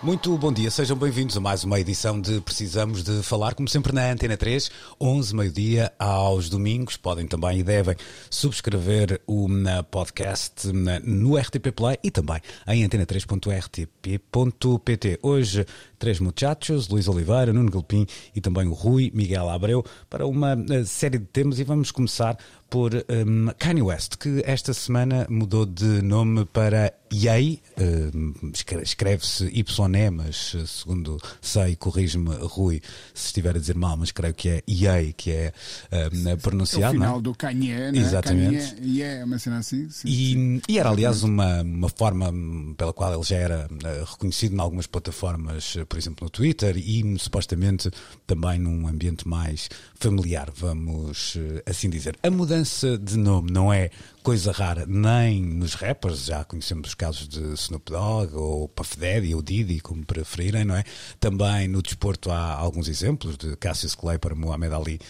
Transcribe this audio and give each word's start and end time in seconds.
Muito 0.00 0.38
bom 0.38 0.52
dia, 0.52 0.70
sejam 0.70 0.96
bem-vindos 0.96 1.36
a 1.36 1.40
mais 1.40 1.64
uma 1.64 1.80
edição 1.80 2.20
de 2.20 2.40
Precisamos 2.40 3.02
de 3.02 3.20
Falar, 3.20 3.56
como 3.56 3.68
sempre 3.68 3.92
na 3.92 4.12
Antena 4.12 4.36
3, 4.36 4.70
11, 5.00 5.34
meio-dia, 5.34 5.92
aos 5.98 6.48
domingos. 6.48 6.96
Podem 6.96 7.26
também 7.26 7.58
e 7.58 7.64
devem 7.64 7.96
subscrever 8.30 9.20
o 9.26 9.48
podcast 9.90 10.68
no 11.02 11.36
RTP 11.36 11.72
Play 11.74 11.98
e 12.04 12.12
também 12.12 12.40
em 12.68 12.88
antena3.rtp.pt. 12.88 15.18
Hoje, 15.20 15.66
três 15.98 16.20
muchachos, 16.20 16.88
Luís 16.88 17.08
Oliveira, 17.08 17.52
Nuno 17.52 17.68
Galpim 17.68 18.06
e 18.36 18.40
também 18.40 18.68
o 18.68 18.74
Rui 18.74 19.10
Miguel 19.12 19.50
Abreu, 19.50 19.84
para 20.08 20.28
uma 20.28 20.56
eh, 20.70 20.84
série 20.84 21.18
de 21.18 21.26
temas 21.26 21.58
e 21.58 21.64
vamos 21.64 21.90
começar 21.90 22.38
por 22.70 22.92
um, 22.94 23.46
Kanye 23.58 23.80
West, 23.82 24.16
que 24.18 24.42
esta 24.44 24.74
semana 24.74 25.26
mudou 25.30 25.64
de 25.64 26.02
nome 26.02 26.44
para 26.44 26.92
Ye, 27.10 27.62
um, 28.14 28.34
escre- 28.52 28.82
escreve-se 28.82 29.44
YE, 29.46 30.10
mas 30.10 30.52
eh, 30.54 30.66
segundo 30.66 31.16
sei, 31.40 31.74
corrige-me 31.76 32.34
Rui 32.42 32.82
se 33.14 33.26
estiver 33.28 33.56
a 33.56 33.58
dizer 33.58 33.74
mal, 33.74 33.96
mas 33.96 34.12
creio 34.12 34.34
que 34.34 34.48
é 34.50 34.62
Ye 34.68 35.14
que 35.14 35.30
é 35.30 35.52
um, 36.12 36.28
É 36.28 36.36
pronunciado. 36.36 36.94
o 36.94 36.98
não 36.98 37.04
é? 37.04 37.06
final 37.08 37.20
do 37.22 37.34
Kanye, 37.34 37.74
né? 37.92 37.98
Exatamente. 37.98 38.74
Kanye, 38.74 38.86
e 38.86 39.02
é 39.02 39.24
uma 39.24 39.38
cena 39.38 39.58
assim. 39.58 39.88
Sim, 39.88 40.08
sim. 40.08 40.60
E, 40.68 40.72
e 40.72 40.78
era, 40.78 40.90
aliás, 40.90 41.22
uma, 41.22 41.62
uma 41.62 41.88
forma 41.88 42.28
hum, 42.30 42.74
pela 42.76 42.92
qual 42.92 43.14
ele 43.14 43.22
já 43.22 43.36
era 43.36 43.66
eh, 43.84 44.04
reconhecido 44.06 44.54
em 44.54 44.60
algumas 44.60 44.86
plataformas, 44.86 45.74
eh, 45.78 45.84
por 45.86 45.96
exemplo, 45.98 46.24
no 46.26 46.30
Twitter 46.30 46.76
e 46.76 47.02
hum, 47.02 47.16
supostamente 47.18 47.90
também 48.26 48.58
num 48.58 48.86
ambiente 48.86 49.26
mais 49.26 49.70
familiar, 49.94 50.50
vamos 50.54 51.38
assim 51.64 51.88
dizer. 51.88 52.14
A 52.22 52.30
mudança 52.30 52.57
de 53.00 53.16
nome 53.16 53.50
não 53.50 53.72
é 53.72 53.90
coisa 54.22 54.52
rara 54.52 54.84
nem 54.86 55.42
nos 55.42 55.74
rappers, 55.74 56.26
já 56.26 56.44
conhecemos 56.44 56.88
os 56.88 56.94
casos 56.94 57.26
de 57.26 57.40
Snoop 57.54 57.90
Dogg 57.90 58.34
ou 58.34 58.68
Puff 58.68 58.98
Daddy 58.98 59.34
ou 59.34 59.40
Diddy, 59.40 59.80
como 59.80 60.04
preferirem, 60.04 60.64
não 60.64 60.76
é? 60.76 60.84
Também 61.18 61.66
no 61.66 61.80
desporto 61.80 62.30
há 62.30 62.52
alguns 62.52 62.88
exemplos 62.88 63.36
de 63.38 63.56
Cassius 63.56 63.94
Clay 63.94 64.18
para 64.18 64.34
Muhammad 64.34 64.72
Ali 64.72 65.00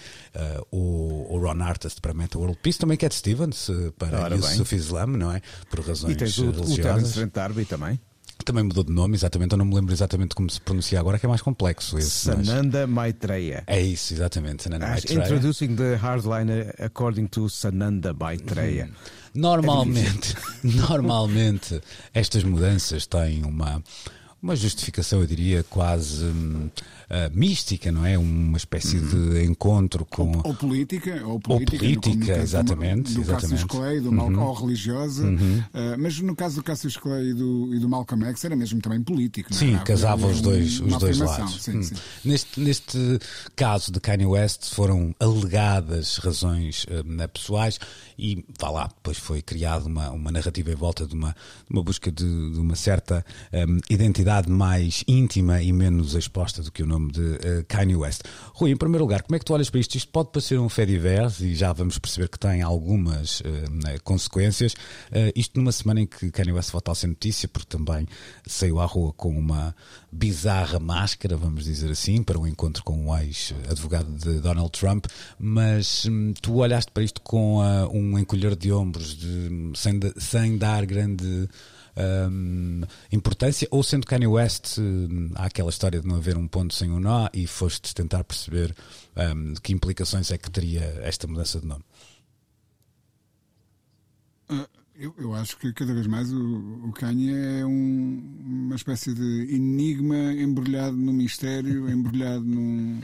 ou, 0.70 1.32
ou 1.32 1.40
Ron 1.40 1.62
Artest 1.62 2.00
para 2.00 2.14
Meta 2.14 2.38
World 2.38 2.58
Peace, 2.62 2.78
também 2.78 2.96
Cat 2.96 3.14
Stevens 3.14 3.68
eh, 3.68 3.92
para 3.98 4.20
Ora 4.20 4.36
bem. 4.36 4.50
Yusuf 4.50 4.74
Islam, 4.74 5.16
não 5.16 5.33
é? 5.33 5.40
Por 5.70 5.80
razões 5.80 6.12
E 6.12 6.16
tens 6.16 6.38
o, 6.38 6.46
o 6.46 6.50
religiosas. 6.52 7.12
Terence 7.12 7.33
Darby 7.33 7.64
também. 7.64 8.00
Também 8.48 8.64
mudou 8.64 8.82
de 8.82 8.91
nome, 8.91 9.14
exatamente. 9.14 9.52
Eu 9.52 9.58
não 9.58 9.66
me 9.66 9.74
lembro 9.74 9.92
exatamente 9.92 10.34
como 10.34 10.48
se 10.48 10.58
pronuncia 10.58 10.98
agora, 10.98 11.18
que 11.18 11.27
é 11.27 11.28
mais 11.28 11.42
complexo 11.42 11.98
esse. 11.98 12.28
mas- 12.28 12.46
Sananda 12.46 12.86
Maitreya. 12.86 13.62
É 13.66 13.78
isso, 13.78 14.14
exatamente. 14.14 14.62
Sananda 14.62 14.86
As- 14.86 14.90
Maitreya. 15.05 15.20
Introducing 15.22 15.77
the 15.77 15.96
hardliner 15.96 16.74
according 16.82 17.27
to 17.27 17.50
Sananda 17.50 18.14
Maitreya. 18.14 18.88
Normalmente, 19.34 20.34
normalmente 20.64 21.78
estas 22.14 22.42
mudanças 22.42 23.06
têm 23.06 23.44
uma, 23.44 23.82
uma 24.42 24.56
justificação, 24.56 25.20
eu 25.20 25.27
diria, 25.27 25.62
quase 25.68 26.24
hum, 26.24 26.70
ah, 27.11 27.31
mística, 27.33 27.91
não 27.92 28.05
é? 28.05 28.19
Uma 28.19 28.56
espécie 28.56 28.98
de 29.01 29.45
encontro 29.45 30.05
com. 30.05 30.41
Ou 30.45 30.55
política, 30.55 31.23
ou 31.27 31.41
política, 31.41 31.79
política, 31.79 32.11
no- 32.11 32.20
no 32.20 32.27
caso 32.27 32.41
exatamente, 32.42 33.13
Do, 33.14 33.20
do 33.23 33.27
Cassius 33.27 33.52
exatamente. 33.52 33.67
Clay, 33.67 34.01
do 34.01 34.13
Mal, 34.13 34.33
ou 34.48 34.55
religiosa, 34.55 35.24
eh, 35.74 35.97
mas 35.97 36.20
no 36.20 36.36
caso 36.36 36.57
do 36.57 36.63
Cassius 36.63 36.97
Clay 36.97 37.30
e 37.30 37.35
do, 37.35 37.74
e 37.74 37.79
do 37.79 37.89
Malcolm 37.89 38.24
X 38.27 38.45
era 38.45 38.55
mesmo 38.57 38.80
também 38.80 39.02
político. 39.02 39.51
não 39.52 39.58
Sim, 39.58 39.74
era? 39.74 39.85
casava 39.85 40.27
os 40.27 40.39
um- 40.39 40.42
dois, 40.42 40.80
os 40.80 40.97
dois 40.98 41.18
lados. 41.18 41.63
Sim, 41.63 41.79
Hum. 41.79 41.83
sim. 41.83 41.95
Neste, 42.24 42.61
neste 42.61 43.18
caso 43.57 43.91
de 43.92 44.01
Kanye 44.01 44.27
West 44.27 44.74
foram 44.74 45.14
alegadas 45.18 46.18
razões 46.18 46.85
hum, 46.91 47.17
pessoais 47.33 47.79
e 48.18 48.45
vá 48.61 48.70
lá, 48.70 48.86
depois 48.89 49.17
foi 49.17 49.41
criada 49.41 49.86
uma, 49.86 50.11
uma 50.11 50.30
narrativa 50.30 50.70
em 50.70 50.74
volta 50.74 51.07
de 51.07 51.14
uma, 51.14 51.30
de 51.30 51.70
uma 51.70 51.83
busca 51.83 52.11
de, 52.11 52.24
de 52.24 52.58
uma 52.58 52.74
certa 52.77 53.24
hum, 53.52 53.79
identidade 53.89 54.51
mais 54.51 55.02
íntima 55.07 55.63
e 55.63 55.73
menos 55.73 56.14
exposta 56.14 56.63
do 56.63 56.70
que 56.73 56.83
o 56.83 56.86
nome 56.86 56.98
de 57.07 57.35
eh, 57.42 57.64
Kanye 57.69 57.95
West. 57.95 58.23
Rui, 58.55 58.70
em 58.73 58.77
primeiro 58.77 59.05
lugar, 59.05 59.23
como 59.23 59.36
é 59.36 59.39
que 59.39 59.45
tu 59.45 59.53
olhas 59.55 59.70
para 59.70 59.79
isto? 59.79 59.95
Isto 59.95 60.11
pode 60.11 60.31
parecer 60.33 60.59
um 60.59 60.69
fé 60.69 60.85
divers 60.85 61.41
e 61.41 61.55
já 61.55 61.73
vamos 61.73 61.98
perceber 61.98 62.29
que 62.29 62.39
tem 62.39 62.63
algumas 62.63 63.41
hum, 63.42 63.81
eh, 63.86 63.98
consequências. 64.03 64.75
Eh, 65.13 65.33
isto 65.36 65.57
numa 65.59 65.70
semana 65.70 66.01
em 66.01 66.07
que 66.07 66.31
Kanye 66.31 66.53
West 66.53 66.73
volta 66.73 66.91
a 66.91 66.95
ser 66.95 67.07
notícia, 67.07 67.47
porque 67.48 67.69
também 67.69 68.07
saiu 68.47 68.81
à 68.81 68.86
rua 68.86 69.13
com 69.13 69.31
uma 69.31 69.75
bizarra 70.11 70.79
máscara, 70.81 71.36
vamos 71.36 71.64
dizer 71.64 71.91
assim, 71.91 72.23
para 72.23 72.39
um 72.39 72.47
encontro 72.47 72.83
com 72.83 72.97
um 73.07 73.17
ex-advogado 73.19 74.11
de 74.11 74.41
Donald 74.41 74.70
Trump, 74.73 75.05
mas 75.39 76.07
hum, 76.07 76.33
tu 76.41 76.57
olhaste 76.57 76.91
para 76.91 77.03
isto 77.05 77.20
com 77.20 77.59
um 77.92 78.19
encolher 78.19 78.57
de 78.57 78.73
ombros, 78.73 79.17
de, 79.17 79.70
sem, 79.75 79.98
da- 79.98 80.13
sem 80.19 80.57
dar 80.57 80.85
grande 80.86 81.48
hum, 82.31 82.83
importância, 83.13 83.67
ou 83.70 83.83
sendo 83.83 84.07
Kanye 84.07 84.27
West, 84.27 84.79
hum, 84.79 85.31
há 85.35 85.47
aquela 85.47 85.70
história 85.70 86.01
de 86.01 86.07
não 86.07 86.17
haver 86.17 86.36
um 86.36 86.47
ponto 86.48 86.75
sem 86.75 86.91
um 86.91 87.01
nó 87.01 87.29
e 87.33 87.47
foste 87.47 87.95
tentar 87.95 88.25
perceber 88.25 88.75
hum, 89.35 89.55
que 89.63 89.73
implicações 89.73 90.31
é 90.31 90.39
que 90.39 90.51
teria 90.51 90.83
esta 91.03 91.27
mudança 91.27 91.61
de 91.61 91.67
nome. 91.67 91.85
Ah, 94.48 94.69
Eu, 95.01 95.14
eu 95.19 95.33
acho 95.35 95.57
que 95.59 95.73
cada 95.73 95.95
vez 95.95 96.09
mais 96.09 96.33
o, 96.33 96.89
o 96.89 96.92
Kanye 96.92 97.33
é 97.61 97.64
um- 97.64 98.35
uma 98.67 98.75
espécie 98.75 99.15
de 99.15 99.55
enigma 99.55 100.33
embrulhado 100.33 100.97
no 100.97 101.13
mistério, 101.13 101.86
embrulhado 101.91 102.45
num, 102.45 103.01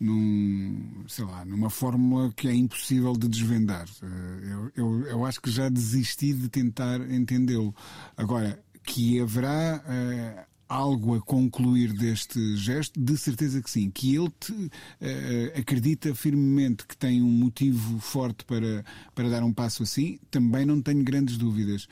num, 0.00 1.04
sei 1.08 1.24
lá, 1.24 1.44
numa 1.44 1.70
fórmula 1.70 2.32
que 2.36 2.48
é 2.48 2.54
impossível 2.54 3.12
de 3.14 3.28
desvendar. 3.28 3.86
Eh, 4.02 4.52
Eu, 4.52 4.72
eu, 4.76 5.06
eu 5.06 5.24
acho 5.24 5.40
que 5.40 5.50
já 5.50 5.68
desisti 5.68 6.32
de 6.32 6.48
tentar 6.48 7.00
entendê-lo. 7.10 7.74
Agora, 8.16 8.62
que 8.84 9.20
haverá 9.20 9.82
eh, 9.86 10.46
algo 10.68 11.14
a 11.14 11.20
concluir 11.20 11.92
deste 11.92 12.56
gesto, 12.56 12.98
de 13.00 13.16
certeza 13.16 13.62
que 13.62 13.70
sim. 13.70 13.90
Que 13.90 14.14
ele 14.16 14.30
te, 14.40 14.70
eh, 15.00 15.52
acredita 15.56 16.14
firmemente 16.14 16.86
que 16.86 16.96
tem 16.96 17.22
um 17.22 17.30
motivo 17.30 17.98
forte 18.00 18.44
para, 18.44 18.84
para 19.14 19.28
dar 19.30 19.42
um 19.44 19.52
passo 19.52 19.82
assim, 19.82 20.18
também 20.30 20.66
não 20.66 20.80
tenho 20.82 21.02
grandes 21.04 21.36
dúvidas. 21.38 21.86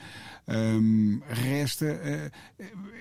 Ahm, 0.47 1.19
resta 1.27 1.85
eh, 1.85 2.31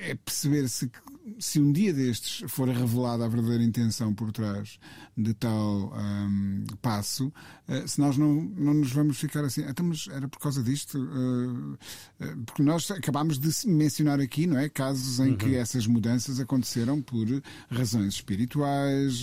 é 0.02 0.14
perceber 0.14 0.68
se, 0.68 0.90
se 1.38 1.60
um 1.60 1.72
dia 1.72 1.92
destes 1.92 2.50
for 2.50 2.68
revelada 2.68 3.24
a 3.24 3.28
verdadeira 3.28 3.62
intenção 3.62 4.14
por 4.14 4.32
trás 4.32 4.78
de 5.16 5.34
tal 5.34 5.92
ahm, 5.94 6.64
passo, 6.80 7.32
eh, 7.68 7.86
se 7.86 8.00
nós 8.00 8.16
não, 8.16 8.34
não 8.34 8.74
nos 8.74 8.92
vamos 8.92 9.18
ficar 9.18 9.44
assim, 9.44 9.62
então, 9.62 9.86
mas 9.86 10.08
era 10.08 10.26
por 10.26 10.38
causa 10.38 10.62
disto, 10.62 10.98
eh, 10.98 12.24
eh, 12.24 12.34
porque 12.46 12.62
nós 12.62 12.90
acabámos 12.90 13.38
de 13.38 13.68
mencionar 13.68 14.20
aqui, 14.20 14.46
não 14.46 14.58
é? 14.58 14.68
Casos 14.68 15.20
em 15.20 15.36
que 15.36 15.54
essas 15.54 15.86
mudanças 15.86 16.40
aconteceram 16.40 17.00
por 17.00 17.26
razões 17.70 18.14
espirituais, 18.14 19.22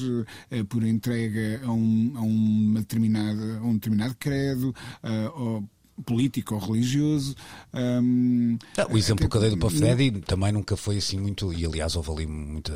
por 0.69 0.83
entrega 0.83 1.61
a 1.65 1.71
um, 1.71 2.13
a 2.15 2.21
uma 2.21 2.79
determinada, 2.79 3.59
a 3.59 3.63
um 3.63 3.73
determinado 3.73 4.15
credo, 4.17 4.73
ou 5.35 5.67
político 6.05 6.55
ou 6.55 6.61
religioso. 6.61 7.35
ahm, 7.73 8.57
Ah, 8.77 8.87
o 8.89 8.97
exemplo 8.97 9.27
que 9.29 9.35
eu 9.37 9.41
dei 9.41 9.49
do 9.49 9.57
Puff 9.57 9.79
Daddy 9.79 10.11
também 10.21 10.51
nunca 10.51 10.75
foi 10.75 10.97
assim 10.97 11.19
muito, 11.19 11.53
e 11.53 11.65
aliás 11.65 11.95
houve 11.95 12.11
ali 12.11 12.27
muita. 12.27 12.73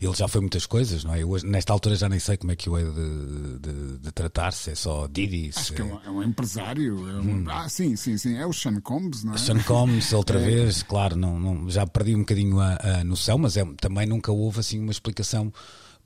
Ele 0.00 0.14
já 0.14 0.28
foi 0.28 0.40
muitas 0.40 0.66
coisas, 0.66 1.04
não 1.04 1.14
é? 1.14 1.22
Eu 1.22 1.30
hoje, 1.30 1.46
nesta 1.46 1.72
altura 1.72 1.96
já 1.96 2.08
nem 2.08 2.18
sei 2.18 2.36
como 2.36 2.52
é 2.52 2.56
que 2.56 2.68
eu 2.68 2.78
hei 2.78 2.84
de, 2.84 3.58
de- 3.58 3.98
de 3.98 4.12
tratar, 4.12 4.52
se 4.52 4.70
é 4.70 4.74
só 4.74 5.06
se 5.06 5.50
Acho 5.56 5.72
que 5.72 5.80
é 5.82 5.84
um, 5.84 6.00
é 6.04 6.10
um 6.10 6.22
empresário. 6.22 7.08
é 7.08 7.20
um- 7.20 7.44
Ah, 7.48 7.68
sim, 7.68 7.96
sim, 7.96 8.16
sim. 8.16 8.36
É 8.36 8.46
o 8.46 8.52
Sean 8.52 8.80
Combs, 8.80 9.24
não 9.24 9.34
é? 9.34 9.38
Sean 9.38 9.58
Combs 9.62 10.12
outra 10.12 10.38
vez, 10.38 10.82
claro, 10.82 11.16
não, 11.16 11.38
não- 11.38 11.70
já 11.70 11.86
perdi 11.86 12.14
um 12.14 12.20
bocadinho 12.20 12.60
a, 12.60 12.74
a 13.00 13.04
noção, 13.04 13.38
mas 13.38 13.56
é, 13.56 13.64
também 13.80 14.06
nunca 14.06 14.30
houve 14.32 14.60
assim 14.60 14.78
uma 14.78 14.92
explicação 14.92 15.52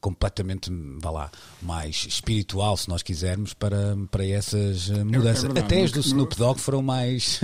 completamente, 0.01 0.71
vá 1.01 1.11
lá, 1.11 1.31
mais 1.61 2.07
espiritual, 2.09 2.77
se 2.77 2.89
nós 2.89 3.03
quisermos, 3.03 3.53
para, 3.55 3.97
para 4.11 4.27
essas 4.27 4.89
eh, 4.91 5.05
mudanças. 5.05 5.43
verdade, 5.43 5.67
Até 5.67 5.83
as 5.83 5.93
do 5.93 6.01
Snoop 6.01 6.35
Dogg 6.37 6.59
foram 6.61 6.81
mais, 6.83 7.39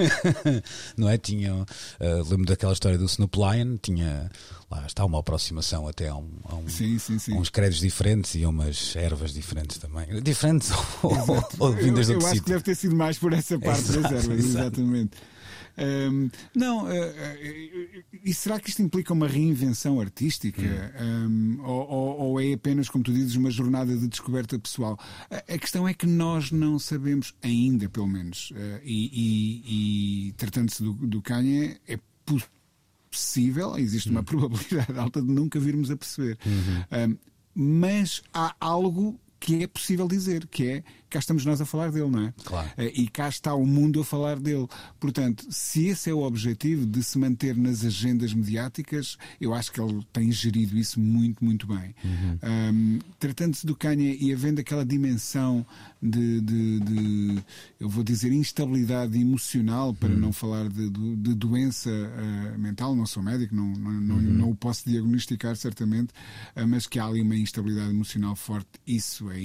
não 0.96 1.08
é? 1.08 1.18
Tinham, 1.18 1.66
eh, 2.00 2.22
lembro 2.28 2.46
daquela 2.46 2.72
história 2.72 2.96
do 2.98 3.04
Snoop 3.04 3.36
Lion, 3.38 3.76
tinha, 3.80 4.30
lá 4.70 4.86
está, 4.86 5.04
uma 5.04 5.18
aproximação 5.20 5.86
até 5.86 6.08
a, 6.08 6.16
um, 6.16 6.30
a 6.44 6.54
um- 6.54 6.68
Sim, 6.68 6.98
sim, 6.98 7.18
sim. 7.18 7.34
a 7.36 7.38
uns 7.40 7.50
credos 7.50 7.78
diferentes 7.78 8.34
e 8.34 8.44
a 8.44 8.48
umas 8.48 8.96
ervas 8.96 9.32
diferentes 9.34 9.78
também. 9.78 10.06
Diferentes 10.22 10.70
ou, 11.02 11.12
ou 11.58 11.68
Eu, 11.70 11.72
vindas 11.84 12.06
do 12.06 12.14
eu 12.14 12.18
acho 12.18 12.28
sítio. 12.28 12.44
que 12.44 12.50
deve 12.50 12.62
ter 12.64 12.74
sido 12.74 12.96
mais 12.96 13.18
por 13.18 13.32
essa 13.32 13.58
parte 13.58 13.80
Exato, 13.82 14.00
das 14.02 14.12
ervas, 14.12 14.38
exato. 14.38 14.46
exatamente. 14.80 15.16
Um, 15.78 16.30
não, 16.54 16.84
uh, 16.84 16.88
uh, 16.88 18.04
e 18.24 18.32
será 18.32 18.58
que 18.58 18.70
isto 18.70 18.82
implica 18.82 19.12
uma 19.12 19.28
reinvenção 19.28 20.00
artística? 20.00 20.62
Um, 21.00 21.58
ou, 21.62 21.88
ou, 21.88 22.18
ou, 22.18 22.40
é 22.40 22.52
apenas, 22.54 22.88
como 22.88 23.04
tu 23.04 23.12
dizes, 23.12 23.36
uma 23.36 23.50
jornada 23.50 23.94
de 23.96 24.08
descoberta 24.08 24.58
pessoal? 24.58 24.98
A, 25.30 25.54
a 25.54 25.58
questão 25.58 25.86
é 25.86 25.92
que 25.92 26.06
nós 26.06 26.50
não 26.50 26.78
sabemos 26.78 27.34
ainda, 27.42 27.88
pelo 27.88 28.06
menos, 28.08 28.50
uh, 28.52 28.80
e, 28.82 29.10
e, 29.12 30.28
e 30.28 30.32
tratando-se 30.32 30.82
do, 30.82 30.92
do 30.94 31.20
Kanye, 31.20 31.76
é 31.86 31.98
possível, 33.10 33.78
existe 33.78 34.10
uma 34.10 34.22
probabilidade 34.22 34.92
alta 34.98 35.22
de 35.22 35.28
nunca 35.28 35.58
virmos 35.58 35.90
a 35.90 35.96
perceber. 35.96 36.38
Uhum. 36.44 37.10
Um, 37.10 37.18
mas 37.54 38.22
há 38.32 38.54
algo 38.60 39.18
que 39.40 39.62
é 39.62 39.66
possível 39.66 40.08
dizer, 40.08 40.46
que 40.46 40.66
é 40.66 40.84
cá 41.08 41.18
estamos 41.18 41.44
nós 41.44 41.60
a 41.60 41.66
falar 41.66 41.90
dele, 41.92 42.10
não 42.10 42.22
é? 42.26 42.34
Claro. 42.44 42.70
Eh, 42.76 42.92
E 42.94 43.08
cá 43.08 43.28
está 43.28 43.54
o 43.54 43.64
mundo 43.66 44.00
a 44.00 44.04
falar 44.04 44.38
dele. 44.40 44.66
Portanto, 44.98 45.46
se 45.50 45.86
esse 45.86 46.10
é 46.10 46.14
o 46.14 46.22
objetivo 46.22 46.84
de 46.86 47.02
se 47.02 47.18
manter 47.18 47.56
nas 47.56 47.84
agendas 47.84 48.32
mediáticas, 48.34 49.16
eu 49.40 49.54
acho 49.54 49.70
que 49.72 49.80
ele 49.80 50.04
tem 50.12 50.30
gerido 50.32 50.76
isso 50.78 50.98
muito, 51.00 51.44
muito 51.44 51.66
bem. 51.66 51.94
Um, 52.42 52.98
Tratando-se 53.18 53.66
do 53.66 53.74
Kanye 53.76 54.16
e 54.20 54.32
havendo 54.32 54.60
aquela 54.60 54.84
dimensão 54.84 55.64
de, 56.02 56.40
de- 56.40 56.80
de, 56.80 57.42
eu 57.80 57.88
vou 57.88 58.02
dizer, 58.04 58.32
instabilidade 58.32 59.18
emocional, 59.18 59.94
para 59.94 60.08
não 60.10 60.32
falar 60.32 60.68
de, 60.68 60.90
de- 60.90 61.34
doença 61.34 61.90
ah, 61.90 62.58
mental, 62.58 62.94
não 62.96 63.06
sou 63.06 63.22
médico, 63.22 63.54
não, 63.54 63.72
não, 63.72 63.92
não, 64.00 64.16
não 64.20 64.50
o 64.50 64.56
posso 64.56 64.88
diagnosticar 64.88 65.56
certamente, 65.56 66.12
ah, 66.54 66.66
mas 66.66 66.86
que 66.86 66.98
há 66.98 67.06
ali 67.06 67.20
uma 67.22 67.36
instabilidade 67.36 67.90
emocional 67.90 68.34
forte, 68.36 68.68
isso 68.86 69.30
é 69.30 69.40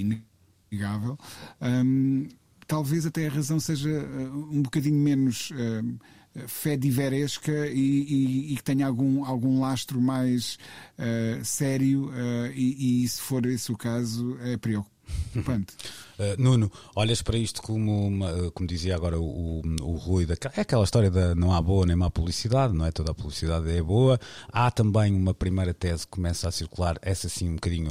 inegável. 0.76 1.18
Hum, 1.60 2.28
talvez 2.66 3.04
até 3.06 3.26
a 3.26 3.30
razão 3.30 3.60
seja 3.60 3.90
uh, 3.90 4.48
um 4.50 4.62
bocadinho 4.62 4.98
menos 4.98 5.50
uh, 5.50 6.46
fé 6.48 6.76
diveresca 6.76 7.66
e, 7.68 7.74
e- 7.78 8.52
e 8.54 8.56
que 8.56 8.64
tenha 8.64 8.86
algum, 8.86 9.24
algum 9.24 9.60
lastro 9.60 10.00
mais 10.00 10.58
uh, 10.98 11.44
sério, 11.44 12.06
uh, 12.08 12.50
e, 12.54 13.04
e 13.04 13.08
se 13.08 13.20
for 13.20 13.44
esse 13.46 13.70
o 13.70 13.76
caso, 13.76 14.38
é 14.40 14.56
preocupante. 14.56 15.74
Uh, 16.18 16.34
Nuno, 16.40 16.72
olhas 16.96 17.20
para 17.20 17.36
isto 17.36 17.60
como, 17.60 18.06
uma- 18.08 18.50
como 18.52 18.66
dizia 18.66 18.94
agora 18.96 19.20
o, 19.20 19.60
o, 19.60 19.62
o 19.82 19.96
Rui, 19.96 20.26
é 20.56 20.60
aquela 20.62 20.84
história 20.84 21.10
da 21.10 21.34
não 21.34 21.52
há 21.52 21.60
boa 21.60 21.84
nem 21.84 21.96
má 21.96 22.10
publicidade, 22.10 22.72
não 22.72 22.86
é? 22.86 22.92
Toda 22.92 23.10
a 23.10 23.14
publicidade 23.14 23.70
é 23.70 23.82
boa. 23.82 24.18
Há 24.50 24.70
também 24.70 25.14
uma 25.14 25.34
primeira 25.34 25.74
tese 25.74 26.04
que 26.06 26.12
começa 26.12 26.48
a 26.48 26.52
circular, 26.52 26.96
essa 27.02 27.28
sim 27.28 27.50
um 27.50 27.54
bocadinho. 27.56 27.90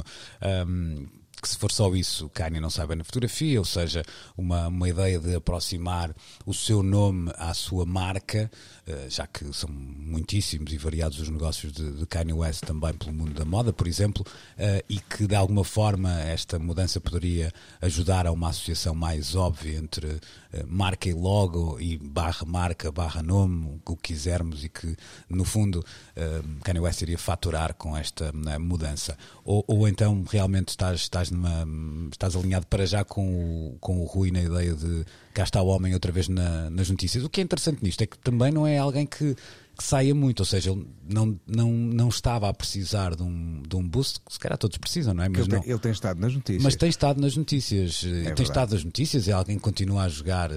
um, 0.66 1.06
que 1.42 1.48
se 1.48 1.58
for 1.58 1.72
só 1.72 1.92
isso, 1.92 2.28
Kanye 2.28 2.60
não 2.60 2.70
sai 2.70 2.86
bem 2.86 2.96
na 2.96 3.02
fotografia, 3.02 3.58
ou 3.58 3.64
seja, 3.64 4.04
uma, 4.38 4.68
uma 4.68 4.88
ideia 4.88 5.18
de 5.18 5.34
aproximar 5.34 6.14
o 6.46 6.54
seu 6.54 6.84
nome 6.84 7.32
à 7.36 7.52
sua 7.52 7.84
marca, 7.84 8.48
eh, 8.86 9.06
já 9.08 9.26
que 9.26 9.52
são 9.52 9.68
muitíssimos 9.68 10.72
e 10.72 10.78
variados 10.78 11.18
os 11.18 11.28
negócios 11.28 11.72
de, 11.72 11.90
de 11.94 12.06
Kanye 12.06 12.32
West 12.32 12.60
também 12.60 12.94
pelo 12.94 13.12
mundo 13.12 13.34
da 13.34 13.44
moda, 13.44 13.72
por 13.72 13.88
exemplo, 13.88 14.24
eh, 14.56 14.84
e 14.88 15.00
que 15.00 15.26
de 15.26 15.34
alguma 15.34 15.64
forma 15.64 16.20
esta 16.20 16.60
mudança 16.60 17.00
poderia 17.00 17.52
ajudar 17.80 18.24
a 18.24 18.30
uma 18.30 18.50
associação 18.50 18.94
mais 18.94 19.34
óbvia 19.34 19.76
entre 19.78 20.20
eh, 20.52 20.64
marca 20.68 21.08
e 21.08 21.12
logo 21.12 21.78
e 21.80 21.96
barra 21.98 22.44
marca, 22.46 22.90
barra 22.92 23.22
nome, 23.22 23.80
o 23.86 23.96
que 23.96 24.12
quisermos, 24.12 24.64
e 24.64 24.68
que 24.68 24.96
no 25.28 25.44
fundo 25.44 25.84
eh, 26.16 26.42
Kanye 26.62 26.80
West 26.80 27.02
iria 27.02 27.18
faturar 27.18 27.74
com 27.74 27.96
esta 27.96 28.30
né, 28.32 28.58
mudança. 28.58 29.16
Ou, 29.44 29.64
ou 29.66 29.88
então 29.88 30.24
realmente 30.28 30.68
estás, 30.68 31.00
estás, 31.00 31.30
numa, 31.30 31.66
estás 32.10 32.36
alinhado 32.36 32.66
para 32.66 32.86
já 32.86 33.04
com 33.04 33.72
o, 33.72 33.76
com 33.80 34.00
o 34.00 34.04
Rui 34.04 34.30
na 34.30 34.42
ideia 34.42 34.74
de 34.74 35.04
cá 35.34 35.44
está 35.44 35.62
o 35.62 35.68
homem 35.68 35.94
outra 35.94 36.12
vez 36.12 36.28
na- 36.28 36.68
nas 36.70 36.90
notícias. 36.90 37.24
O 37.24 37.30
que 37.30 37.40
é 37.40 37.44
interessante 37.44 37.82
nisto 37.82 38.02
é 38.02 38.06
que 38.06 38.18
também 38.18 38.52
não 38.52 38.66
é 38.66 38.76
alguém 38.78 39.06
que, 39.06 39.34
que 39.76 39.82
saia 39.84 40.14
muito, 40.14 40.40
ou 40.40 40.46
seja, 40.46 40.70
ele 40.70 40.86
não, 41.08 41.38
não, 41.46 41.70
não 41.72 42.08
estava 42.08 42.48
a 42.48 42.52
precisar 42.54 43.14
de 43.16 43.22
um, 43.22 43.62
de 43.66 43.74
um 43.76 43.86
boost, 43.88 44.20
que 44.20 44.32
se 44.32 44.38
calhar 44.38 44.58
todos 44.58 44.76
precisam, 44.78 45.14
não 45.14 45.24
é? 45.24 45.28
Mas 45.28 45.40
Ele, 45.40 45.48
não. 45.54 45.60
tem, 45.60 45.70
ele 45.70 45.78
tem 45.78 45.92
estado 45.92 46.20
nas 46.20 46.34
notícias. 46.34 46.62
Mas 46.62 46.76
tem 46.76 46.88
estado 46.88 47.20
nas 47.20 47.36
notícias. 47.36 48.02
eh, 48.04 48.08
tem 48.08 48.22
verdade. 48.22 48.42
estado 48.42 48.72
nas 48.74 48.84
notícias. 48.84 49.28
É 49.28 49.32
alguém 49.32 49.56
que 49.56 49.62
continua 49.62 50.02
a 50.04 50.08
jogar 50.08 50.50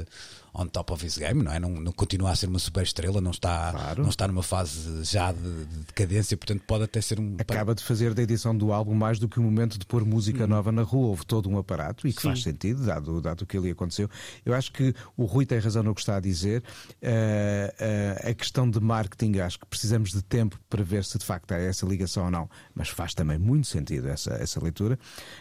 on 0.57 0.67
top 0.67 0.93
of 0.93 1.05
his 1.05 1.17
game, 1.17 1.43
não 1.43 1.51
é? 1.51 1.59
Não, 1.59 1.69
não 1.69 1.91
continua 1.91 2.31
a 2.31 2.35
ser 2.35 2.47
uma 2.47 2.59
super 2.59 2.83
estrela, 2.83 3.19
não 3.21 3.31
está, 3.31 3.71
Claro. 3.71 4.01
não 4.03 4.09
está 4.09 4.27
numa 4.27 4.43
fase 4.43 5.03
já 5.03 5.31
de, 5.31 5.65
de 5.65 5.77
decadência, 5.87 6.35
portanto 6.37 6.63
pode 6.65 6.83
até 6.85 7.01
ser 7.01 7.19
um. 7.19 7.35
Acaba 7.39 7.75
de 7.75 7.83
fazer 7.83 8.13
da 8.13 8.21
edição 8.21 8.55
do 8.57 8.71
álbum 8.71 8.93
mais 8.93 9.19
do 9.19 9.27
que 9.27 9.39
o 9.39 9.43
momento 9.43 9.77
de 9.77 9.85
pôr 9.85 10.05
música 10.05 10.47
nova 10.47 10.71
na 10.71 10.81
rua. 10.81 11.07
Houve 11.07 11.25
todo 11.25 11.49
um 11.49 11.57
aparato 11.57 12.07
e 12.07 12.13
que 12.13 12.21
faz 12.21 12.41
sentido, 12.43 12.85
dado, 12.85 13.21
dado 13.21 13.41
o 13.41 13.45
que 13.45 13.57
ali 13.57 13.71
aconteceu. 13.71 14.09
Eu 14.45 14.53
acho 14.53 14.71
que 14.71 14.93
o 15.17 15.25
Rui 15.25 15.45
tem 15.45 15.59
razão 15.59 15.83
no 15.83 15.93
que 15.93 16.01
está 16.01 16.17
a 16.17 16.19
dizer. 16.19 16.63
Eh, 17.01 17.73
eh, 17.79 18.29
a 18.31 18.33
questão 18.33 18.69
de 18.69 18.79
marketing, 18.79 19.39
acho 19.39 19.59
que 19.59 19.65
precisamos 19.65 20.11
de 20.11 20.21
tempo 20.21 20.59
para 20.69 20.83
ver 20.83 21.03
se 21.03 21.17
de 21.17 21.25
facto 21.25 21.51
há 21.51 21.57
essa 21.57 21.85
ligação 21.85 22.25
ou 22.25 22.31
não, 22.31 22.49
mas 22.73 22.89
faz 22.89 23.13
também 23.13 23.37
muito 23.37 23.67
sentido 23.67 24.07
essa, 24.07 24.33
essa 24.33 24.61
leitura. 24.63 24.97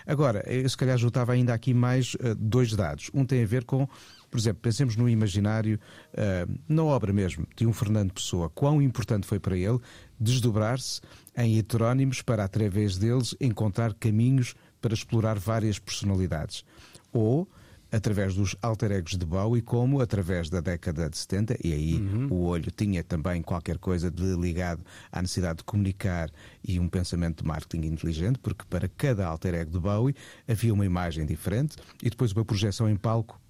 Agora, 0.06 0.42
eu 0.46 0.68
se 0.68 0.76
calhar 0.76 0.96
juntava 0.98 1.32
ainda 1.32 1.54
aqui 1.54 1.72
mais 1.72 2.16
eh, 2.20 2.34
dois 2.36 2.72
dados. 2.72 3.10
Um 3.14 3.24
tem 3.24 3.42
a 3.42 3.46
ver 3.46 3.64
com. 3.64 3.88
Por 4.34 4.40
exemplo, 4.40 4.62
pensemos 4.62 4.96
no 4.96 5.08
imaginário, 5.08 5.78
eh, 6.12 6.44
na 6.68 6.82
obra 6.82 7.12
mesmo, 7.12 7.46
de 7.56 7.64
um 7.68 7.72
Fernando 7.72 8.12
Pessoa. 8.12 8.50
Quão 8.50 8.82
importante 8.82 9.28
foi 9.28 9.38
para 9.38 9.56
ele 9.56 9.78
desdobrar-se 10.18 11.00
em 11.36 11.56
heterónimos 11.56 12.20
para, 12.20 12.42
através 12.42 12.98
deles, 12.98 13.36
encontrar 13.40 13.94
caminhos 13.94 14.56
para 14.80 14.92
explorar 14.92 15.38
várias 15.38 15.78
personalidades. 15.78 16.64
Ou, 17.12 17.48
através 17.92 18.34
dos 18.34 18.56
alter 18.60 18.90
egos 18.90 19.16
de 19.16 19.24
Bowie, 19.24 19.62
como 19.62 20.00
através 20.00 20.50
da 20.50 20.60
década 20.60 21.08
de 21.08 21.16
70, 21.16 21.56
e 21.62 21.72
aí 21.72 22.02
o 22.28 22.42
olho 22.42 22.72
tinha 22.72 23.04
também 23.04 23.40
qualquer 23.40 23.78
coisa 23.78 24.10
de 24.10 24.34
ligado 24.34 24.82
à 25.12 25.22
necessidade 25.22 25.58
de 25.58 25.64
comunicar 25.64 26.28
e 26.66 26.80
um 26.80 26.88
pensamento 26.88 27.44
de 27.44 27.46
marketing 27.46 27.86
inteligente, 27.86 28.40
porque 28.40 28.64
para 28.68 28.88
cada 28.88 29.24
alter 29.24 29.54
ego 29.54 29.70
de 29.70 29.78
Bowie 29.78 30.16
havia 30.48 30.74
uma 30.74 30.84
imagem 30.84 31.24
diferente 31.24 31.76
e 32.02 32.10
depois 32.10 32.32
uma 32.32 32.44
projeção 32.44 32.90
em 32.90 32.96
palco 32.96 33.40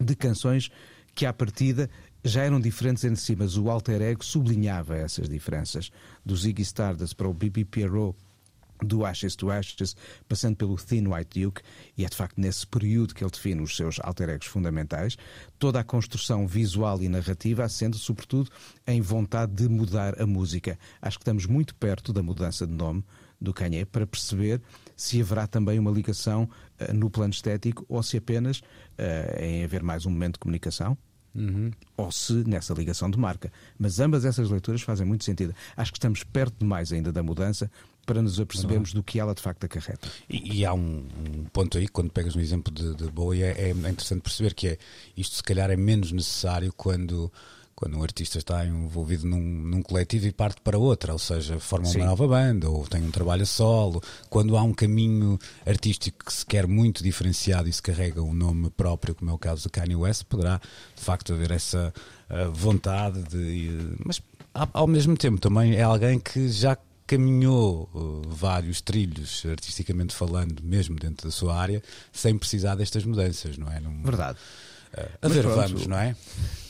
de 0.00 0.14
canções 0.14 0.70
que, 1.14 1.26
à 1.26 1.32
partida, 1.32 1.88
já 2.24 2.42
eram 2.42 2.60
diferentes 2.60 3.04
entre 3.04 3.20
si, 3.20 3.36
mas 3.36 3.56
o 3.56 3.70
alter 3.70 4.00
ego 4.00 4.24
sublinhava 4.24 4.96
essas 4.96 5.28
diferenças. 5.28 5.90
Do 6.24 6.36
Ziggy 6.36 6.62
Stardust 6.62 7.14
para 7.14 7.28
o 7.28 7.34
B.B. 7.34 7.64
Pierrot, 7.66 8.16
do 8.82 9.04
Ashes 9.04 9.36
to 9.36 9.50
Ashes, 9.50 9.96
passando 10.28 10.56
pelo 10.56 10.76
Thin 10.76 11.06
White 11.06 11.40
Duke, 11.40 11.62
e 11.96 12.04
é 12.04 12.08
de 12.08 12.16
facto 12.16 12.40
nesse 12.40 12.66
período 12.66 13.14
que 13.14 13.22
ele 13.22 13.30
define 13.30 13.62
os 13.62 13.76
seus 13.76 13.98
alter 14.00 14.28
egos 14.28 14.46
fundamentais, 14.46 15.16
toda 15.58 15.80
a 15.80 15.84
construção 15.84 16.46
visual 16.46 17.02
e 17.02 17.08
narrativa 17.08 17.64
assenta 17.64 17.96
sobretudo 17.96 18.50
em 18.86 19.00
vontade 19.00 19.52
de 19.52 19.68
mudar 19.68 20.20
a 20.20 20.26
música. 20.26 20.78
Acho 21.00 21.18
que 21.18 21.22
estamos 21.22 21.46
muito 21.46 21.74
perto 21.74 22.12
da 22.12 22.22
mudança 22.22 22.66
de 22.66 22.72
nome 22.72 23.04
do 23.40 23.52
Kanye 23.52 23.84
para 23.84 24.06
perceber 24.06 24.60
se 24.96 25.20
haverá 25.20 25.46
também 25.46 25.78
uma 25.78 25.90
ligação 25.90 26.48
eh, 26.78 26.92
no 26.92 27.10
plano 27.10 27.32
estético 27.32 27.84
ou 27.88 28.02
se 28.02 28.16
apenas 28.16 28.62
eh, 28.96 29.46
em 29.46 29.64
haver 29.64 29.82
mais 29.82 30.06
um 30.06 30.10
momento 30.10 30.34
de 30.34 30.38
comunicação 30.40 30.96
ou 31.96 32.12
se 32.12 32.32
nessa 32.48 32.72
ligação 32.74 33.10
de 33.10 33.18
marca. 33.18 33.52
Mas 33.78 33.98
ambas 33.98 34.24
essas 34.24 34.48
leituras 34.50 34.82
fazem 34.82 35.06
muito 35.06 35.24
sentido. 35.24 35.54
Acho 35.76 35.90
que 35.90 35.98
estamos 35.98 36.22
perto 36.22 36.54
demais 36.60 36.92
ainda 36.92 37.12
da 37.12 37.22
mudança 37.22 37.70
para 38.06 38.22
nos 38.22 38.38
apercebermos 38.38 38.92
do 38.92 39.02
que 39.02 39.18
ela 39.18 39.34
de 39.34 39.42
facto 39.42 39.64
acarreta. 39.64 40.08
E, 40.28 40.58
e 40.58 40.64
há 40.64 40.72
um, 40.74 41.06
um 41.38 41.44
ponto 41.52 41.78
aí, 41.78 41.88
quando 41.88 42.10
pegas 42.10 42.34
no 42.34 42.40
exemplo 42.40 42.72
de, 42.72 42.94
de 42.94 43.10
Bowie, 43.10 43.42
é, 43.42 43.68
é 43.68 43.70
interessante 43.70 44.20
perceber 44.20 44.54
que 44.54 44.68
é 44.68 44.78
isto 45.16 45.36
se 45.36 45.42
calhar 45.42 45.70
é 45.70 45.76
menos 45.76 46.12
necessário 46.12 46.72
quando, 46.76 47.32
quando 47.76 47.96
um 47.98 48.02
artista 48.02 48.38
está 48.38 48.64
envolvido 48.64 49.26
num, 49.26 49.40
num 49.40 49.82
coletivo 49.82 50.26
e 50.26 50.32
parte 50.32 50.60
para 50.60 50.78
outra, 50.78 51.12
ou 51.12 51.18
seja, 51.18 51.58
forma 51.58 51.86
Sim. 51.86 51.98
uma 51.98 52.06
nova 52.06 52.26
banda 52.28 52.70
ou 52.70 52.86
tem 52.86 53.02
um 53.02 53.10
trabalho 53.10 53.42
a 53.42 53.46
solo, 53.46 54.02
quando 54.30 54.56
há 54.56 54.62
um 54.62 54.72
caminho 54.72 55.38
artístico 55.66 56.24
que 56.24 56.32
se 56.32 56.46
quer 56.46 56.66
muito 56.68 57.02
diferenciado 57.02 57.68
e 57.68 57.72
se 57.72 57.82
carrega 57.82 58.22
um 58.22 58.32
nome 58.32 58.70
próprio, 58.70 59.14
como 59.14 59.30
é 59.30 59.34
o 59.34 59.38
caso 59.38 59.64
de 59.64 59.68
Kanye 59.70 59.96
West, 59.96 60.24
poderá 60.24 60.60
de 60.94 61.02
facto 61.02 61.32
haver 61.32 61.50
essa 61.50 61.92
ah, 62.30 62.48
vontade 62.52 63.22
de. 63.24 63.70
Mas 64.04 64.20
a- 64.54 64.68
ao 64.72 64.86
mesmo 64.86 65.16
tempo 65.16 65.40
também 65.40 65.74
é 65.74 65.82
alguém 65.82 66.18
que 66.20 66.48
já 66.48 66.76
caminhou 67.06 67.90
uh, 67.92 68.22
vários 68.28 68.80
trilhos, 68.80 69.44
artisticamente 69.44 70.14
falando, 70.14 70.62
mesmo 70.62 70.96
dentro 70.96 71.26
da 71.28 71.30
sua 71.30 71.54
área, 71.54 71.82
sem 72.12 72.38
precisar 72.38 72.76
destas 72.76 73.04
mudanças, 73.04 73.58
não 73.58 73.70
é? 73.70 73.78
Não, 73.78 73.92
Verdade. 74.02 74.38
Uh, 74.96 75.00
a 75.00 75.28
Mas 75.28 75.32
ver, 75.32 75.46
vamos, 75.46 75.86
não 75.86 75.98
é? 75.98 76.16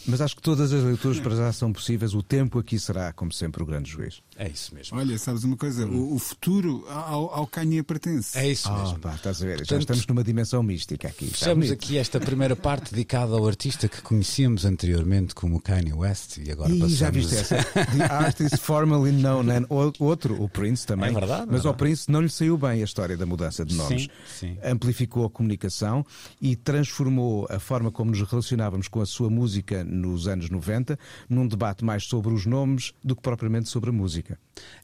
Mas 0.07 0.21
acho 0.21 0.37
que 0.37 0.43
todas 0.43 0.73
as 0.73 0.83
leituras 0.83 1.19
para 1.19 1.35
já 1.35 1.53
são 1.53 1.73
possíveis. 1.73 2.15
O 2.15 2.23
tempo 2.23 2.59
aqui 2.59 2.79
será, 2.79 3.13
como 3.13 3.33
sempre, 3.33 3.63
o 3.63 3.67
grande 3.67 3.91
juiz. 3.91 4.23
É 4.37 4.49
isso 4.49 4.75
mesmo. 4.75 4.99
Olha, 4.99 5.17
sabes 5.19 5.45
uma 5.45 5.57
coisa? 5.57 5.87
O, 5.87 6.15
o 6.15 6.19
futuro 6.19 6.85
ao, 6.89 7.33
ao 7.35 7.47
Kanye 7.47 7.83
pertence. 7.83 8.37
É 8.39 8.49
isso 8.51 8.69
Ah, 8.69 8.83
mesmo. 8.83 8.99
pá, 8.99 9.15
estás 9.15 9.41
a 9.43 9.45
ver? 9.45 9.53
Já 9.53 9.59
Portanto, 9.59 9.81
estamos 9.81 10.07
numa 10.07 10.25
dimensão 10.25 10.63
mística 10.63 11.09
aqui. 11.09 11.27
Fechamos 11.29 11.71
aqui 11.71 11.99
esta 11.99 12.19
primeira 12.21 12.57
parte 12.57 12.91
dedicada 12.93 13.35
ao 13.35 13.47
artista 13.47 13.89
que 13.89 14.01
conhecíamos 14.03 14.65
anteriormente 14.65 15.35
como 15.35 15.61
Kanye 15.61 15.93
West 15.93 16.39
e 16.39 16.51
agora 16.51 16.71
Ih, 16.73 16.79
passamos. 16.81 16.99
já 16.99 17.11
viste 17.11 17.35
essa? 17.35 17.57
The 17.97 18.05
artist 18.11 18.57
formerly 18.59 19.13
known 19.13 19.51
and 19.51 19.67
outro, 19.69 20.41
o 20.43 20.49
Prince 20.49 20.87
também. 20.87 21.11
É 21.11 21.13
verdade, 21.13 21.47
Mas 21.51 21.65
é 21.65 21.69
ao. 21.69 21.75
Prince 21.75 22.11
não 22.11 22.21
lhe 22.21 22.29
saiu 22.29 22.57
bem 22.57 22.81
a 22.81 22.85
história 22.85 23.17
da 23.17 23.27
mudança 23.27 23.65
de 23.65 23.75
nomes. 23.75 24.03
Sim, 24.05 24.09
sim. 24.55 24.59
Amplificou 24.65 25.27
a 25.27 25.31
comunicação 25.31 26.05
e 26.41 26.57
transformou 26.57 27.47
a 27.51 27.59
forma 27.59 27.91
como 27.91 28.11
nos 28.11 28.23
relacionávamos 28.23 28.89
com 28.89 29.01
a 29.01 29.07
sua 29.07 29.29
música 29.29 29.83
nos 29.85 30.27
anos 30.29 30.49
90, 30.51 30.99
num 31.29 31.47
debate 31.47 31.85
mais 31.85 32.05
sobre 32.05 32.33
os 32.33 32.47
nomes 32.47 32.93
do 33.03 33.15
que 33.17 33.23
propriamente 33.23 33.69
sobre 33.69 33.91
a 33.91 33.93
música. 33.93 34.24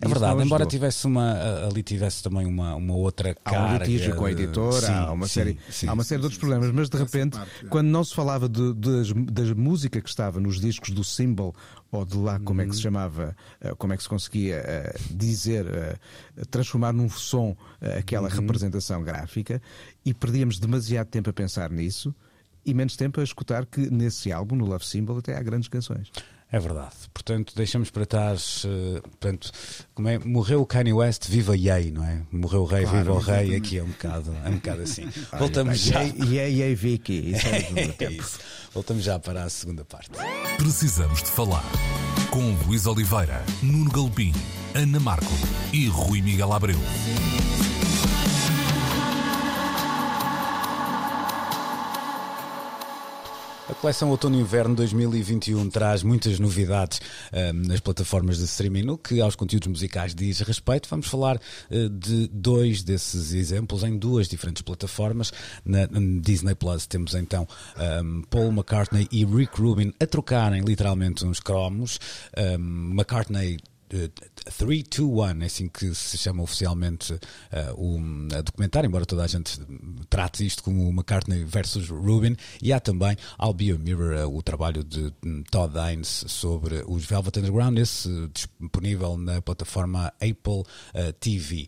É 0.01 0.09
verdade, 0.09 0.43
embora 0.43 0.67
tivesse 0.67 1.07
uma, 1.07 1.67
ali 1.67 1.83
tivesse 1.83 2.23
também 2.23 2.47
uma, 2.47 2.75
uma 2.75 2.95
outra 2.95 3.35
carga. 3.35 3.61
Há 3.61 3.67
um 3.67 3.79
litígio 3.79 4.17
com 4.17 4.25
a 4.25 4.33
editora, 4.33 4.87
sim, 4.87 4.93
há 4.93 5.13
uma 5.13 5.27
sim, 5.27 5.33
série, 5.33 5.59
sim, 5.71 5.87
há 5.87 5.93
uma 5.93 6.05
série 6.05 6.21
de 6.21 6.27
outros 6.27 6.39
problemas, 6.39 6.71
mas 6.73 6.89
de 6.89 6.97
repente, 6.97 7.37
parte, 7.37 7.67
quando 7.67 7.89
não 7.89 8.03
se 8.03 8.15
falava 8.15 8.49
de, 8.49 8.75
de, 8.75 9.15
da 9.31 9.55
música 9.55 10.01
que 10.01 10.09
estava 10.09 10.41
nos 10.41 10.61
discos 10.61 10.91
do 10.91 11.05
Symbol 11.05 11.55
ou 11.91 12.05
de 12.05 12.17
lá 12.17 12.39
como 12.41 12.63
é 12.63 12.67
que 12.67 12.73
se 12.73 12.79
uhum. 12.79 12.83
chamava, 12.83 13.37
eh, 13.61 13.75
como 13.77 13.93
é 13.93 13.97
que 13.97 14.03
se 14.03 14.09
conseguia 14.09 14.57
eh, 14.57 14.97
dizer, 15.11 15.67
eh, 15.67 15.97
transformar 16.51 16.93
num 16.93 17.09
som 17.09 17.57
aquela 17.99 18.29
uhum. 18.29 18.41
representação 18.41 19.03
gráfica 19.03 19.61
e 20.05 20.15
perdíamos 20.15 20.59
demasiado 20.59 21.09
tempo 21.09 21.31
a 21.31 21.33
pensar 21.33 21.71
nisso 21.71 22.15
e 22.65 22.75
menos 22.75 22.97
tempo 22.97 23.21
a 23.21 23.25
escutar 23.25 23.67
que 23.67 23.91
nesse 23.91 24.31
álbum, 24.31 24.55
no 24.55 24.67
Love 24.67 24.85
Symbol, 24.85 25.19
até 25.19 25.37
há 25.37 25.43
grandes 25.43 25.69
canções. 25.69 26.11
É 26.53 26.59
verdade. 26.59 26.95
Portanto, 27.15 27.53
deixamos 27.55 27.91
para 27.91 28.05
trás. 28.05 28.65
Uh, 28.65 29.01
portanto, 29.03 29.53
como 29.95 30.09
é? 30.09 30.19
Morreu 30.19 30.61
o 30.61 30.67
Kanye 30.67 30.93
West, 30.93 31.29
viva 31.29 31.57
Yay, 31.57 31.93
não 31.93 32.05
é? 32.05 32.23
Morreu 32.33 32.63
o 32.63 32.65
rei, 32.65 32.83
claro, 32.83 32.99
viva 32.99 33.13
o 33.13 33.19
rei. 33.19 33.55
Aqui 33.55 33.79
é 33.79 33.83
um 33.83 33.89
bocado, 33.89 34.35
é 34.45 34.49
um 34.49 34.55
bocado 34.55 34.83
assim. 34.83 35.09
Voltamos 35.39 35.79
já. 35.79 36.01
Yay, 36.03 36.61
yay, 36.61 36.75
Vicky. 36.75 37.31
Isso 37.31 37.47
é, 37.47 38.05
é 38.05 38.13
isso. 38.13 38.39
Voltamos 38.75 39.05
já 39.05 39.19
para 39.19 39.45
a 39.45 39.51
segunda 39.51 39.85
parte. 39.85 40.11
Precisamos 40.57 41.23
de 41.23 41.31
falar 41.31 41.65
com 42.31 42.53
Luís 42.67 42.87
Oliveira, 42.87 43.45
Nuno 43.63 43.91
Galpim, 43.91 44.33
Ana 44.75 44.99
Marco 45.01 45.33
e 45.73 45.87
Rui 45.89 46.21
Miguel 46.21 46.53
Abreu. 46.53 46.79
A 53.71 53.75
coleção 53.75 54.11
Outono 54.11 54.37
e 54.37 54.41
Inverno 54.41 54.75
2021 54.75 55.71
traz 55.71 56.03
muitas 56.03 56.41
novidades 56.41 56.99
uh, 56.99 57.53
nas 57.53 57.79
plataformas 57.79 58.39
de 58.39 58.45
streaming. 58.45 58.83
No 58.83 58.99
que 58.99 59.21
aos 59.21 59.37
conteúdos 59.37 59.69
musicais 59.69 60.13
diz 60.13 60.41
respeito, 60.41 60.89
vamos 60.91 61.07
falar 61.07 61.37
uh, 61.37 61.89
de 61.89 62.29
dois 62.33 62.83
desses 62.83 63.33
exemplos 63.33 63.85
em 63.85 63.97
duas 63.97 64.27
diferentes 64.27 64.61
plataformas. 64.63 65.33
Na, 65.65 65.87
na 65.87 66.01
Disney 66.21 66.57
Plus 66.57 66.85
temos 66.85 67.15
então 67.15 67.47
um, 68.03 68.23
Paul 68.23 68.49
McCartney 68.49 69.07
e 69.13 69.25
Rick 69.25 69.63
Rubin 69.63 69.95
a 70.01 70.07
trocarem 70.07 70.63
literalmente 70.63 71.25
uns 71.25 71.39
cromos. 71.39 72.01
Um, 72.37 72.91
McCartney 72.91 73.57
3, 73.91 74.85
2, 74.85 74.99
1, 75.01 75.43
é 75.43 75.47
assim 75.47 75.69
que 75.69 75.93
se 75.95 76.17
chama 76.17 76.43
oficialmente 76.43 77.13
uh, 77.13 77.19
o 77.77 78.43
documentário, 78.43 78.87
embora 78.87 79.05
toda 79.05 79.25
a 79.25 79.27
gente 79.27 79.61
trate 80.09 80.47
isto 80.47 80.63
como 80.63 80.89
McCartney 80.91 81.45
versus 81.45 81.89
Rubin. 81.89 82.37
E 82.63 82.73
há 82.73 82.79
também 82.79 83.17
I'll 83.43 83.53
Be 83.53 83.73
a 83.73 83.79
Mirror, 83.79 84.27
uh, 84.27 84.37
o 84.37 84.43
trabalho 84.43 84.85
de 84.85 85.13
Todd 85.51 85.77
Haynes 85.77 86.25
sobre 86.29 86.85
os 86.87 87.05
Velvet 87.05 87.39
Underground, 87.39 87.79
esse 87.79 88.09
disponível 88.33 89.19
na 89.19 89.43
plataforma 89.43 90.07
Apple 90.21 90.61
uh, 90.61 91.13
TV. 91.19 91.67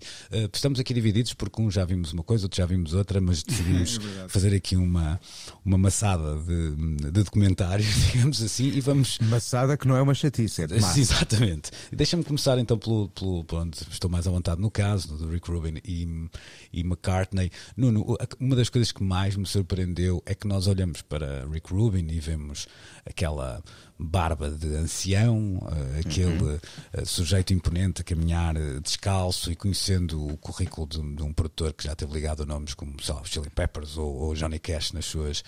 estamos 0.53 0.79
aqui 0.79 0.95
divididos 0.95 1.35
porque 1.35 1.61
um 1.61 1.71
já 1.71 1.85
vimos 1.85 2.13
uma 2.13 2.23
coisa, 2.23 2.45
outro 2.45 2.57
já 2.57 2.67
vimos 2.67 2.95
outra, 2.95 3.21
mas 3.21 3.43
decidimos 3.45 3.99
é 4.25 4.29
fazer 4.29 4.55
aqui 4.55 4.77
uma, 4.77 5.21
uma 5.65 5.77
maçada 5.77 6.37
de, 6.37 7.11
de 7.11 7.11
documentários, 7.11 7.89
digamos 8.13 8.41
assim, 8.41 8.69
e 8.69 8.81
vamos. 8.81 9.19
Maçada 9.19 9.77
que 9.77 9.89
não 9.89 9.97
é 9.97 10.03
uma 10.03 10.15
chatice, 10.15 10.63
é 10.63 10.67
Exatamente. 10.97 11.71
Deixa 11.91 12.12
Deixa-me 12.13 12.25
começar 12.27 12.59
então 12.59 12.77
pelo, 12.77 13.09
pelo, 13.09 13.43
pelo 13.43 13.63
onde 13.63 13.79
estou 13.91 14.11
mais 14.11 14.27
à 14.27 14.31
vontade 14.31 14.61
no 14.61 14.71
caso 14.71 15.17
do 15.17 15.31
Rick 15.31 15.51
Rubin 15.51 15.81
e, 15.83 16.29
e 16.71 16.81
McCartney. 16.81 17.51
Nuno, 17.75 18.19
uma 18.39 18.55
das 18.55 18.69
coisas 18.69 18.93
que 18.93 19.03
mais 19.03 19.35
me 19.35 19.47
surpreendeu 19.47 20.23
é 20.27 20.35
que 20.35 20.47
nós 20.47 20.67
olhamos 20.67 21.01
para 21.01 21.47
Rick 21.47 21.73
Rubin 21.73 22.07
e 22.11 22.21
vemos 22.21 22.69
aquela 23.07 23.65
barba 24.03 24.51
de 24.51 24.67
ancião, 24.77 25.59
uh, 25.59 26.01
aquele 26.01 26.43
uhum. 26.43 26.57
uh, 26.57 27.07
sujeito 27.07 27.53
imponente 27.53 28.01
a 28.01 28.05
caminhar 28.05 28.57
uh, 28.57 28.81
descalço 28.81 29.51
e 29.51 29.57
conhecendo 29.57 30.27
o 30.27 30.37
currículo 30.37 30.87
de, 30.87 31.01
de, 31.17 31.23
um 31.23 31.33
produtor 31.33 31.73
que 31.73 31.85
já 31.85 31.95
teve 31.95 32.13
ligado 32.13 32.43
a 32.43 32.47
nomes 32.47 32.75
como 32.75 33.01
sei 33.03 33.15
lá, 33.15 33.23
Chili 33.25 33.51
Peppers 33.51 33.97
ou, 33.97 34.15
ou 34.15 34.35
Johnny 34.35 34.59
Cash 34.59 34.93
nas 34.93 35.05
suas 35.05 35.43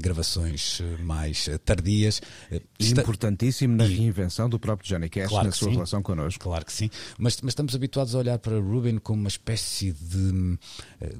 gravações 0.00 0.80
mais 1.00 1.48
tardias. 1.64 2.20
Importantíssimo 2.80 3.76
na 3.76 3.84
reinvenção 3.84 4.48
do 4.48 4.58
próprio 4.58 4.88
Johnny 4.88 5.08
Cash 5.08 5.28
claro 5.28 5.46
na 5.46 5.52
sua 5.52 5.68
sim. 5.68 5.74
relação 5.74 6.02
connosco. 6.02 6.42
Claro 6.42 6.64
que 6.64 6.72
sim, 6.72 6.90
mas, 7.18 7.40
mas, 7.40 7.52
estamos 7.52 7.74
habituados 7.74 8.14
a 8.14 8.18
olhar 8.18 8.38
para 8.38 8.58
Rubin 8.58 8.98
como 8.98 9.20
uma 9.20 9.28
espécie 9.28 9.92
de 9.92 10.58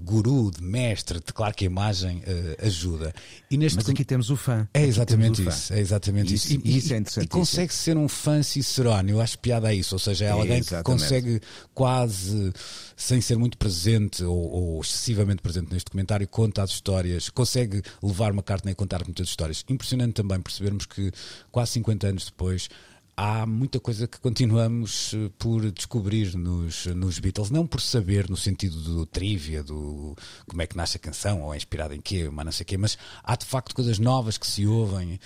guru, 0.01 0.51
de 0.51 0.63
mestre, 0.63 1.21
de 1.21 1.33
claro 1.33 1.55
que 1.55 1.65
a 1.65 1.67
imagem 1.67 2.25
ajuda. 2.61 3.15
E 3.51 3.57
neste 3.57 3.77
mas 3.77 3.89
aqui 3.89 4.05
temos 4.05 4.31
o 4.31 4.37
fã. 4.37 4.67
É 4.75 4.83
exatamente 4.83 5.47
isso. 5.47 5.73
É 5.73 5.79
exatamente 5.79 6.35
isso. 6.35 6.50
Isso. 6.55 6.61
E, 6.65 6.77
isso 6.77 6.95
é 6.95 6.97
interessante. 6.99 7.25
E 7.25 7.29
consegue 7.29 7.73
ser 7.73 7.97
um 7.97 8.09
fã 8.09 8.43
cicerone. 8.43 9.13
Eu 9.13 9.21
acho 9.21 9.39
piada 9.39 9.69
a 9.69 9.75
isso. 9.75 9.95
Ou 9.95 9.99
seja, 9.99 10.27
é 10.27 10.31
alguém 10.31 10.63
que 10.63 10.83
consegue 10.83 11.41
quase, 11.75 12.53
sem 12.97 13.21
ser 13.21 13.37
muito 13.37 13.57
presente 13.57 14.23
ou, 14.25 14.37
ou, 14.37 14.81
excessivamente 14.81 15.43
presente 15.43 15.73
neste 15.73 15.87
documentário, 15.87 16.27
conta 16.29 16.63
as 16.63 16.71
histórias, 16.71 17.29
consegue 17.29 17.83
levar 18.03 18.33
uma 18.33 18.43
carta 18.43 18.71
e 18.71 18.75
contar 18.75 19.05
muitas 19.05 19.29
histórias. 19.29 19.65
Impressionante 19.69 20.15
também 20.15 20.41
percebermos 20.41 20.87
que 20.87 21.13
quase 21.51 21.73
50 21.73 22.07
anos 22.07 22.25
depois 22.27 22.69
há 23.21 23.45
muita 23.45 23.79
coisa 23.79 24.09
que 24.09 24.19
continuamos 24.19 25.13
eh, 25.13 25.31
por 25.39 25.71
descobrir 25.71 26.35
nos, 26.37 26.87
nos 26.87 27.19
Beatles, 27.19 27.51
não 27.51 27.67
por 27.67 27.83
saber 27.83 28.31
no 28.31 28.37
sentido 28.37 28.81
do 28.81 29.05
trivia, 29.05 29.63
do 29.63 30.17
como 30.47 30.63
é 30.63 30.67
que 30.67 30.75
nasce 30.75 30.97
a 30.97 31.01
canção, 31.01 31.43
ou 31.43 31.53
é 31.53 31.57
inspirada 31.59 31.95
em 31.95 32.01
quê, 32.01 32.31
mas 32.33 32.45
não 32.47 32.53
sei 32.53 32.65
quê, 32.65 32.79
mas 32.79 32.97
há 33.23 33.37
de 33.37 33.45
facto 33.45 33.75
coisas 33.75 33.99
novas 33.99 34.39
que 34.39 34.47
se 34.47 34.67
ouvem, 34.67 35.15
uh, 35.15 35.19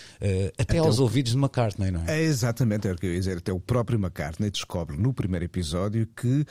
até, 0.59 0.63
até 0.63 0.79
aos 0.79 0.99
o... 0.99 1.03
ouvidos 1.05 1.33
de 1.33 1.39
McCartney, 1.39 1.93
não 1.93 2.03
é? 2.05 2.19
É 2.19 2.23
exatamente, 2.23 2.89
é 2.89 2.93
o 2.93 2.97
que 2.97 3.07
eu 3.07 3.13
ia 3.13 3.19
dizer. 3.21 3.39
Até 3.39 3.53
o 3.53 3.61
próprio 3.61 3.97
McCartney 3.97 4.51
descobre 4.51 4.97
no 4.97 5.15
primeiro 5.15 5.45
episódio 5.45 6.09
que 6.17 6.41
uh, 6.41 6.45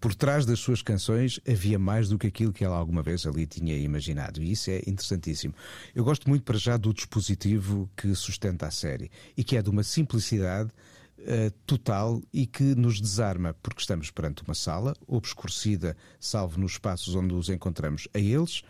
por 0.00 0.14
trás 0.14 0.46
das 0.46 0.58
suas 0.58 0.80
canções 0.80 1.38
havia 1.46 1.78
mais 1.78 2.08
do 2.08 2.18
que 2.18 2.26
aquilo 2.26 2.52
que 2.52 2.64
ela 2.64 2.76
alguma 2.76 3.02
vez 3.02 3.26
ali 3.26 3.46
tinha 3.46 3.76
imaginado. 3.76 4.42
E 4.42 4.52
isso 4.52 4.70
é 4.70 4.78
interessantíssimo. 4.86 5.54
Eu 5.94 6.02
gosto 6.02 6.28
muito 6.28 6.42
para 6.42 6.56
já 6.56 6.76
do 6.76 6.94
dispositivo 6.94 7.88
que 7.96 8.14
sustenta 8.14 8.66
a 8.66 8.70
série 8.70 9.10
e 9.36 9.44
que 9.44 9.56
é 9.56 9.62
de 9.62 9.68
uma 9.68 9.82
simplicidade 9.82 10.70
uh, 11.18 11.50
total 11.66 12.22
e 12.32 12.46
que 12.46 12.74
nos 12.74 13.00
desarma, 13.00 13.54
porque 13.62 13.80
estamos 13.80 14.10
perante 14.10 14.42
uma 14.42 14.54
sala 14.54 14.94
obscurecida, 15.06 15.94
salvo 16.18 16.58
nos 16.58 16.72
espaços 16.72 17.14
onde 17.14 17.34
os 17.34 17.50
encontramos 17.50 18.08
a 18.14 18.18
eles 18.18 18.62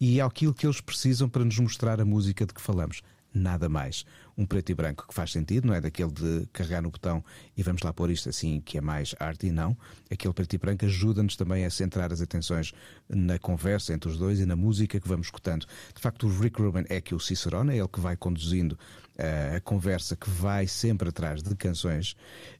e 0.00 0.20
aquilo 0.20 0.54
que 0.54 0.66
eles 0.66 0.80
precisam 0.80 1.28
para 1.28 1.44
nos 1.44 1.58
mostrar 1.58 2.00
a 2.00 2.04
música 2.04 2.46
de 2.46 2.54
que 2.54 2.60
falamos 2.60 3.02
nada 3.34 3.68
mais. 3.68 4.06
Um 4.38 4.46
preto 4.46 4.70
e 4.70 4.74
branco 4.74 5.04
que 5.08 5.12
faz 5.12 5.32
sentido, 5.32 5.66
não 5.66 5.74
é 5.74 5.80
daquele 5.80 6.12
de 6.12 6.46
carregar 6.52 6.80
no 6.80 6.90
botão 6.90 7.24
e 7.56 7.62
vamos 7.64 7.82
lá 7.82 7.92
pôr 7.92 8.08
isto 8.08 8.28
assim 8.28 8.60
que 8.60 8.78
é 8.78 8.80
mais 8.80 9.12
arte 9.18 9.48
e 9.48 9.50
não. 9.50 9.76
Aquele 10.08 10.32
preto 10.32 10.54
e 10.54 10.58
branco 10.58 10.84
ajuda-nos 10.84 11.34
também 11.34 11.64
a 11.64 11.70
centrar 11.70 12.12
as 12.12 12.20
atenções 12.20 12.72
na 13.08 13.36
conversa 13.36 13.92
entre 13.92 14.08
os 14.08 14.16
dois 14.16 14.38
e 14.38 14.46
na 14.46 14.54
música 14.54 15.00
que 15.00 15.08
vamos 15.08 15.26
escutando. 15.26 15.66
De 15.92 16.00
facto, 16.00 16.28
o 16.28 16.40
Rick 16.40 16.62
Rubin 16.62 16.84
é 16.88 17.00
que 17.00 17.16
o 17.16 17.18
Cicerone, 17.18 17.72
é 17.72 17.78
ele 17.78 17.88
que 17.88 17.98
vai 17.98 18.16
conduzindo 18.16 18.78
uh, 19.18 19.56
a 19.56 19.60
conversa 19.60 20.14
que 20.14 20.30
vai 20.30 20.68
sempre 20.68 21.08
atrás 21.08 21.42
de 21.42 21.54
canções 21.56 22.14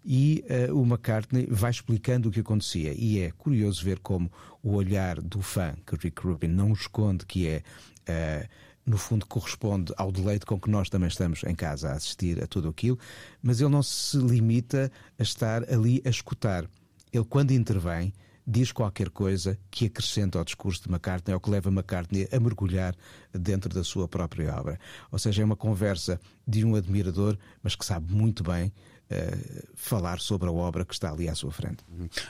e 0.05 0.45
uh, 0.69 0.75
o 0.75 0.85
McCartney 0.85 1.47
vai 1.49 1.71
explicando 1.71 2.29
o 2.29 2.33
que 2.33 2.41
acontecia. 2.41 2.93
E 2.93 3.21
é 3.21 3.31
curioso 3.31 3.85
ver 3.85 4.01
como 4.01 4.31
o 4.63 4.75
olhar 4.75 5.21
do 5.21 5.41
fã, 5.41 5.77
que 5.87 5.95
Rick 5.95 6.21
Rubin 6.27 6.49
não 6.49 6.73
esconde 6.73 7.25
que 7.25 7.47
é. 7.47 7.63
Uh, 8.09 8.68
no 8.89 8.97
fundo 8.97 9.27
corresponde 9.27 9.93
ao 9.97 10.11
deleite 10.11 10.47
com 10.47 10.59
que 10.59 10.71
nós 10.71 10.89
também 10.89 11.09
estamos 11.09 11.45
em 11.45 11.55
casa 11.55 11.91
a 11.91 11.93
assistir 11.93 12.43
a 12.43 12.47
tudo 12.47 12.69
aquilo, 12.69 12.99
mas 13.43 13.61
ele 13.61 13.71
não 13.71 13.83
se 13.83 14.17
limita 14.17 14.91
a 15.19 15.23
estar 15.23 15.71
ali 15.71 16.03
a 16.07 16.09
escutar. 16.09 16.65
Ele, 17.13 17.25
quando 17.25 17.51
intervém, 17.53 18.13
diz 18.47 18.73
qualquer 18.73 19.11
coisa 19.11 19.59
que 19.71 19.87
acrescenta 19.87 20.39
ao 20.39 20.45
discurso 20.45 20.83
de 20.85 20.89
McCartney 20.89 21.35
ou 21.35 21.41
que 21.41 21.51
leva 21.51 21.69
McCartney 21.69 22.27
a 22.33 22.41
mergulhar 22.41 22.95
dentro 23.31 23.75
da 23.75 23.85
sua 23.85 24.09
própria 24.09 24.55
obra. 24.57 24.81
Ou 25.13 25.19
seja, 25.19 25.43
é 25.43 25.45
uma 25.45 25.57
conversa 25.57 26.19
de 26.47 26.65
um 26.65 26.75
admirador, 26.75 27.37
mas 27.63 27.77
que 27.77 27.85
sabe 27.85 28.11
muito 28.13 28.43
bem 28.43 28.73
Uh, 29.11 29.67
falar 29.75 30.21
sobre 30.21 30.51
a 30.51 30.53
obra 30.53 30.85
que 30.85 30.93
está 30.93 31.11
ali 31.11 31.31
à 31.31 31.35
sua 31.35 31.51
frente. 31.51 31.83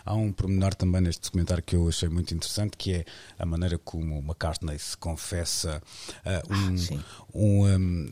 Há 0.05 0.15
um 0.15 0.31
pormenor 0.31 0.75
também 0.77 1.01
neste 1.01 1.23
documentário 1.23 1.61
que 1.61 1.75
eu 1.75 1.89
achei 1.89 2.09
muito 2.09 2.33
interessante, 2.33 2.77
que 2.77 2.93
é 2.93 3.05
a 3.37 3.45
maneira 3.45 3.77
como 3.79 4.21
McCartney 4.21 4.79
se 4.79 4.97
confessa 4.97 5.83
uh, 6.25 6.55
um, 6.55 6.97
ah, 6.97 7.05
um, 7.35 7.67
um, 7.67 8.11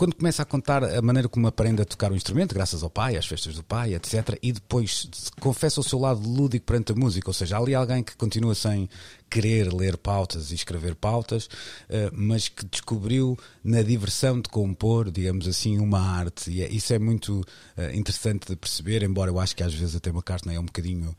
quando 0.00 0.16
começa 0.16 0.40
a 0.40 0.46
contar 0.46 0.82
a 0.82 1.02
maneira 1.02 1.28
como 1.28 1.46
aprende 1.46 1.82
a 1.82 1.84
tocar 1.84 2.10
o 2.10 2.16
instrumento, 2.16 2.54
graças 2.54 2.82
ao 2.82 2.88
pai, 2.88 3.18
às 3.18 3.26
festas 3.26 3.56
do 3.56 3.62
pai, 3.62 3.94
etc., 3.94 4.38
e 4.40 4.50
depois 4.50 5.10
confessa 5.38 5.78
o 5.78 5.84
seu 5.84 5.98
lado 5.98 6.26
lúdico 6.26 6.64
perante 6.64 6.92
a 6.92 6.94
música, 6.94 7.28
ou 7.28 7.34
seja, 7.34 7.58
há 7.58 7.60
ali 7.60 7.74
alguém 7.74 8.02
que 8.02 8.16
continua 8.16 8.54
sem 8.54 8.88
querer 9.30 9.72
ler 9.72 9.96
pautas 9.96 10.50
e 10.50 10.54
escrever 10.54 10.94
pautas, 10.94 11.46
uh, 11.46 12.10
mas 12.12 12.48
que 12.48 12.64
descobriu 12.66 13.38
na 13.62 13.82
diversão 13.82 14.40
de 14.40 14.48
compor, 14.48 15.10
digamos 15.10 15.46
assim, 15.46 15.78
uma 15.78 16.00
arte. 16.00 16.50
E 16.50 16.62
é, 16.62 16.68
isso 16.68 16.92
é 16.92 16.98
muito 16.98 17.40
uh, 17.40 17.94
interessante 17.94 18.48
de 18.48 18.56
perceber, 18.56 19.02
embora 19.02 19.30
eu 19.30 19.38
acho 19.38 19.54
que 19.54 19.62
às 19.62 19.72
vezes 19.72 19.94
até 19.94 20.10
McCartney 20.10 20.56
é 20.56 20.60
um 20.60 20.66
bocadinho 20.66 21.14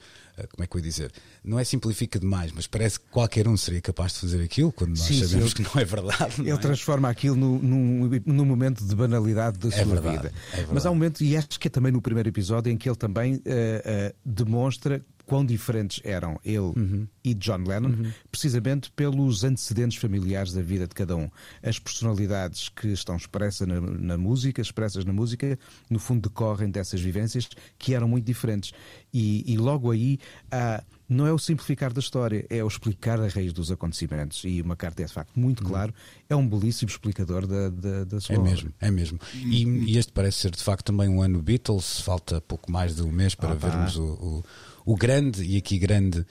como 0.48 0.64
é 0.64 0.68
que 0.68 0.76
eu 0.76 0.80
ia 0.80 0.84
dizer? 0.84 1.12
Não 1.44 1.60
é 1.60 1.64
simplifica 1.64 2.20
demais, 2.20 2.52
mas 2.52 2.68
parece 2.68 3.00
que 3.00 3.06
qualquer 3.10 3.48
um 3.48 3.58
seria 3.58 3.82
capaz 3.82 4.14
de 4.14 4.20
fazer 4.20 4.44
aquilo 4.44 4.72
quando 4.72 4.92
nós 4.92 5.02
sim, 5.02 5.24
sabemos 5.26 5.52
sim, 5.52 5.58
que 5.58 5.64
não 5.64 5.82
é 5.82 5.86
verdade. 5.86 6.42
Ele 6.42 6.52
é? 6.52 6.58
transforma 6.58 7.10
aquilo 7.10 7.36
num, 7.36 7.60
num, 7.60 8.22
num, 8.26 8.46
momento 8.46 8.84
de 8.84 8.96
banalidade 8.96 9.58
da 9.60 9.70
é 9.70 9.84
sua 9.84 9.86
verdade, 9.86 10.18
vida. 10.18 10.34
É 10.54 10.66
mas 10.72 10.86
há 10.86 10.92
um 10.92 10.96
momento, 10.96 11.24
e 11.24 11.36
acho 11.36 11.60
que 11.60 11.68
é 11.68 11.72
também 11.72 11.92
no 11.92 12.02
primeiro 12.02 12.30
episódio, 12.30 12.72
em 12.72 12.78
que 12.78 12.88
ele 12.88 12.96
também 12.96 13.36
uh, 13.36 13.38
uh, 13.38 14.16
demonstra 14.26 15.04
quão 15.32 15.46
diferentes 15.46 16.02
eram 16.04 16.38
ele 16.44 16.58
uhum. 16.58 17.08
e 17.24 17.34
John 17.34 17.64
Lennon, 17.66 17.88
uhum. 17.88 18.12
precisamente 18.30 18.92
pelos 18.92 19.46
antecedentes 19.46 19.98
familiares 19.98 20.52
da 20.52 20.62
vida 20.62 20.86
de 20.86 20.94
cada 20.94 21.16
um. 21.16 21.30
As 21.64 21.80
personalidades 21.80 22.68
que 22.68 22.90
estão 22.90 23.16
expressas 23.16 23.66
na, 23.66 23.80
na, 23.80 24.18
música, 24.18 24.62
expressas 24.62 25.06
na 25.06 25.14
música, 25.14 25.58
no 25.90 26.00
fundo 26.00 26.28
decorrem 26.28 26.70
dessas 26.70 27.00
vivências 27.00 27.48
que 27.80 27.96
eram 27.96 28.10
muito 28.10 28.26
diferentes. 28.26 28.74
E, 29.14 29.50
e 29.50 29.56
logo 29.56 29.90
aí 29.90 30.20
há 30.52 30.84
não 31.12 31.28
é 31.28 31.34
o 31.34 31.38
simplificar 31.38 31.92
da 31.92 32.00
história, 32.00 32.46
é 32.50 32.64
o 32.64 32.68
explicar 32.68 33.20
a 33.20 33.28
raiz 33.28 33.52
dos 33.52 33.70
acontecimentos. 33.70 34.44
E 34.46 34.62
uma 34.62 34.78
carta 34.78 35.04
é 35.04 35.06
de 35.06 35.12
facto 35.12 35.38
muito 35.38 35.62
uhum. 35.62 35.70
claro, 35.70 35.94
é 36.30 36.36
um 36.36 36.48
belíssimo 36.48 36.90
explicador 36.90 37.46
da, 37.46 37.70
da, 37.70 38.04
da 38.06 38.22
sua 38.22 38.36
É 38.36 38.40
obra. 38.40 38.50
mesmo, 38.50 38.74
é 38.80 38.90
mesmo. 38.90 39.20
E, 39.36 39.64
e, 39.64 39.98
este 39.98 40.14
parece 40.14 40.40
ser 40.40 40.52
de 40.52 40.64
facto 40.64 40.86
também 40.86 41.10
um 41.10 41.22
ano 41.22 41.42
Beatles, 41.42 42.00
falta 42.00 42.40
pouco 42.40 42.72
mais 42.72 42.96
de 42.96 43.04
um 43.04 43.12
mês 43.12 43.36
para 43.36 43.52
ah, 43.52 43.56
vermos 43.56 43.98
o, 43.98 44.04
o 44.04 44.44
o 44.86 44.96
grande, 44.96 45.44
e 45.44 45.58
aqui 45.58 45.78
grande 45.78 46.20
uh, 46.20 46.26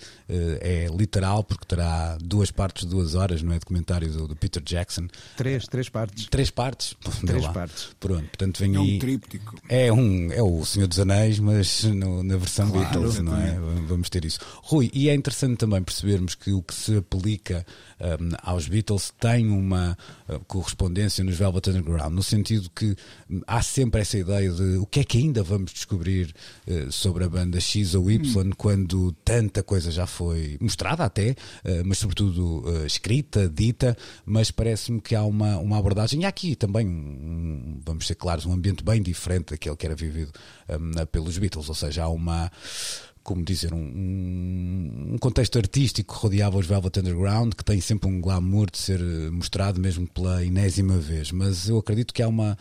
é 0.61 0.87
literal, 0.95 1.45
porque 1.45 1.65
terá 1.67 2.17
duas 2.21 2.51
partes, 2.51 2.85
duas 2.85 3.15
horas, 3.15 3.43
não 3.43 3.53
é? 3.53 3.59
Documentário 3.59 4.11
do, 4.11 4.29
do 4.29 4.37
Peter 4.37 4.63
Jackson. 4.63 5.07
Três, 5.37 5.67
três 5.67 5.89
partes. 5.89 6.27
Três 6.27 6.51
partes? 6.51 6.97
Três 7.27 7.47
partes. 7.49 7.89
Pronto, 7.99 8.25
portanto 8.25 8.59
vem 8.59 8.75
é 8.75 8.79
aí. 8.79 8.97
um 8.97 8.99
tríptico. 8.99 9.57
É, 9.69 9.93
um, 9.93 10.33
é 10.33 10.43
o 10.43 10.65
Senhor 10.65 10.87
dos 10.87 10.99
Anéis, 10.99 11.39
mas 11.39 11.85
no, 11.85 12.23
na 12.23 12.37
versão 12.37 12.71
claro, 12.71 12.89
Beatles, 12.89 13.19
não 13.21 13.37
é? 13.37 13.59
Vamos 13.87 14.09
ter 14.09 14.25
isso. 14.25 14.41
Rui, 14.63 14.91
e 14.93 15.09
é 15.09 15.15
interessante 15.15 15.59
também 15.59 15.83
percebermos 15.83 16.35
que 16.35 16.53
o 16.53 16.63
que 16.63 16.75
se 16.75 16.97
aplica 16.97 17.65
um, 18.01 18.31
aos 18.43 18.67
Beatles 18.67 19.13
tem 19.19 19.49
uma 19.49 19.97
uh, 20.29 20.41
correspondência 20.47 21.23
nos 21.23 21.37
Velvet 21.37 21.69
Underground, 21.71 22.15
no 22.15 22.23
sentido 22.23 22.71
que 22.75 22.97
um, 23.31 23.41
há 23.47 23.63
sempre 23.63 24.01
essa 24.01 24.19
ideia 24.19 24.51
de 24.51 24.79
o 24.79 24.87
que 24.87 25.01
é 25.01 25.05
que 25.05 25.19
ainda 25.19 25.43
vamos 25.43 25.73
descobrir 25.73 26.35
uh, 26.67 26.91
sobre 26.91 27.25
a 27.25 27.29
banda 27.29 27.61
X 27.61 27.95
ou 27.95 28.11
Y 28.11 28.21
hum. 28.21 28.40
Quando 28.57 29.13
tanta 29.25 29.63
coisa 29.63 29.91
já 29.91 30.07
foi 30.07 30.57
mostrada 30.61 31.05
até, 31.05 31.31
uh, 31.31 31.85
mas 31.85 31.99
sobretudo 31.99 32.65
escrita, 32.87 33.49
dita, 33.49 33.97
mas 34.25 34.51
parece-me 34.51 35.01
que 35.01 35.15
há 35.15 35.25
uma, 35.25 35.59
uma 35.59 35.79
abordagem, 35.79 36.23
e 36.23 36.25
há 36.25 36.29
aqui 36.29 36.55
também, 36.55 36.87
um, 36.87 37.81
vamos 37.85 38.07
ser 38.07 38.15
claros, 38.15 38.47
um 38.47 38.53
ambiente 38.53 38.83
bem 38.85 39.03
diferente 39.03 39.51
daquele 39.51 39.77
que 39.77 39.87
era 39.87 39.95
vivido 39.95 40.33
um, 40.69 41.07
pelos 41.07 41.37
Beatles, 41.39 41.69
ou 41.69 41.75
seja, 41.75 42.05
há 42.05 42.09
uma 42.09 42.51
como 43.23 43.45
dizer, 43.45 43.73
um, 43.73 45.13
um, 45.13 45.17
contexto 45.21 45.59
artístico 45.59 46.15
que 46.15 46.21
rodeava 46.21 46.59
os 46.59 46.67
Velvet 46.67 47.01
Underground, 47.01 47.55
que 47.55 47.65
tem 47.65 47.81
sempre 47.81 48.09
um 48.09 48.21
glamour 48.21 48.71
de 48.71 48.79
ser 48.79 49.01
mostrado 49.31 49.79
mesmo 49.79 50.07
pela 50.09 50.45
enésima 50.45 50.99
vez. 50.99 51.31
Mas 51.31 51.69
eu 51.69 51.79
acredito 51.79 52.15
que 52.15 52.23
há 52.23 52.29
uma, 52.29 52.57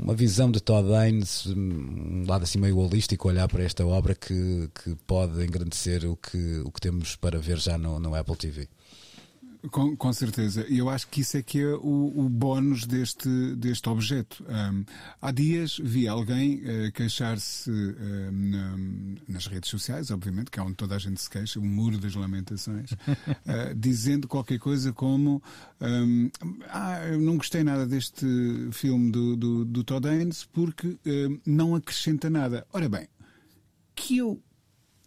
uma 0.00 0.14
visão 0.14 0.50
de 0.50 0.60
Todd 0.60 0.92
Haynes, 0.94 1.46
um 1.46 2.24
lado 2.26 2.44
assim 2.44 2.58
meio 2.58 2.78
holístico, 2.78 3.28
olhar 3.28 3.48
para 3.48 3.62
esta 3.62 3.86
obra 3.86 4.14
que, 4.14 4.70
que 4.82 4.94
pode 5.06 5.44
engrandecer 5.44 6.04
o 6.04 6.16
que, 6.16 6.62
o 6.64 6.70
que 6.70 6.80
temos 6.80 7.14
para 7.16 7.38
ver 7.38 7.58
já 7.58 7.76
no, 7.76 8.00
no 8.00 8.14
Apple 8.14 8.36
TV. 8.36 8.68
Com, 9.70 9.96
com 9.96 10.12
certeza. 10.12 10.64
E 10.68 10.78
eu 10.78 10.88
acho 10.88 11.08
que 11.08 11.20
isso 11.20 11.36
é 11.36 11.42
que 11.42 11.60
é 11.60 11.74
o, 11.74 12.12
o 12.14 12.28
bónus 12.28 12.86
deste, 12.86 13.28
deste 13.56 13.88
objeto. 13.88 14.44
Um, 14.48 14.84
há 15.20 15.32
dias 15.32 15.80
vi 15.82 16.06
alguém 16.06 16.56
uh, 16.56 16.92
queixar-se 16.92 17.70
um, 17.70 19.16
nas 19.28 19.46
redes 19.46 19.68
sociais, 19.68 20.10
obviamente, 20.12 20.50
que 20.50 20.60
é 20.60 20.62
onde 20.62 20.74
toda 20.74 20.94
a 20.94 20.98
gente 20.98 21.20
se 21.20 21.28
queixa, 21.28 21.58
o 21.58 21.64
muro 21.64 21.98
das 21.98 22.14
lamentações, 22.14 22.92
uh, 22.92 23.74
dizendo 23.76 24.28
qualquer 24.28 24.60
coisa 24.60 24.92
como 24.92 25.42
um, 25.80 26.30
ah, 26.68 27.06
eu 27.08 27.20
não 27.20 27.36
gostei 27.36 27.64
nada 27.64 27.84
deste 27.84 28.26
filme 28.70 29.10
do, 29.10 29.36
do, 29.36 29.64
do 29.64 29.84
Todd 29.84 30.08
Haynes 30.08 30.44
porque 30.44 30.98
não 31.44 31.74
acrescenta 31.74 32.30
nada. 32.30 32.66
Ora 32.72 32.88
bem, 32.88 33.08
que 33.94 34.18
eu 34.18 34.40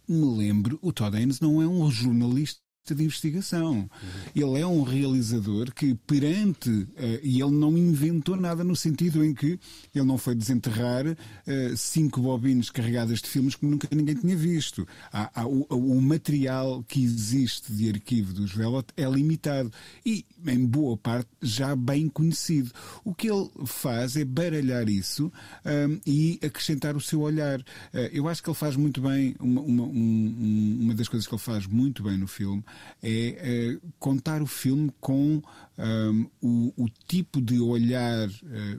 me 0.06 0.36
lembro, 0.36 0.78
o 0.82 0.92
Todd 0.92 1.16
Haynes 1.16 1.40
não 1.40 1.62
é 1.62 1.66
um 1.66 1.90
jornalista 1.90 2.60
de 2.90 3.04
investigação. 3.04 3.74
Uhum. 3.74 3.88
Ele 4.34 4.60
é 4.60 4.66
um 4.66 4.82
realizador 4.82 5.72
que, 5.72 5.94
perante. 5.94 6.68
Uh, 6.68 7.20
e 7.22 7.40
ele 7.40 7.52
não 7.52 7.78
inventou 7.78 8.36
nada 8.36 8.64
no 8.64 8.74
sentido 8.74 9.24
em 9.24 9.32
que 9.32 9.58
ele 9.94 10.04
não 10.04 10.18
foi 10.18 10.34
desenterrar 10.34 11.06
uh, 11.06 11.76
cinco 11.76 12.20
bobinas 12.20 12.70
carregadas 12.70 13.20
de 13.20 13.28
filmes 13.28 13.54
que 13.54 13.64
nunca 13.64 13.88
ninguém 13.92 14.16
tinha 14.16 14.36
visto. 14.36 14.86
Há, 15.12 15.42
há, 15.42 15.46
o, 15.46 15.64
o, 15.70 16.02
material 16.02 16.82
que 16.82 17.02
existe 17.02 17.72
de 17.72 17.88
arquivo 17.88 18.32
dos 18.32 18.52
Velot 18.52 18.86
é 18.96 19.08
limitado 19.08 19.70
e, 20.04 20.24
em 20.44 20.66
boa 20.66 20.96
parte, 20.96 21.28
já 21.40 21.76
bem 21.76 22.08
conhecido. 22.08 22.72
O 23.04 23.14
que 23.14 23.30
ele 23.30 23.48
faz 23.64 24.16
é 24.16 24.24
baralhar 24.24 24.88
isso 24.88 25.30
um, 25.64 26.00
e 26.04 26.40
acrescentar 26.42 26.96
o 26.96 27.00
seu 27.00 27.20
olhar. 27.20 27.60
Uh, 27.60 28.10
eu 28.12 28.28
acho 28.28 28.42
que 28.42 28.50
ele 28.50 28.56
faz 28.56 28.74
muito 28.74 29.00
bem. 29.00 29.36
Uma, 29.38 29.60
uma, 29.60 29.84
um, 29.84 30.78
uma 30.80 30.94
das 30.94 31.06
coisas 31.06 31.28
que 31.28 31.34
ele 31.34 31.42
faz 31.42 31.64
muito 31.66 32.02
bem 32.02 32.18
no 32.18 32.26
filme 32.26 32.64
é, 33.02 33.74
é 33.74 33.78
contar 33.98 34.42
o 34.42 34.46
filme 34.46 34.92
com 35.00 35.42
um, 35.78 36.26
o, 36.40 36.84
o, 36.84 36.88
tipo 37.06 37.40
de 37.40 37.58
olhar 37.60 38.28
uh, 38.28 38.32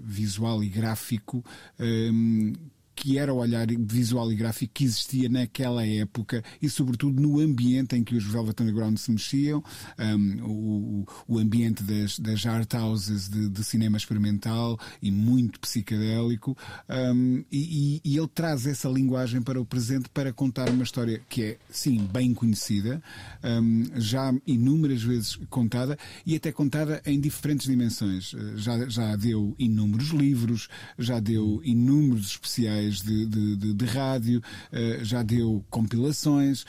visual 0.04 0.64
e 0.64 0.70
gráfico 0.70 1.44
um, 1.80 2.54
que 2.96 3.18
era 3.18 3.34
o 3.34 3.38
olhar 3.38 3.68
visual 3.80 4.32
e 4.32 4.36
gráfico 4.36 4.74
que 4.74 4.84
existia 4.84 5.30
naquela 5.30 5.86
época 5.86 6.44
e, 6.62 6.70
sobretudo, 6.70 7.22
no 7.22 7.40
ambiente 7.40 7.96
em 7.96 8.04
que 8.04 8.16
os 8.16 8.24
Velvet 8.24 8.62
Underground 8.62 8.98
se 8.98 9.12
mexiam, 9.12 9.64
um, 10.00 10.44
o, 10.44 11.08
o, 11.28 11.40
ambiente 11.40 11.84
das, 11.84 12.20
das 12.20 12.46
art 12.46 12.74
houses 12.74 13.30
de, 13.30 13.50
de 13.50 13.64
cinema 13.64 13.98
experimental 13.98 14.80
e 15.02 15.12
muito 15.12 15.60
psicadélico. 15.60 16.58
Um, 16.90 17.44
e, 17.52 18.02
e, 18.04 18.18
ele 18.18 18.28
traz 18.28 18.66
essa 18.66 18.88
linguagem 18.88 19.42
para 19.42 19.60
o 19.60 19.66
presente 19.66 20.10
para 20.10 20.32
contar 20.32 20.70
uma 20.70 20.84
história 20.84 21.22
que 21.30 21.44
é, 21.44 21.58
sim, 21.70 22.08
bem 22.12 22.34
conhecida, 22.34 23.02
um, 23.44 23.84
já 23.96 24.34
inúmeras 24.46 25.02
vezes 25.02 25.36
contada 25.50 25.98
e 26.26 26.36
até 26.36 26.52
contada 26.52 27.02
em 27.06 27.20
diferentes 27.20 27.68
dimensões. 27.68 28.36
Já, 28.56 28.88
já 28.88 29.16
deu 29.16 29.56
inúmeros 29.58 30.10
livros, 30.10 30.68
já 30.98 31.20
deu 31.20 31.62
inúmeros 31.64 32.28
especiais 32.28 32.83
de, 32.92 33.26
de, 33.26 33.56
de, 33.56 33.74
de 33.74 33.86
rádio, 33.86 34.40
uh, 34.40 35.04
já 35.04 35.24
deu 35.24 35.64
compilações 35.70 36.66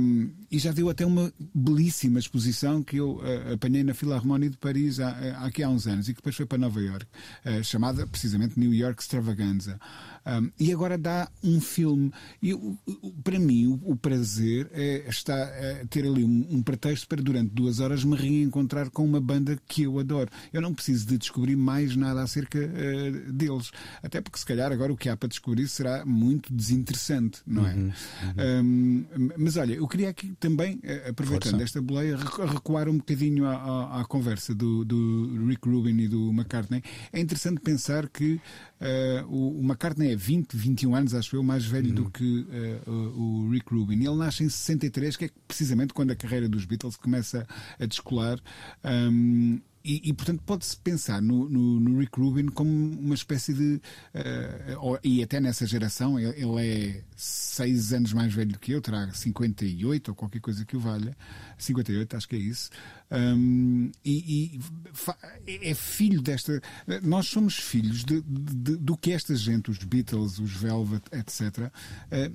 um, 0.00 0.30
e 0.50 0.58
já 0.58 0.72
deu 0.72 0.88
até 0.88 1.04
uma 1.04 1.32
belíssima 1.54 2.18
exposição 2.18 2.82
que 2.82 2.96
eu 2.96 3.16
uh, 3.16 3.54
apanhei 3.54 3.82
na 3.82 3.94
Philharmonie 3.94 4.50
de 4.50 4.56
Paris 4.56 5.00
há, 5.00 5.08
há, 5.08 5.46
aqui 5.46 5.62
há 5.62 5.68
uns 5.68 5.86
anos 5.86 6.08
e 6.08 6.12
que 6.12 6.18
depois 6.18 6.34
foi 6.36 6.46
para 6.46 6.58
Nova 6.58 6.80
York, 6.80 7.06
chamada 7.62 8.06
precisamente 8.06 8.58
New 8.58 8.72
York 8.72 9.00
Extravaganza. 9.00 9.78
Um, 10.26 10.50
e 10.58 10.72
agora 10.72 10.98
dá 10.98 11.28
um 11.42 11.60
filme. 11.60 12.12
E 12.42 12.52
para 13.22 13.38
mim, 13.38 13.66
o, 13.66 13.92
o 13.92 13.96
prazer 13.96 14.68
é, 14.72 15.04
está, 15.08 15.36
é 15.36 15.84
ter 15.88 16.04
ali 16.04 16.24
um, 16.24 16.46
um, 16.50 16.62
pretexto 16.62 17.06
para, 17.06 17.22
durante 17.22 17.54
duas 17.54 17.78
horas, 17.78 18.02
me 18.02 18.16
reencontrar 18.16 18.90
com 18.90 19.04
uma 19.04 19.20
banda 19.20 19.56
que 19.68 19.84
eu 19.84 19.98
adoro. 19.98 20.28
Eu 20.52 20.60
não 20.60 20.74
preciso 20.74 21.06
de 21.06 21.16
descobrir 21.16 21.54
mais 21.54 21.94
nada 21.94 22.22
acerca 22.22 22.58
uh, 22.58 23.32
deles. 23.32 23.70
Até 24.02 24.20
porque, 24.20 24.38
se 24.38 24.44
calhar, 24.44 24.72
agora 24.72 24.92
o 24.92 24.96
que 24.96 25.08
há 25.08 25.16
para 25.16 25.28
descobrir 25.28 25.68
será 25.68 26.04
muito 26.04 26.52
desinteressante, 26.52 27.40
não 27.46 27.66
é? 27.66 27.74
Uhum, 27.74 27.84
uhum. 27.86 28.66
Um, 28.66 29.06
mas 29.38 29.56
olha, 29.56 29.74
eu 29.74 29.86
queria 29.86 30.08
aqui 30.08 30.34
também, 30.40 30.76
uh, 30.76 31.10
aproveitando 31.10 31.52
Força. 31.52 31.64
esta 31.64 31.82
boleia, 31.82 32.16
recuar 32.16 32.88
um 32.88 32.96
bocadinho 32.98 33.46
à, 33.46 33.54
à, 33.54 34.00
à 34.00 34.04
conversa 34.04 34.54
do, 34.54 34.84
do, 34.84 35.46
Rick 35.46 35.68
Rubin 35.68 35.98
e 35.98 36.08
do 36.08 36.30
McCartney. 36.30 36.82
É 37.12 37.20
interessante 37.20 37.60
pensar 37.60 38.08
que 38.08 38.34
uh, 38.34 39.26
o, 39.28 39.60
o 39.60 39.62
McCartney 39.62 40.12
é 40.12 40.15
20, 40.16 40.56
21 40.56 40.94
anos, 40.94 41.14
acho 41.14 41.36
eu, 41.36 41.42
mais 41.42 41.64
velho 41.64 41.88
uhum. 41.88 41.94
do 41.94 42.10
que 42.10 42.46
uh, 42.86 42.90
o 42.90 43.50
Rick 43.50 43.72
Rubin. 43.72 44.04
Ele 44.04 44.16
nasce 44.16 44.44
em 44.44 44.48
63, 44.48 45.16
que 45.16 45.26
é 45.26 45.30
precisamente 45.46 45.92
quando 45.92 46.10
a 46.10 46.16
carreira 46.16 46.48
dos 46.48 46.64
Beatles 46.64 46.96
começa 46.96 47.46
a 47.78 47.86
descolar. 47.86 48.40
Um, 48.84 49.60
e, 49.88 50.10
e, 50.10 50.12
portanto, 50.12 50.42
pode-se 50.44 50.76
pensar 50.76 51.22
no, 51.22 51.48
no, 51.48 51.78
no, 51.78 52.00
Rick 52.00 52.18
Rubin 52.18 52.46
como 52.46 52.68
uma 52.68 53.14
espécie 53.14 53.54
de. 53.54 53.80
Uh, 54.12 54.98
e 55.04 55.22
até 55.22 55.38
nessa 55.38 55.64
geração, 55.64 56.18
ele, 56.18 56.34
ele 56.42 56.60
é 56.60 57.02
6 57.14 57.92
anos 57.92 58.12
mais 58.12 58.34
velho 58.34 58.58
que 58.58 58.72
eu, 58.72 58.80
terá 58.80 59.08
58 59.12 60.08
ou 60.08 60.14
qualquer 60.16 60.40
coisa 60.40 60.64
que 60.64 60.76
o 60.76 60.80
valha. 60.80 61.16
58, 61.56 62.16
acho 62.16 62.28
que 62.28 62.34
é 62.34 62.40
isso. 62.40 62.68
Um, 63.10 63.92
e, 64.04 64.58
e, 65.46 65.60
é 65.68 65.74
filho 65.74 66.20
desta. 66.20 66.60
Nós 67.02 67.26
somos 67.26 67.56
filhos 67.56 68.04
de, 68.04 68.20
de, 68.20 68.76
do 68.76 68.96
que 68.96 69.12
esta 69.12 69.34
gente, 69.36 69.70
os 69.70 69.78
Beatles, 69.78 70.38
os 70.38 70.52
Velvet, 70.52 71.02
etc., 71.12 71.66
uh, 71.66 71.70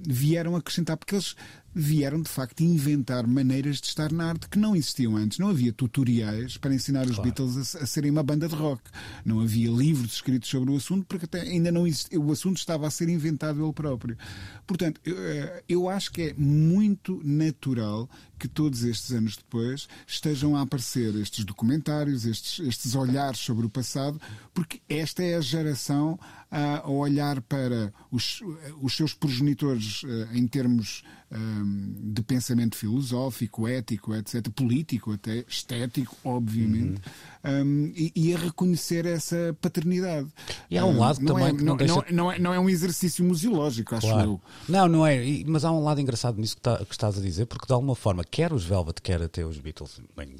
vieram 0.08 0.56
acrescentar, 0.56 0.96
porque 0.96 1.16
eles 1.16 1.36
vieram 1.74 2.22
de 2.22 2.30
facto 2.30 2.62
inventar 2.62 3.26
maneiras 3.26 3.80
de 3.80 3.88
estar 3.88 4.12
na 4.12 4.30
arte 4.30 4.50
que 4.50 4.60
não 4.60 4.76
existiam 4.76 5.16
antes. 5.16 5.40
Não 5.40 5.50
havia 5.50 5.72
tutoriais 5.74 6.58
para 6.58 6.74
ensinar 6.74 7.06
os 7.06 7.16
claro. 7.16 7.24
Beatles 7.24 7.76
a, 7.76 7.84
a, 7.84 7.86
serem 7.86 8.12
uma 8.12 8.24
banda 8.24 8.48
de 8.48 8.56
rock. 8.56 8.82
Não 9.26 9.42
havia 9.42 9.70
livros 9.70 10.14
escritos 10.14 10.50
sobre 10.50 10.72
o 10.72 10.76
assunto, 10.76 11.06
porque 11.06 11.26
até 11.26 11.42
ainda 11.42 11.72
não 11.72 11.88
existia, 11.88 12.20
o 12.20 12.32
assunto 12.32 12.58
estava 12.58 12.88
a 12.88 12.92
ser 12.92 13.10
inventado 13.10 13.64
ele 13.64 13.74
próprio. 13.74 14.18
Portanto, 14.66 15.00
eu, 15.06 15.18
eh, 15.18 15.64
eu 15.68 15.90
acho 15.90 16.12
que 16.12 16.22
é 16.22 16.34
muito 16.34 17.22
natural 17.24 18.10
que 18.42 18.48
todos 18.48 18.82
estes 18.82 19.12
anos 19.12 19.38
depois 19.38 19.88
estejam 20.08 20.56
a 20.56 20.62
aparecer 20.62 21.16
estes 21.18 21.46
documentários, 21.46 22.26
estes, 22.26 22.66
estes 22.66 22.96
olhares 22.96 23.40
sobre 23.40 23.68
o 23.68 23.70
passado, 23.70 24.20
porque 24.52 24.82
esta 24.90 25.22
é 25.22 25.36
a 25.36 25.42
geração 25.42 26.20
a 26.52 26.90
olhar 26.90 27.42
para 27.42 27.94
os, 28.12 28.42
os 28.82 28.94
seus 28.94 29.14
progenitores 29.14 30.04
eh, 30.06 30.38
em 30.38 30.46
termos 30.46 31.02
ehm, 31.32 31.94
de 32.14 32.22
pensamento 32.24 32.76
filosófico, 32.76 33.70
ético, 33.70 34.14
etc., 34.14 34.50
político, 34.50 35.14
até 35.14 35.46
estético, 35.48 36.14
obviamente, 36.26 37.02
uhum. 37.46 37.62
um, 37.64 37.94
e, 37.96 38.12
e, 38.14 38.36
a 38.36 38.38
reconhecer 38.38 39.06
essa 39.06 39.56
paternidade. 39.62 40.28
E 40.70 40.78
há 40.78 40.86
um 40.86 41.00
lado 41.00 41.22
não 41.22 41.36
também 41.36 41.48
é, 41.48 41.54
que 41.54 41.64
não, 41.64 41.66
não, 41.66 41.78
deixa... 41.78 42.06
não, 42.12 42.32
é, 42.32 42.38
não 42.40 42.54
é 42.54 42.60
um 42.60 42.70
exercício 42.70 43.24
museológico, 43.24 43.96
acho 43.96 44.08
claro. 44.08 44.32
eu. 44.32 44.42
Não, 44.68 44.90
não 44.90 45.08
é, 45.08 45.24
mas 45.46 45.64
há 45.64 45.72
um 45.72 45.82
lado 45.82 46.02
engraçado 46.02 46.38
nisso 46.38 46.58
que, 46.58 46.62
tá, 46.62 46.84
que 46.84 46.92
estás 46.92 47.18
a 47.18 47.22
dizer, 47.22 47.46
porque 47.46 47.66
de 47.66 47.72
alguma 47.72 47.96
forma, 47.96 48.26
quer 48.26 48.52
os 48.52 48.66
Velvet, 48.66 49.02
quer 49.02 49.22
até 49.22 49.46
os 49.46 49.58
Beatles, 49.58 50.02
bem, 50.18 50.36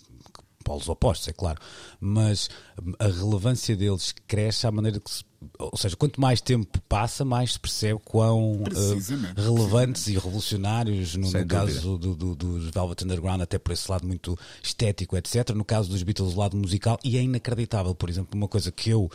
polos 0.72 0.88
opostos, 0.88 1.28
é 1.28 1.34
claro, 1.34 1.60
mas 2.00 2.50
a 2.98 3.08
relevância 3.08 3.76
deles 3.76 4.14
cresce 4.26 4.66
à 4.66 4.72
maneira 4.72 5.00
que 5.00 5.12
se 5.12 5.30
ou 5.58 5.76
seja, 5.76 5.96
quanto 5.96 6.22
mais 6.22 6.40
tempo 6.40 6.80
passa, 6.88 7.26
mais 7.26 7.54
se 7.54 7.60
percebe 7.60 8.00
quão 8.06 8.62
uh, 8.62 9.36
relevantes 9.36 10.06
e 10.08 10.14
revolucionários, 10.14 11.16
no, 11.16 11.32
no 11.32 11.48
caso 11.48 11.98
do, 11.98 12.16
do, 12.16 12.36
dos 12.36 12.70
Velvet 12.70 13.04
Underground, 13.04 13.42
até 13.42 13.58
por 13.58 13.72
esse 13.72 13.90
lado 13.90 14.06
muito 14.06 14.38
estético, 14.62 15.18
etc. 15.18 15.50
No 15.56 15.66
caso 15.66 15.90
dos 15.90 16.04
Beatles, 16.04 16.36
o 16.36 16.40
lado 16.40 16.56
musical, 16.56 17.00
e 17.04 17.18
é 17.18 17.24
inacreditável, 17.24 17.96
por 17.96 18.08
exemplo, 18.08 18.38
uma 18.38 18.48
coisa 18.48 18.72
que 18.72 18.92
eu 18.92 19.10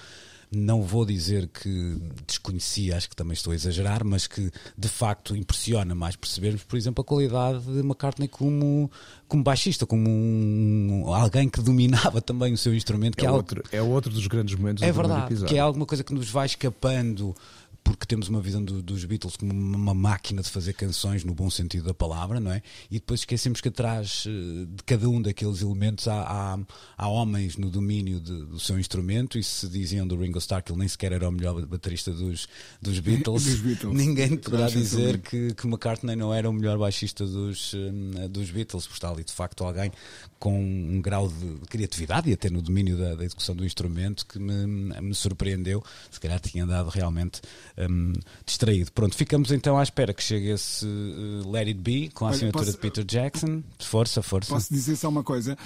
não 0.51 0.83
vou 0.83 1.05
dizer 1.05 1.49
que 1.49 1.99
desconhecia, 2.27 2.97
acho 2.97 3.09
que 3.09 3.17
também 3.17 3.35
estou 3.35 3.53
a 3.53 3.57
exagerar, 3.57 4.05
mas 4.05 4.27
que 4.27 4.51
de 4.77 4.89
facto 4.89 5.37
impressiona 5.37 5.95
mais 5.95 6.17
percebermos, 6.17 6.63
por 6.63 6.77
exemplo, 6.77 7.03
a 7.03 7.05
qualidade 7.05 7.61
de 7.61 7.81
McCartney 7.81 8.29
como, 8.29 8.91
como 9.27 9.43
baixista, 9.43 9.85
como 9.85 10.09
um, 10.09 11.13
alguém 11.13 11.49
que 11.49 11.61
dominava 11.61 12.21
também 12.21 12.53
o 12.53 12.59
seu 12.59 12.75
instrumento. 12.75 13.17
Que 13.17 13.27
é, 13.27 13.29
é 13.29 13.33
outro, 13.33 13.63
é 13.73 13.83
outro 13.83 14.13
dos 14.13 14.27
grandes 14.27 14.55
momentos 14.55 14.83
é 14.83 14.93
do 14.93 14.95
verdade, 14.95 15.45
que 15.45 15.57
é 15.57 15.61
alguma 15.61 15.87
coisa 15.87 16.05
que 16.05 16.15
nos 16.15 16.31
vai 16.31 16.47
escapando 16.47 17.35
porque 17.87 18.05
temos 18.05 18.29
uma 18.29 18.41
visão 18.41 18.65
do, 18.65 18.83
dos 18.83 19.05
Beatles 19.05 19.37
como 19.37 19.53
uma 19.53 19.95
máquina 19.95 20.43
de 20.43 20.51
fazer 20.51 20.73
canções 20.73 21.23
no 21.23 21.33
bom 21.33 21.49
sentido 21.49 21.85
da 21.85 21.95
palavra, 21.95 22.41
não 22.41 22.51
é? 22.51 22.61
E 22.91 22.95
depois 22.95 23.21
esquecemos 23.21 23.61
que 23.61 23.69
atrás 23.69 24.25
eh, 24.27 24.67
de 24.69 24.83
cada 24.83 25.09
um 25.09 25.23
daqueles 25.23 25.63
elementos 25.63 26.09
há, 26.09 26.21
há, 26.21 26.59
há 26.99 27.09
homens 27.09 27.57
no 27.57 27.71
domínio 27.71 28.19
de, 28.19 28.45
do 28.47 28.59
seu 28.59 28.77
instrumento 28.77 29.39
e 29.39 29.45
se 29.45 29.69
diziam 29.69 30.05
do 30.05 30.17
Ringo 30.17 30.39
Starr 30.39 30.65
que 30.65 30.73
ele 30.73 30.81
nem 30.81 30.89
sequer 30.89 31.13
era 31.13 31.29
o 31.29 31.31
melhor 31.33 31.65
baterista 31.65 32.11
dos, 32.11 32.49
dos 32.83 32.99
Beatles, 32.99 33.45
dos 33.47 33.61
Beatles. 33.61 33.95
ninguém 33.95 34.37
poderá 34.37 34.69
dizer 34.69 35.19
que, 35.19 35.55
que 35.55 35.67
McCartney 35.69 36.17
não 36.17 36.35
era 36.35 36.51
o 36.51 36.53
melhor 36.53 36.77
baixista 36.79 37.25
dos, 37.25 37.73
eh, 37.73 38.27
dos 38.27 38.51
Beatles, 38.51 38.89
por 38.89 38.95
estar 38.95 39.11
ali 39.11 39.23
de 39.23 39.33
facto 39.33 39.63
alguém 39.63 39.93
com 40.41 40.59
um 40.61 41.01
grau 41.01 41.29
de 41.29 41.67
criatividade 41.69 42.29
e 42.31 42.33
até 42.33 42.51
no 42.51 42.61
domínio 42.61 42.97
da, 42.97 43.15
da 43.15 43.25
execução 43.25 43.55
do 43.55 43.65
instrumento 43.65 44.27
que 44.27 44.41
me, 44.41 44.67
me 45.01 45.15
surpreendeu, 45.15 45.85
se 46.11 46.19
calhar 46.19 46.41
tinha 46.41 46.65
andado 46.65 46.89
realmente 46.89 47.41
um, 47.79 48.13
distraído. 48.45 48.91
Pronto, 48.93 49.17
ficamos 49.17 49.51
então 49.51 49.79
à 49.79 49.83
espera 49.83 50.15
que 50.15 50.23
chegue 50.23 50.49
esse 50.51 50.87
uh, 50.87 51.51
Let 51.51 51.69
It 51.69 51.81
Be 51.81 52.11
com 52.13 52.25
a 52.25 52.29
Olha, 52.29 52.37
assinatura 52.37 52.65
posso, 52.65 52.77
de 52.77 52.81
Peter 52.81 53.05
Jackson. 53.05 53.63
Força, 53.79 54.23
força. 54.23 54.53
Posso 54.53 54.73
dizer 54.73 54.97
só 54.97 55.09
uma 55.09 55.23
coisa? 55.23 55.57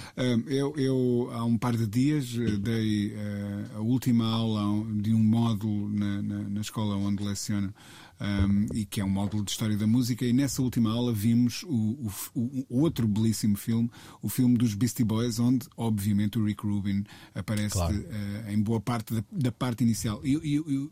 eu, 0.47 0.73
eu, 0.77 1.29
há 1.33 1.43
um 1.45 1.57
par 1.57 1.75
de 1.75 1.87
dias, 1.87 2.35
eh, 2.35 2.57
dei 2.57 3.07
uh, 3.07 3.77
a 3.77 3.79
última 3.79 4.25
aula 4.25 4.61
de 5.01 5.13
um 5.13 5.23
módulo 5.23 5.89
na, 5.89 6.21
na, 6.21 6.49
na 6.49 6.61
escola 6.61 6.95
onde 6.95 7.23
leciono 7.23 7.73
um, 8.21 8.67
e 8.73 8.85
que 8.85 9.01
é 9.01 9.05
um 9.05 9.09
módulo 9.09 9.43
de 9.43 9.51
história 9.51 9.75
da 9.75 9.87
música. 9.87 10.23
E 10.23 10.31
nessa 10.31 10.61
última 10.61 10.91
aula 10.91 11.11
vimos 11.11 11.63
o, 11.63 12.11
o, 12.35 12.65
o, 12.69 12.81
outro 12.81 13.07
belíssimo 13.07 13.57
filme, 13.57 13.89
o 14.21 14.29
filme 14.29 14.57
dos 14.57 14.75
Beastie 14.75 15.03
Boys, 15.03 15.39
onde, 15.39 15.67
obviamente, 15.75 16.37
o 16.37 16.45
Rick 16.45 16.65
Rubin 16.65 17.03
aparece 17.33 17.73
claro. 17.73 17.97
uh, 17.97 18.49
em 18.51 18.61
boa 18.61 18.79
parte 18.79 19.13
da, 19.15 19.23
da 19.31 19.51
parte 19.51 19.83
inicial. 19.83 20.21
E, 20.23 20.35
e, 20.37 20.89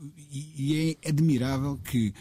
e, 0.58 0.98
é 1.04 1.10
admirável 1.10 1.78
que. 1.78 2.14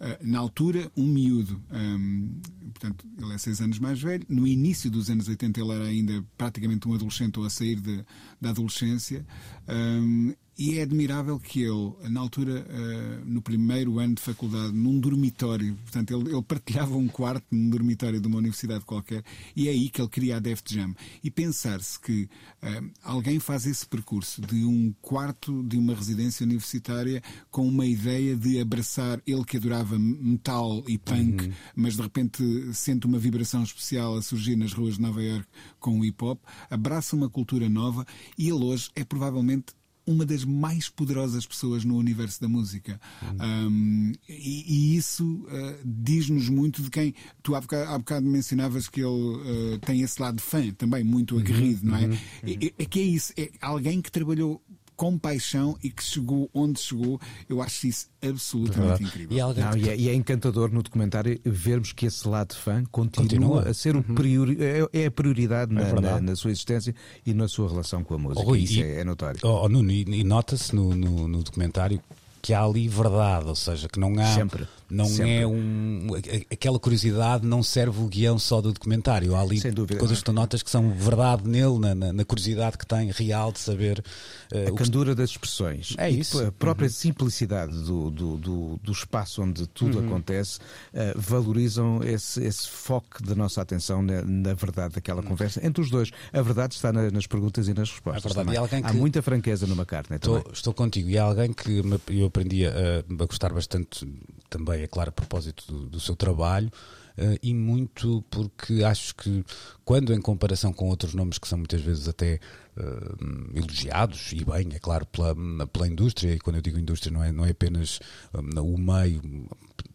Uh, 0.00 0.18
na 0.20 0.40
altura, 0.40 0.90
um 0.96 1.06
miúdo, 1.06 1.62
um, 1.70 2.40
portanto, 2.72 3.06
ele 3.16 3.34
é 3.34 3.38
seis 3.38 3.60
anos 3.60 3.78
mais 3.78 4.02
velho. 4.02 4.26
No 4.28 4.48
início 4.48 4.90
dos 4.90 5.08
anos 5.08 5.28
80, 5.28 5.60
ele 5.60 5.70
era 5.70 5.84
ainda 5.84 6.24
praticamente 6.36 6.88
um 6.88 6.94
adolescente 6.94 7.38
ou 7.38 7.44
a 7.44 7.50
sair 7.50 7.76
de, 7.76 8.04
da 8.40 8.50
adolescência. 8.50 9.24
Um, 9.68 10.34
e 10.58 10.78
é 10.78 10.82
admirável 10.82 11.38
que 11.38 11.62
ele, 11.62 11.92
na 12.10 12.20
altura, 12.20 12.66
uh, 12.68 13.24
no 13.24 13.40
primeiro 13.40 13.98
ano 13.98 14.14
de 14.14 14.22
faculdade, 14.22 14.72
num 14.72 15.00
dormitório, 15.00 15.74
portanto, 15.76 16.14
ele, 16.14 16.30
ele, 16.30 16.42
partilhava 16.42 16.96
um 16.96 17.08
quarto 17.08 17.46
num 17.50 17.70
dormitório 17.70 18.20
de 18.20 18.26
uma 18.26 18.38
universidade 18.38 18.84
qualquer, 18.84 19.24
e 19.56 19.68
é 19.68 19.70
aí 19.70 19.88
que 19.88 20.00
ele 20.00 20.08
cria 20.08 20.36
a 20.36 20.38
Def 20.40 20.60
Jam. 20.66 20.94
E 21.24 21.30
pensar-se 21.30 21.98
que 21.98 22.28
uh, 22.62 22.90
alguém 23.02 23.40
faz 23.40 23.66
esse 23.66 23.86
percurso 23.86 24.42
de 24.42 24.64
um 24.64 24.92
quarto 25.00 25.62
de 25.62 25.78
uma 25.78 25.94
residência 25.94 26.44
universitária 26.44 27.22
com 27.50 27.66
uma 27.66 27.86
ideia 27.86 28.36
de 28.36 28.60
abraçar, 28.60 29.22
ele 29.26 29.44
que 29.44 29.56
adorava 29.56 29.98
metal 29.98 30.84
e 30.86 30.98
punk, 30.98 31.46
uhum. 31.46 31.52
mas 31.74 31.96
de 31.96 32.02
repente 32.02 32.74
sente 32.74 33.06
uma 33.06 33.18
vibração 33.18 33.62
especial 33.62 34.16
a 34.16 34.22
surgir 34.22 34.56
nas 34.56 34.72
ruas 34.72 34.96
de 34.96 35.02
Nova 35.02 35.22
York 35.22 35.46
com 35.80 35.98
o 35.98 36.04
hip 36.04 36.22
hop, 36.24 36.40
abraça 36.70 37.16
uma 37.16 37.28
cultura 37.28 37.68
nova 37.68 38.06
e 38.36 38.48
ele 38.48 38.64
hoje 38.64 38.90
é 38.94 39.04
provavelmente 39.04 39.72
uma 40.06 40.26
das 40.26 40.44
mais 40.44 40.88
poderosas 40.88 41.46
pessoas 41.46 41.84
no 41.84 41.96
universo 41.96 42.40
da 42.40 42.48
música. 42.48 43.00
Uhum. 43.22 43.68
Um, 43.68 44.12
e, 44.28 44.92
e, 44.92 44.96
isso 44.96 45.24
uh, 45.24 45.78
diz-nos 45.84 46.48
muito 46.48 46.82
de 46.82 46.90
quem. 46.90 47.14
Tu 47.42 47.54
há 47.54 47.60
bocado, 47.60 47.90
há 47.90 47.98
bocado 47.98 48.26
mencionavas 48.26 48.88
que 48.88 49.00
ele 49.00 49.08
uh, 49.08 49.78
tem 49.80 50.02
esse 50.02 50.20
lado 50.20 50.40
fã 50.40 50.70
também, 50.72 51.04
muito 51.04 51.38
aguerrido, 51.38 51.84
uhum. 51.84 51.90
não 51.90 51.98
é? 51.98 52.06
Uhum. 52.06 52.18
É, 52.42 52.82
é 52.82 52.84
que 52.84 53.00
é 53.00 53.04
isso, 53.04 53.32
é 53.36 53.50
alguém 53.60 54.00
que 54.00 54.10
trabalhou 54.10 54.62
com 55.02 55.18
paixão 55.18 55.76
e 55.82 55.90
que 55.90 56.04
chegou 56.04 56.48
onde 56.54 56.78
chegou. 56.78 57.20
Eu 57.48 57.60
acho 57.60 57.88
isso 57.88 58.06
absolutamente 58.24 59.02
incrível. 59.02 59.36
E, 59.36 59.40
alguém... 59.40 59.64
Não, 59.64 59.76
e, 59.76 59.88
é, 59.88 59.96
e, 59.96 60.08
é, 60.08 60.14
encantador 60.14 60.70
no 60.70 60.80
documentário 60.80 61.40
vermos 61.44 61.90
que 61.90 62.06
esse 62.06 62.28
lado 62.28 62.54
fã 62.54 62.84
continua, 62.84 63.26
continua. 63.26 63.68
a 63.68 63.74
ser 63.74 63.96
o 63.96 63.98
uhum. 63.98 64.14
priori... 64.14 64.58
é, 64.60 64.86
é, 64.92 65.06
a 65.06 65.10
prioridade 65.10 65.72
é 65.72 65.74
na, 65.74 66.00
na, 66.00 66.20
na, 66.20 66.36
sua 66.36 66.52
existência 66.52 66.94
e 67.26 67.34
na 67.34 67.48
sua 67.48 67.68
relação 67.68 68.04
com 68.04 68.14
a 68.14 68.18
música. 68.18 68.46
Oh, 68.46 68.54
isso 68.54 68.74
e, 68.74 68.82
é, 68.84 69.00
é, 69.00 69.04
notório. 69.04 69.40
Oh, 69.42 69.64
oh, 69.64 69.68
Nuno, 69.68 69.90
e, 69.90 70.02
e 70.02 70.22
nota-se 70.22 70.72
no, 70.72 70.94
no, 70.94 71.26
no 71.26 71.42
documentário 71.42 72.00
que 72.40 72.54
há 72.54 72.62
ali 72.62 72.86
verdade, 72.86 73.48
ou 73.48 73.56
seja, 73.56 73.88
que 73.88 73.98
não 73.98 74.16
há. 74.20 74.34
Sempre 74.34 74.68
não 74.92 75.06
Sempre. 75.06 75.38
é 75.38 75.46
um. 75.46 76.08
Aquela 76.52 76.78
curiosidade 76.78 77.46
não 77.46 77.62
serve 77.62 78.02
o 78.02 78.06
guião 78.06 78.38
só 78.38 78.60
do 78.60 78.72
documentário. 78.72 79.34
Há 79.34 79.40
ali 79.40 79.58
coisas 79.98 80.18
que 80.18 80.24
tu 80.24 80.32
notas 80.32 80.62
que 80.62 80.70
são 80.70 80.90
verdade 80.90 81.48
nele, 81.48 81.78
na, 81.78 82.12
na, 82.12 82.24
curiosidade 82.24 82.76
que 82.76 82.86
tem 82.86 83.10
real 83.10 83.50
de 83.50 83.58
saber. 83.58 84.04
Uh, 84.52 84.68
a 84.68 84.76
candura 84.76 85.14
das 85.14 85.30
expressões. 85.30 85.94
É 85.96 86.10
isso. 86.10 86.44
A 86.44 86.52
própria 86.52 86.86
uhum. 86.86 86.92
simplicidade 86.92 87.72
do, 87.84 88.10
do, 88.10 88.36
do, 88.36 88.80
do, 88.82 88.92
espaço 88.92 89.42
onde 89.42 89.66
tudo 89.66 89.98
uhum. 89.98 90.06
acontece 90.06 90.58
uh, 90.58 91.18
valorizam 91.18 92.02
esse, 92.04 92.44
esse 92.44 92.68
foco 92.68 93.22
da 93.22 93.34
nossa 93.34 93.62
atenção 93.62 94.02
na, 94.02 94.20
na 94.22 94.52
verdade 94.52 94.94
daquela 94.94 95.22
uhum. 95.22 95.28
conversa. 95.28 95.66
Entre 95.66 95.82
os 95.82 95.90
dois, 95.90 96.10
a 96.32 96.42
verdade 96.42 96.74
está 96.74 96.92
na, 96.92 97.10
nas 97.10 97.26
perguntas 97.26 97.66
e 97.66 97.72
nas 97.72 97.90
respostas. 97.90 98.36
É. 98.36 98.42
E 98.52 98.84
há 98.84 98.92
muita 98.92 99.22
franqueza 99.22 99.66
numa 99.66 99.86
carne. 99.86 100.16
Estou, 100.16 100.44
estou 100.52 100.74
contigo. 100.74 101.08
E 101.08 101.16
há 101.16 101.22
alguém 101.24 101.50
que 101.50 101.82
eu 102.10 102.26
aprendi 102.26 102.66
a, 102.66 102.72
a 103.08 103.24
gostar 103.24 103.54
bastante 103.54 104.06
também 104.50 104.81
é 104.84 104.88
claro, 104.88 105.10
a 105.10 105.12
propósito 105.12 105.66
do, 105.66 105.88
do 105.88 106.00
seu 106.00 106.16
trabalho. 106.16 106.70
Uh, 107.18 107.36
e 107.42 107.52
muito 107.52 108.24
porque 108.30 108.82
acho 108.82 109.14
que 109.14 109.44
quando 109.84 110.14
em 110.14 110.20
comparação 110.20 110.72
com 110.72 110.88
outros 110.88 111.12
nomes 111.12 111.36
que 111.36 111.46
são 111.46 111.58
muitas 111.58 111.82
vezes 111.82 112.08
até 112.08 112.40
uh, 112.74 113.58
elogiados 113.58 114.32
e 114.32 114.42
bem, 114.42 114.70
é 114.74 114.78
claro, 114.78 115.04
pela, 115.04 115.34
pela 115.66 115.86
indústria, 115.86 116.34
e 116.34 116.38
quando 116.38 116.56
eu 116.56 116.62
digo 116.62 116.78
indústria 116.78 117.12
não 117.12 117.22
é, 117.22 117.30
não 117.30 117.44
é 117.44 117.50
apenas 117.50 118.00
um, 118.34 118.60
o 118.62 118.78
meio, 118.78 119.20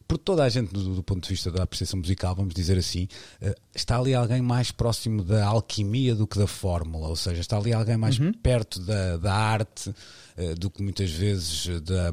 por 0.08 0.18
toda 0.18 0.44
a 0.44 0.50
gente 0.50 0.74
do, 0.74 0.96
do, 0.96 1.04
ponto 1.04 1.24
de 1.24 1.30
vista 1.30 1.52
da 1.52 1.64
apreciação 1.64 2.00
musical, 2.00 2.34
vamos 2.36 2.54
dizer 2.54 2.78
assim, 2.78 3.08
uh, 3.42 3.54
está 3.76 3.98
ali 3.98 4.14
alguém 4.14 4.42
mais 4.42 4.72
próximo 4.72 5.24
da 5.24 5.46
alquimia 5.46 6.16
do 6.16 6.26
que 6.26 6.40
da 6.40 6.48
fórmula, 6.48 7.08
ou 7.08 7.16
seja, 7.16 7.42
está 7.42 7.58
ali 7.58 7.74
alguém 7.74 7.98
mais 7.98 8.18
uhum. 8.18 8.32
perto 8.32 8.80
da, 8.80 9.18
da 9.18 9.34
arte 9.34 9.90
uh, 9.90 10.56
do 10.56 10.70
que 10.70 10.82
muitas 10.82 11.12
vezes 11.12 11.82
da, 11.82 12.12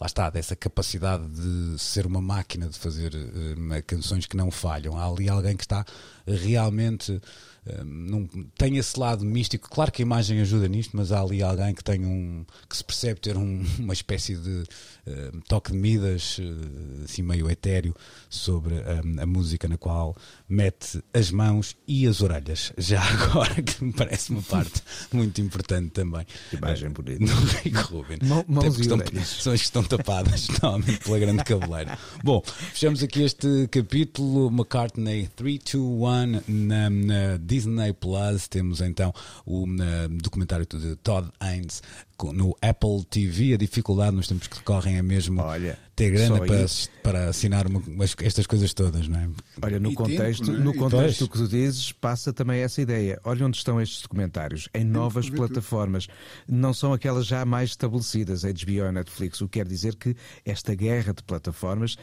lá 0.00 0.06
está, 0.06 0.30
dessa 0.30 0.56
capacidade 0.56 1.28
de 1.28 1.78
ser 1.78 2.06
uma 2.06 2.20
máquina 2.20 2.68
de 2.68 2.78
fazer 2.78 3.14
uh, 3.14 3.84
canções 3.86 4.26
que 4.26 4.36
não 4.36 4.50
falham. 4.50 4.96
Há 4.96 5.06
ali 5.06 5.28
alguém 5.28 5.56
que 5.56 5.64
está 5.64 5.84
realmente 6.26 7.20
não, 7.84 8.26
tem 8.56 8.76
esse 8.76 8.98
lado 8.98 9.24
místico. 9.24 9.68
Claro 9.70 9.90
que 9.90 10.02
a 10.02 10.04
imagem 10.04 10.40
ajuda 10.40 10.68
nisto, 10.68 10.96
mas 10.96 11.12
há 11.12 11.20
ali 11.20 11.42
alguém 11.42 11.74
que 11.74 11.82
tem 11.82 12.04
um 12.04 12.44
que 12.68 12.76
se 12.76 12.84
percebe 12.84 13.20
ter 13.20 13.36
um, 13.36 13.64
uma 13.78 13.92
espécie 13.92 14.36
de 14.36 14.64
uh, 15.06 15.40
toque 15.48 15.72
de 15.72 15.78
Midas, 15.78 16.38
assim 17.04 17.22
meio 17.22 17.50
etéreo, 17.50 17.94
sobre 18.28 18.74
a 19.20 19.26
música 19.26 19.68
na 19.68 19.76
qual 19.76 20.16
mete 20.48 21.02
as 21.12 21.30
mãos 21.30 21.76
e 21.86 22.06
as 22.06 22.20
orelhas. 22.20 22.72
Já 22.78 23.02
agora, 23.02 23.62
que 23.62 23.84
me 23.84 23.92
parece 23.92 24.30
uma 24.30 24.42
parte 24.42 24.82
muito 25.12 25.40
importante 25.40 25.90
também. 25.90 26.26
Imagem 26.52 26.90
bonita. 26.90 27.24
No 27.24 27.34
Rick 27.34 27.76
Rubin. 27.76 28.18
Mãos 28.46 28.78
estão. 28.78 28.98
São 29.24 29.52
as 29.52 29.60
que 29.60 29.66
estão 29.66 29.82
tapadas, 29.82 30.48
normalmente, 30.48 30.98
pela 30.98 31.18
grande 31.18 31.44
cabeleira. 31.44 31.98
Bom, 32.22 32.42
fechamos 32.44 33.02
aqui 33.02 33.22
este 33.22 33.68
capítulo 33.68 34.48
McCartney 34.48 35.28
321 35.34 36.42
na, 36.48 36.90
na 36.90 37.36
Disney 37.54 37.92
Plus. 37.92 38.48
Temos 38.48 38.80
então 38.80 39.12
o 39.46 39.64
documentário 40.22 40.66
de 40.66 40.96
Todd 40.96 41.28
Haynes 41.40 41.82
no 42.32 42.56
Apple 42.62 43.04
TV. 43.08 43.54
A 43.54 43.56
dificuldade 43.56 44.16
nos 44.16 44.26
tempos 44.28 44.48
que 44.48 44.62
correm 44.62 44.96
é 44.96 45.02
mesmo 45.02 45.40
Olha, 45.40 45.78
ter 45.94 46.10
grana 46.10 46.38
para, 46.38 46.66
para 47.02 47.28
assinar 47.28 47.66
uma- 47.66 47.82
estas 48.22 48.46
coisas 48.46 48.72
todas, 48.74 49.06
não 49.08 49.18
é? 49.20 49.28
Olha, 49.62 49.78
no 49.80 49.90
E 49.90 49.94
contexto, 49.94 50.46
tempo, 50.46 50.58
é? 50.58 50.60
no 50.64 50.74
E 50.74 50.78
contexto 50.78 51.28
que 51.28 51.38
tu 51.38 51.48
dizes, 51.48 51.92
passa 51.92 52.32
também 52.32 52.60
essa 52.60 52.80
ideia. 52.80 53.20
Olha 53.24 53.46
onde 53.46 53.56
estão 53.56 53.80
estes 53.80 54.02
documentários, 54.02 54.68
em 54.74 54.84
novas 54.84 55.28
plataformas. 55.30 56.06
Não 56.48 56.72
são 56.74 56.92
aquelas 56.92 57.26
já 57.26 57.44
mais 57.44 57.70
estabelecidas, 57.70 58.42
HBO 58.44 58.88
e 58.88 58.92
Netflix, 58.92 59.40
o 59.40 59.48
que 59.48 59.58
quer 59.60 59.66
dizer 59.68 59.94
que 59.96 60.16
esta 60.44 60.74
guerra 60.74 61.12
de 61.12 61.22
plataformas 61.22 61.96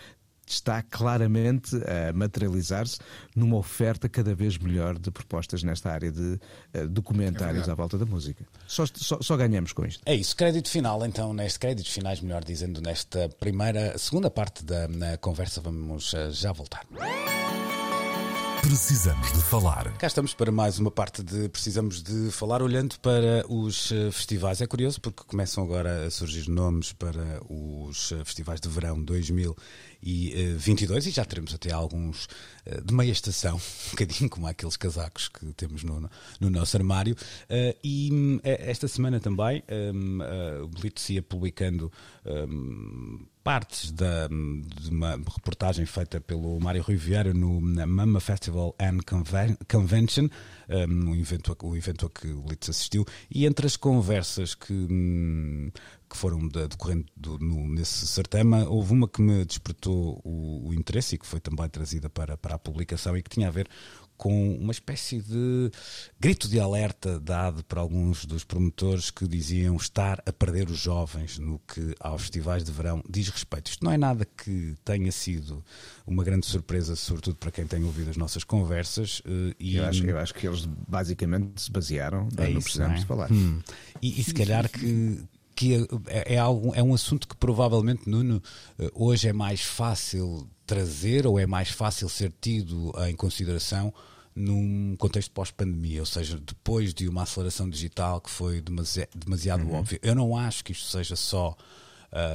está 0.52 0.82
claramente 0.82 1.76
a 1.76 2.14
materializar-se 2.14 3.00
numa 3.36 3.58
oferta 3.58 4.10
cada 4.10 4.36
vez 4.36 4.58
melhor 4.58 4.98
de 4.98 5.12
propostas 5.12 5.64
nesta 5.64 5.92
área 5.92 6.12
de 6.12 6.40
eh, 6.74 6.86
documentários 6.88 7.68
verdade. 7.68 7.72
à 7.72 7.76
volta 7.76 7.98
da 7.98 8.06
música. 8.06 8.46
Só, 8.68 8.86
só, 8.94 9.20
só 9.22 9.38
ganhamos 9.38 9.74
com 9.74 9.86
isto. 9.86 10.02
É 10.06 10.16
isso, 10.16 10.36
crédito 10.36 10.70
final, 10.70 11.06
então, 11.06 11.34
neste 11.34 11.60
créditos 11.60 11.92
finais, 11.92 12.22
melhor 12.22 12.44
dizendo, 12.44 12.82
nesta 12.82 13.30
primeira, 13.40 13.98
segunda 13.98 14.30
parte 14.30 14.64
da 14.64 14.88
conversa, 15.20 15.62
vamos 15.62 16.14
eh, 16.14 16.32
já 16.32 16.52
voltar. 16.52 16.86
Precisamos 18.62 19.34
de 19.34 19.42
falar. 19.42 19.92
Cá 19.98 20.06
estamos 20.06 20.36
para 20.36 20.52
mais 20.52 20.78
uma 20.78 20.92
parte 20.92 21.24
de 21.24 21.50
Precisamos 21.50 22.04
de 22.04 22.30
Falar, 22.30 22.62
olhando 22.62 23.00
para 23.00 23.44
os 23.50 23.92
eh, 23.92 24.12
festivais. 24.12 24.62
É 24.62 24.68
curioso 24.68 25.02
porque 25.02 25.24
começam 25.26 25.64
agora 25.64 26.06
a 26.06 26.12
surgir 26.12 26.48
nomes 26.48 26.94
para 26.94 27.42
os 27.50 28.12
eh, 28.12 28.24
festivais 28.24 28.62
de 28.62 28.70
verão 28.70 29.04
2022 29.04 31.08
e 31.08 31.10
já 31.10 31.26
teremos 31.26 31.56
até 31.56 31.72
alguns 31.72 32.28
eh, 32.64 32.80
de 32.82 32.94
meia 32.94 33.12
estação, 33.12 33.56
um 33.88 33.92
bocadinho 33.92 34.30
como 34.30 34.46
aqueles 34.46 34.78
casacos 34.78 35.28
que 35.28 35.52
temos 35.54 35.84
no, 35.84 36.08
no 36.40 36.50
nosso 36.52 36.78
armário. 36.78 37.16
E 37.84 38.40
esta 38.44 38.88
semana 38.88 39.20
também 39.20 39.64
o 40.64 40.68
Blitz 40.68 41.10
ia 41.10 41.24
publicando 41.24 41.92
partes 43.44 43.92
da, 43.92 44.28
de 44.28 44.90
uma 44.90 45.12
reportagem 45.16 45.86
feita 45.86 46.22
pelo 46.22 46.60
Mário 46.60 46.82
Rui 46.84 46.96
Vieira 46.96 47.34
no 47.34 47.60
Mama 47.60 48.20
Festival 48.20 48.76
and 48.80 49.00
Conven- 49.06 49.58
Convention, 49.70 50.28
um, 50.70 51.16
evento, 51.16 51.56
o 51.64 51.76
evento 51.76 52.06
a 52.06 52.10
que 52.10 52.28
o 52.28 52.46
Litz 52.48 52.70
assistiu, 52.70 53.06
e 53.30 53.46
entre 53.46 53.66
as 53.66 53.76
conversas 53.76 54.54
que, 54.54 54.72
hum, 54.74 55.72
que 56.10 56.16
foram 56.18 56.48
da- 56.48 56.68
decorrente 56.68 57.12
do, 57.16 57.40
no- 57.40 57.68
nesse 57.68 58.06
certame, 58.08 58.64
houve 58.68 58.94
uma 58.94 59.08
que 59.08 59.22
me 59.22 59.44
despertou 59.46 60.22
o, 60.24 60.70
o 60.70 60.74
interesse 60.74 61.16
e 61.16 61.18
que 61.18 61.26
foi 61.26 61.40
também 61.40 61.68
trazida 61.70 62.10
para, 62.10 62.38
para 62.38 62.56
a 62.56 62.60
publicação 62.60 63.18
e 63.18 63.24
que 63.24 63.30
tinha 63.30 63.48
a 63.48 63.52
ver 63.52 63.68
com 64.22 64.56
uma 64.56 64.72
espécie 64.72 65.20
de 65.20 65.72
grito 66.20 66.48
de 66.48 66.60
alerta 66.60 67.20
dado 67.20 67.64
por 67.64 67.80
alguns 67.80 68.24
dos 68.24 68.44
promotores 68.44 69.10
que 69.10 69.28
diziam 69.28 69.76
estar 69.76 70.22
a 70.28 70.32
perder 70.32 70.70
os 70.70 70.78
jovens 70.78 71.40
no 71.40 71.58
que 71.68 71.96
aos 72.00 72.22
festivais 72.22 72.64
de 72.64 72.72
verão 72.72 73.04
diz 73.10 73.30
respeito. 73.30 73.72
Isto 73.72 73.84
não 73.84 73.92
é 73.92 73.98
nada 73.98 74.24
que 74.24 74.76
tenha 74.86 75.12
sido 75.12 75.66
uma 76.06 76.24
grande 76.24 76.46
surpresa, 76.46 76.96
sobretudo 76.96 77.38
para 77.38 77.50
quem 77.50 77.66
tem 77.66 77.84
ouvido 77.84 78.12
as 78.12 78.18
nossas 78.18 78.44
conversas. 78.44 79.24
eh, 79.26 79.56
E 79.60 79.78
Eu 79.78 79.86
acho, 79.86 80.06
eu 80.06 80.20
acho 80.20 80.36
que 80.36 80.46
eles 80.48 80.68
basicamente 80.88 81.60
se 81.60 81.72
basearam 81.72 82.30
é 82.38 82.44
no 82.44 82.60
isso, 82.60 82.62
precisamos 82.66 82.92
não 82.92 82.98
é? 82.98 83.00
de 83.00 83.06
falar. 83.08 83.32
Hum. 83.32 83.60
E, 84.04 84.22
e 84.22 84.24
se 84.24 84.36
calhar 84.36 84.70
que, 84.70 85.20
que 85.56 85.88
é, 86.10 86.36
é, 86.36 86.38
algo, 86.38 86.76
é 86.76 86.84
um 86.84 86.94
assunto 86.94 87.28
que 87.28 87.36
provavelmente, 87.36 88.08
Nuno, 88.08 88.40
eh, 88.78 88.92
hoje 88.94 89.28
é 89.28 89.34
mais 89.34 89.62
fácil 89.64 90.48
trazer 90.72 91.28
ou 91.28 91.38
é 91.38 91.46
mais 91.46 91.70
fácil 91.70 92.08
ser 92.08 92.32
tido 92.40 92.94
em 93.06 93.14
consideração 93.14 93.94
num 94.34 94.96
contexto 94.98 95.30
pós-pandemia, 95.32 96.00
ou 96.00 96.06
seja, 96.06 96.40
depois 96.40 96.94
de 96.94 97.10
uma 97.10 97.24
aceleração 97.24 97.70
digital 97.70 98.22
que 98.22 98.30
foi 98.30 98.62
demasi- 98.62 99.10
demasiado 99.14 99.70
óbvia. 99.70 100.00
Eu 100.02 100.16
não 100.16 100.38
acho 100.38 100.64
que 100.64 100.72
isto 100.72 100.88
seja 100.88 101.18
só 101.18 101.58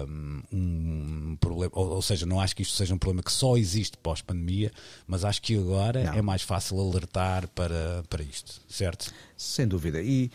um, 0.07 0.43
um 0.53 1.37
problema, 1.41 1.73
ou, 1.75 1.89
ou 1.89 2.03
seja, 2.03 2.27
não 2.27 2.39
acho 2.39 2.55
que 2.55 2.61
isto 2.61 2.77
seja 2.77 2.95
um 2.95 2.99
problema 2.99 3.23
que 3.23 3.33
só 3.33 3.57
existe 3.57 3.97
pós-pandemia, 3.97 4.71
mas 5.07 5.25
acho 5.25 5.41
que 5.41 5.57
agora 5.57 6.05
Não. 6.05 6.13
é 6.15 6.21
mais 6.21 6.43
fácil 6.43 6.79
alertar 6.79 7.49
para, 7.49 8.03
para 8.11 8.23
isto, 8.23 8.61
certo? 8.69 9.11
Sem 9.35 9.67
dúvida. 9.67 10.03
E 10.03 10.31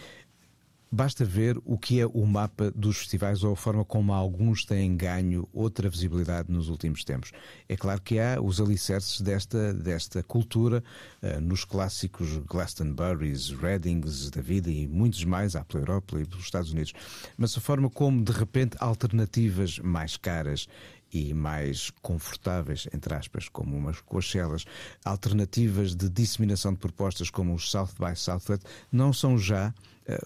basta 0.92 1.24
ver 1.24 1.58
o 1.64 1.78
que 1.78 2.02
é 2.02 2.06
o 2.06 2.26
mapa 2.26 2.70
dos 2.72 2.98
festivais 2.98 3.44
ou 3.44 3.54
a 3.54 3.56
forma 3.56 3.86
como 3.86 4.14
alguns 4.14 4.66
têm 4.66 4.98
ganho 4.98 5.48
outra 5.54 5.90
visibilidade 5.90 6.52
nos 6.52 6.68
últimos 6.68 7.06
tempos. 7.06 7.32
É 7.70 7.78
claro 7.78 8.02
que 8.02 8.20
há 8.20 8.42
os 8.42 8.60
alicerces 8.60 9.22
desta, 9.22 9.74
desta 9.74 10.22
cultura 10.22 10.84
eh, 11.22 11.40
nos 11.40 11.64
clássicos 11.64 12.38
Glastonburys, 12.46 13.52
Readings 13.52 14.30
da 14.30 14.42
vida 14.42 14.70
e 14.70 14.86
muitos 14.86 15.24
mais, 15.24 15.56
há 15.56 15.64
pela 15.64 15.84
Europa 15.84 16.20
e 16.20 16.26
pelos 16.26 16.44
Estados 16.44 16.74
Unidos. 16.74 16.92
Mas 17.38 17.58
a 17.58 17.62
forma 17.62 17.90
como, 17.90 18.22
de 18.22 18.34
repente, 18.34 18.76
alternativas 18.80 19.80
mais 19.80 20.18
caras 20.18 20.68
e 21.14 21.34
mais 21.34 21.90
confortáveis, 22.02 22.88
entre 22.94 23.14
aspas, 23.14 23.48
como 23.50 23.78
umas 23.78 24.00
coachelas, 24.02 24.66
alternativas 25.04 25.96
de 25.96 26.10
disseminação 26.10 26.74
de 26.74 26.80
propostas 26.80 27.30
como 27.30 27.54
os 27.54 27.70
South 27.70 27.90
by 28.00 28.16
Southwest, 28.16 28.64
não 28.92 29.12
são 29.12 29.38
já 29.38 29.74
eh, 30.06 30.20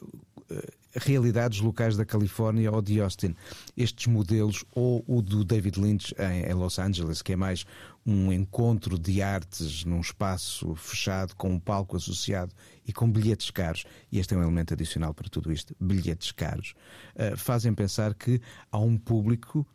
realidades 0.95 1.59
locais 1.59 1.97
da 1.97 2.05
Califórnia 2.05 2.71
ou 2.71 2.81
de 2.81 3.01
Austin. 3.01 3.35
Estes 3.75 4.07
modelos, 4.07 4.63
ou 4.71 5.03
o 5.07 5.21
do 5.21 5.43
David 5.43 5.79
Lynch 5.79 6.15
em, 6.17 6.49
em 6.49 6.53
Los 6.53 6.79
Angeles, 6.79 7.21
que 7.21 7.33
é 7.33 7.35
mais 7.35 7.65
um 8.05 8.31
encontro 8.31 8.97
de 8.97 9.21
artes 9.21 9.83
num 9.83 9.99
espaço 9.99 10.75
fechado 10.75 11.35
com 11.35 11.49
um 11.49 11.59
palco 11.59 11.97
associado 11.97 12.53
e 12.87 12.93
com 12.93 13.11
bilhetes 13.11 13.49
caros, 13.49 13.85
e 14.11 14.19
este 14.19 14.33
é 14.33 14.37
um 14.37 14.43
elemento 14.43 14.73
adicional 14.73 15.13
para 15.13 15.27
tudo 15.27 15.51
isto, 15.51 15.75
bilhetes 15.79 16.31
caros, 16.31 16.75
eh, 17.15 17.35
fazem 17.35 17.73
pensar 17.73 18.13
que 18.13 18.39
há 18.71 18.77
um 18.77 18.95
público 18.95 19.65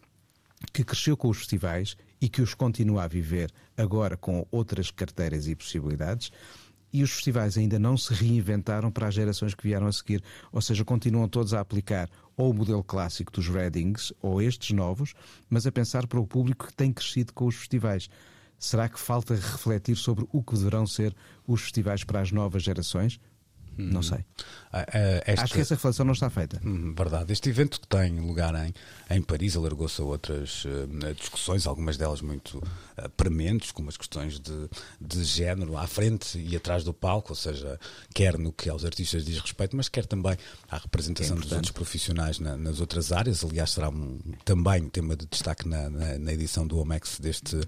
que 0.72 0.85
cresceu 0.85 1.16
com 1.16 1.28
os 1.28 1.38
festivais 1.38 1.96
e 2.20 2.28
que 2.28 2.42
os 2.42 2.54
continua 2.54 3.04
a 3.04 3.09
viver 3.09 3.50
agora 3.76 4.16
com 4.16 4.46
outras 4.50 4.90
carteiras 4.90 5.48
e 5.48 5.56
possibilidades. 5.56 6.30
E 6.92 7.03
os 7.03 7.11
festivais 7.12 7.57
ainda 7.57 7.79
não 7.79 7.96
se 7.96 8.12
reinventaram 8.12 8.90
para 8.90 9.07
as 9.09 9.14
gerações 9.14 9.55
que 9.55 9.62
vieram 9.62 9.87
a 9.87 9.92
seguir, 9.92 10.22
ou 10.50 10.61
seja, 10.61 10.85
continuam 10.85 11.29
todos 11.29 11.55
a 11.55 11.61
aplicar 11.61 12.09
ou 12.37 12.50
o 12.50 12.55
modelo 12.55 12.83
clássico 12.83 13.31
dos 13.33 13.48
Readings 13.48 14.12
ou 14.20 14.42
estes 14.42 14.70
novos, 14.74 15.14
mas 15.48 15.66
a 15.66 15.72
pensar 15.72 16.07
para 16.07 16.18
o 16.18 16.26
público 16.26 16.66
que 16.66 16.74
tem 16.74 16.92
crescido 16.92 17.33
com 17.33 17.46
os 17.46 17.55
festivais. 17.55 18.09
Será 18.59 18.88
que 18.88 18.98
falta 18.98 19.35
refletir 19.35 19.96
sobre 19.96 20.26
o 20.33 20.42
que 20.42 20.55
deverão 20.55 20.87
ser 20.87 21.14
os 21.46 21.62
festivais 21.62 22.03
para 22.05 22.20
as 22.20 22.31
novas 22.33 22.62
gerações? 22.62 23.20
Não 23.79 24.03
sei. 24.03 24.18
Ah, 24.70 24.85
ah, 24.92 25.22
esta- 25.24 25.44
Acho 25.44 25.55
que 25.55 25.61
essa 25.61 25.74
reflexão 25.74 26.05
não 26.05 26.12
está 26.12 26.29
feita. 26.29 26.61
Hum, 26.62 26.92
Verdade. 26.94 27.33
Este 27.33 27.48
evento 27.48 27.81
que 27.81 27.87
tem 27.88 28.20
lugar 28.20 28.55
em, 28.66 28.74
em 29.11 29.20
Paris 29.23 29.57
alargou-se 29.57 30.01
a 30.01 30.05
outras 30.05 30.64
eh, 30.66 31.12
discussões, 31.14 31.66
algumas 31.66 31.96
delas 31.96 32.20
muito 32.23 32.62
eh, 32.96 33.09
prementes, 33.16 33.73
como 33.73 33.88
as 33.88 33.96
questões 33.96 34.38
de, 34.38 34.68
de 35.01 35.25
género 35.25 35.77
à 35.77 35.87
frente 35.87 36.38
e 36.38 36.55
atrás 36.55 36.85
do 36.85 36.94
palco, 36.94 37.31
ou 37.33 37.37
seja, 37.37 37.79
quer 38.14 38.38
no 38.38 38.53
que 38.53 38.70
aos 38.70 38.85
artistas 38.85 39.25
diz 39.25 39.38
respeito, 39.40 39.77
mas 39.77 39.88
quer 39.88 40.07
também 40.07 40.37
à 40.70 40.79
representação 40.79 41.37
dos 41.37 41.51
outros 41.57 41.73
profissionais 41.73 42.38
na- 42.38 42.57
nas 42.57 42.81
outras 42.81 43.11
áreas. 43.11 43.44
Aliás, 43.44 43.70
será 43.70 43.88
um, 43.90 44.18
também 44.44 44.83
um 44.83 44.88
tema 44.88 45.16
de 45.16 45.27
destaque 45.27 45.66
na, 45.68 45.90
na- 45.90 46.18
na 46.18 46.33
edição 46.33 46.66
do 46.66 46.79
OMEX 46.79 47.18
deste, 47.20 47.61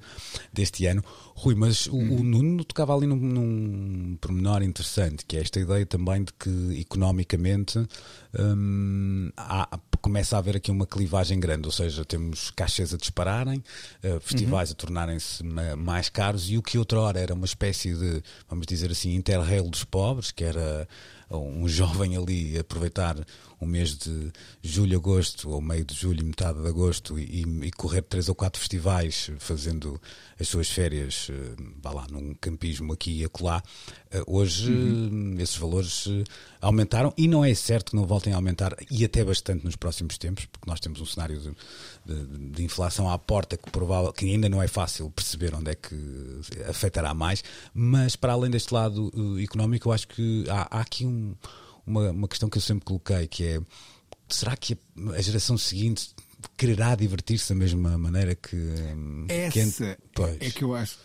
deste 0.53 0.87
ano. 0.87 1.03
Rui, 1.35 1.55
mas 1.57 1.87
o, 1.87 1.97
o 1.97 2.23
Nuno 2.23 2.65
tocava 2.65 2.95
ali 2.97 3.07
num, 3.07 3.17
num 3.17 4.17
pormenor 4.21 4.63
interessante, 4.63 5.25
que 5.27 5.37
é 5.37 5.41
esta 5.41 5.59
ideia 5.59 5.85
também 5.85 6.23
de 6.23 6.33
que 6.35 6.79
economicamente 6.81 7.79
hum, 8.39 9.31
há- 9.37 9.79
começa 10.01 10.37
a 10.37 10.39
haver 10.39 10.57
aqui 10.57 10.71
uma 10.71 10.87
clivagem 10.87 11.32
grande, 11.41 11.67
ou 11.67 11.73
seja, 11.73 12.05
temos 12.05 12.51
caixas 12.51 12.93
a 12.95 12.97
dispararem, 12.97 13.63
eh, 14.03 14.19
festivais 14.21 14.71
a 14.71 14.75
tornarem-se 14.75 15.43
ma- 15.45 15.77
mais 15.77 16.09
caros 16.09 16.51
e 16.51 16.57
o 16.59 16.63
que 16.63 16.79
outrora 16.79 17.19
era 17.21 17.35
uma 17.35 17.45
espécie 17.47 17.95
de, 17.95 18.23
vamos 18.49 18.67
dizer 18.67 18.91
assim, 18.91 19.15
interrail 19.15 19.69
dos 19.69 19.85
pobres, 19.85 20.31
que 20.31 20.45
era 20.45 20.87
um 21.31 21.67
jovem 21.69 22.17
ali 22.17 22.59
aproveitar 22.59 23.17
o 23.63 23.67
mês 23.67 23.97
de 23.97 24.33
julho, 24.61 24.99
agosto, 24.99 25.51
ou 25.51 25.61
meio 25.61 25.85
de 25.85 25.95
julho, 25.95 26.25
metade 26.25 26.61
de 26.61 26.67
agosto, 26.67 27.19
e, 27.19 27.43
e 27.43 27.71
correr 27.71 28.03
três 28.03 28.29
ou 28.29 28.35
quatro 28.35 28.59
festivais, 28.59 29.31
fazendo 29.39 30.01
as 30.39 30.49
suas 30.49 30.69
férias, 30.69 31.29
eh, 31.31 31.63
vá 31.81 31.93
lá, 31.93 32.07
num 32.11 32.35
campismo 32.35 32.93
aqui 32.93 33.21
e 33.21 33.25
acolá, 33.25 33.63
eh, 34.11 34.23
hoje 34.27 34.73
uhum. 34.73 35.37
esses 35.39 35.57
valores 35.57 36.09
aumentaram 36.61 37.15
e 37.17 37.29
não 37.29 37.45
é 37.45 37.55
certo 37.55 37.91
que 37.91 37.97
não 37.97 38.05
voltem 38.05 38.33
a 38.33 38.37
aumentar, 38.37 38.75
e 38.91 39.05
até 39.05 39.25
bastante 39.25 39.65
nos 39.65 39.77
próximos 39.77 40.19
tempos, 40.19 40.47
porque 40.47 40.69
nós 40.69 40.81
temos 40.81 41.01
um 41.01 41.07
cenário 41.07 41.39
de, 41.39 41.55
de, 42.05 42.51
de 42.51 42.65
inflação 42.65 43.09
à 43.09 43.17
porta 43.17 43.57
que, 43.57 43.71
provável, 43.71 44.13
que 44.13 44.25
ainda 44.25 44.49
não 44.49 44.61
é 44.61 44.67
fácil 44.67 45.09
perceber 45.11 45.55
onde 45.55 45.71
é 45.71 45.75
que 45.77 45.95
afetará 46.69 47.15
mais, 47.15 47.45
mas 47.73 48.17
para 48.17 48.33
além 48.33 48.51
deste 48.51 48.75
lado 48.75 49.13
económico, 49.41 49.89
eu 49.89 49.93
acho 49.93 50.09
que 50.09 50.45
há, 50.49 50.79
há 50.79 50.81
aqui 50.81 51.07
um, 51.07 51.35
uma, 51.87 52.11
uma 52.11 52.29
questão 52.29 52.49
que 52.49 52.59
eu 52.59 52.63
sempre 52.63 52.85
coloquei, 52.85 53.27
que 53.27 53.45
é 53.45 53.61
será 54.29 54.57
que 54.57 54.77
a, 55.15 55.21
geração 55.21 55.59
seguinte 55.59 56.15
quererá 56.57 56.95
divertir-se 56.95 57.49
da 57.51 57.55
mesma 57.55 57.97
maneira 57.99 58.35
que. 58.35 58.57
Essa 59.29 59.99
que 60.13 60.23
é, 60.23 60.49
é 60.49 60.51
que 60.51 60.65
eu 60.65 60.75
acho 60.75 60.99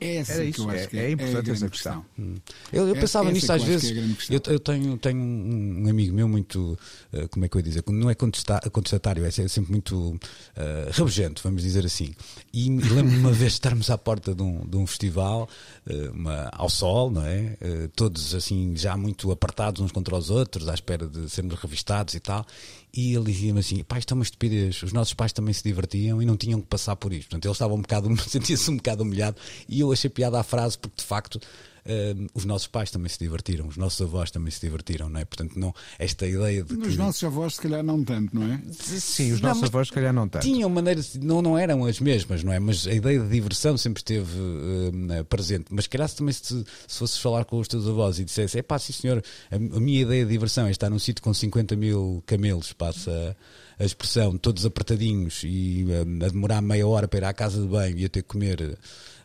essa 0.00 0.34
Era 0.34 0.44
isso, 0.44 0.54
que 0.54 0.60
eu 0.60 0.70
acho 0.70 0.84
é, 0.84 0.86
que 0.86 0.98
é, 0.98 1.04
é 1.04 1.10
importante 1.10 1.50
é 1.50 1.52
essa 1.52 1.68
questão. 1.68 2.02
questão. 2.02 2.24
Hum. 2.24 2.34
Eu, 2.72 2.88
eu 2.88 2.94
pensava 2.94 3.30
nisto 3.32 3.50
às 3.50 3.62
vezes. 3.62 3.90
É 4.30 4.34
eu, 4.34 4.40
eu, 4.46 4.60
tenho, 4.60 4.96
tenho 4.96 5.20
um 5.20 5.88
amigo 5.88 6.14
meu 6.14 6.28
muito, 6.28 6.78
uh, 7.12 7.28
como 7.28 7.44
é 7.44 7.48
que 7.48 7.56
eu 7.56 7.60
ia 7.60 7.64
dizer, 7.64 7.84
não 7.88 8.08
é 8.08 8.14
contestatário, 8.14 9.24
é 9.24 9.30
sempre 9.30 9.72
muito 9.72 10.10
uh, 10.10 10.90
rabugento, 10.92 11.42
vamos 11.42 11.62
dizer 11.62 11.84
assim. 11.84 12.14
E 12.52 12.70
lembro-me 12.70 13.18
uma 13.18 13.32
vez 13.32 13.54
estarmos 13.54 13.90
à 13.90 13.98
porta 13.98 14.34
de 14.34 14.42
um, 14.42 14.64
de 14.64 14.76
um 14.76 14.86
festival, 14.86 15.48
uh, 15.86 16.12
uma, 16.12 16.48
ao 16.52 16.70
sol, 16.70 17.10
não 17.10 17.24
é? 17.24 17.56
Uh, 17.60 17.88
todos 17.96 18.34
assim, 18.34 18.76
já 18.76 18.96
muito 18.96 19.30
apartados 19.32 19.80
uns 19.80 19.90
contra 19.90 20.16
os 20.16 20.30
outros, 20.30 20.68
à 20.68 20.74
espera 20.74 21.08
de 21.08 21.28
sermos 21.28 21.54
revistados 21.58 22.14
e 22.14 22.20
tal. 22.20 22.46
E 22.92 23.14
ele 23.14 23.24
dizia-me 23.24 23.60
assim: 23.60 23.82
pai, 23.84 23.98
isto 23.98 24.12
é 24.12 24.14
uma 24.14 24.22
estupidez. 24.22 24.82
Os 24.82 24.92
nossos 24.92 25.14
pais 25.14 25.32
também 25.32 25.52
se 25.52 25.62
divertiam 25.62 26.22
e 26.22 26.26
não 26.26 26.36
tinham 26.36 26.60
que 26.60 26.66
passar 26.66 26.96
por 26.96 27.12
isto. 27.12 27.28
Portanto, 27.28 27.44
ele 27.44 27.52
estava 27.52 27.74
um 27.74 27.82
bocado, 27.82 28.16
sentia-se 28.28 28.70
um 28.70 28.76
bocado 28.76 29.02
humilhado. 29.02 29.36
E 29.68 29.80
eu 29.80 29.92
achei 29.92 30.08
piada 30.10 30.40
à 30.40 30.42
frase, 30.42 30.78
porque 30.78 30.96
de 30.96 31.04
facto 31.04 31.40
uh, 31.88 32.26
os 32.34 32.44
nossos 32.44 32.68
pais 32.68 32.90
também 32.90 33.08
se 33.08 33.18
divertiram, 33.18 33.66
os 33.66 33.76
nossos 33.76 34.00
avós 34.00 34.30
também 34.30 34.50
se 34.50 34.60
divertiram, 34.60 35.08
não 35.08 35.20
é? 35.20 35.24
Portanto, 35.24 35.58
não, 35.58 35.74
esta 35.98 36.26
ideia 36.26 36.62
de. 36.62 36.76
Que... 36.76 36.86
Os 36.86 36.96
nossos 36.96 37.24
avós, 37.24 37.54
se 37.54 37.60
calhar, 37.60 37.82
não 37.82 38.04
tanto, 38.04 38.34
não 38.34 38.52
é? 38.52 38.60
Sim, 38.72 39.32
os 39.32 39.40
não, 39.40 39.48
nossos 39.50 39.64
avós, 39.64 39.88
se 39.88 39.92
calhar, 39.92 40.12
não 40.12 40.28
tanto. 40.28 40.42
Tinham 40.42 40.68
maneiras, 40.68 41.14
não, 41.14 41.40
não 41.40 41.56
eram 41.56 41.84
as 41.84 41.98
mesmas, 42.00 42.44
não 42.44 42.52
é? 42.52 42.58
Mas 42.58 42.86
a 42.86 42.92
ideia 42.92 43.18
de 43.20 43.28
diversão 43.28 43.76
sempre 43.76 44.00
esteve 44.00 44.38
uh, 44.38 45.24
presente. 45.24 45.66
Mas, 45.70 45.86
calhar, 45.86 46.08
também 46.10 46.32
se, 46.32 46.42
se 46.86 46.98
fosses 46.98 47.18
falar 47.18 47.44
com 47.44 47.58
os 47.58 47.68
teus 47.68 47.86
avós 47.88 48.18
e 48.18 48.24
dissesse: 48.24 48.58
é 48.58 48.62
pá, 48.62 48.78
sim 48.78 48.92
senhor, 48.92 49.22
a, 49.50 49.56
a, 49.56 49.80
minha 49.80 50.02
ideia 50.02 50.24
de 50.24 50.30
diversão 50.30 50.66
é 50.66 50.70
estar 50.70 50.90
num 50.90 50.98
sítio 50.98 51.22
com 51.22 51.32
50 51.32 51.74
mil 51.76 52.22
camelos, 52.26 52.72
passa 52.72 53.36
a 53.78 53.84
expressão, 53.84 54.36
todos 54.36 54.66
apertadinhos 54.66 55.42
e 55.44 55.86
uh, 55.88 56.24
a 56.24 56.28
demorar 56.28 56.60
meia 56.60 56.86
hora 56.86 57.08
para 57.08 57.18
ir 57.18 57.24
à 57.24 57.32
casa 57.32 57.60
de 57.60 57.66
banho 57.66 57.96
e 57.98 58.04
a 58.04 58.08
ter 58.08 58.22
que 58.22 58.28
comer 58.28 58.76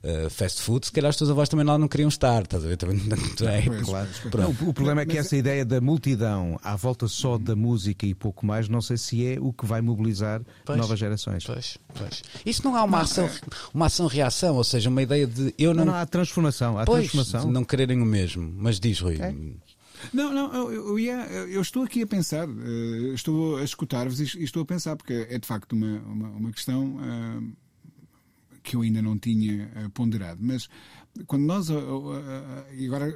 uh, 0.04 0.30
fast 0.30 0.62
food, 0.62 0.86
se 0.86 0.92
calhar 0.92 1.10
os 1.10 1.16
teus 1.16 1.30
avós 1.30 1.50
também 1.50 1.66
lá 1.66 1.78
não 1.78 1.88
queriam 1.88 2.10
estar, 2.10 2.44
estás 2.44 2.64
a 2.64 2.68
ver? 2.68 2.78
Também, 2.78 3.02
é, 3.42 3.62
claro. 3.84 4.10
Não, 4.38 4.70
o 4.70 4.74
problema 4.74 5.02
é 5.02 5.06
que 5.06 5.18
essa 5.18 5.36
ideia 5.36 5.66
da 5.66 5.80
multidão 5.80 6.60
à 6.64 6.76
volta 6.76 7.08
só 7.08 7.38
da 7.38 7.56
música 7.56 8.06
e 8.06 8.14
pouco 8.14 8.46
mais, 8.46 8.68
não 8.68 8.82
sei 8.82 8.98
se 8.98 9.26
é 9.26 9.40
o 9.40 9.54
que 9.54 9.66
vai 9.66 9.82
mobilizar 9.82 10.42
pois, 10.66 10.78
novas 10.78 11.00
gerações. 11.00 11.46
Pois, 11.46 11.78
pois. 11.94 12.24
Isso 12.46 12.64
não 12.64 12.76
há 12.76 12.84
uma 12.84 13.02
ação, 13.02 13.30
uma 13.74 13.86
ação-reação, 13.86 14.56
ou 14.56 14.64
seja, 14.64 14.90
uma 14.90 15.02
ideia 15.02 15.26
de 15.26 15.54
eu 15.58 15.74
não. 15.74 15.86
Não, 15.86 15.94
não 15.94 16.00
há 16.00 16.06
transformação, 16.06 16.78
há 16.78 16.86
pois, 16.86 17.12
transformação. 17.12 17.52
não 17.52 17.64
quererem 17.64 18.02
o 18.02 18.06
mesmo, 18.06 18.54
mas 18.58 18.80
diz, 18.80 19.00
Rui. 19.00 19.18
É. 19.20 19.34
Não, 20.12 20.34
não, 20.34 20.54
eu, 20.72 21.00
eu, 21.00 21.08
eu, 21.50 21.62
estou 21.62 21.84
aqui 21.84 22.02
a 22.02 22.08
pensar, 22.08 22.48
uh, 22.48 23.14
estou 23.14 23.58
a 23.58 23.64
escutar-vos 23.64 24.20
e, 24.20 24.44
estou 24.44 24.64
a 24.64 24.66
pensar, 24.66 24.98
porque 24.98 25.28
é 25.30 25.38
de 25.38 25.48
facto 25.48 25.74
uma, 25.74 26.00
uma, 26.00 26.30
uma 26.30 26.52
questão 26.52 26.98
uh, 26.98 27.54
que 28.64 28.76
eu 28.76 28.82
ainda 28.82 29.02
não 29.02 29.20
tinha 29.20 29.72
uh, 29.76 29.90
ponderado. 29.92 30.40
Mas 30.42 30.70
quando 31.28 31.44
nós, 31.44 31.70
uh, 31.70 31.76
uh, 31.76 32.74
e 32.74 32.88
agora 32.88 33.14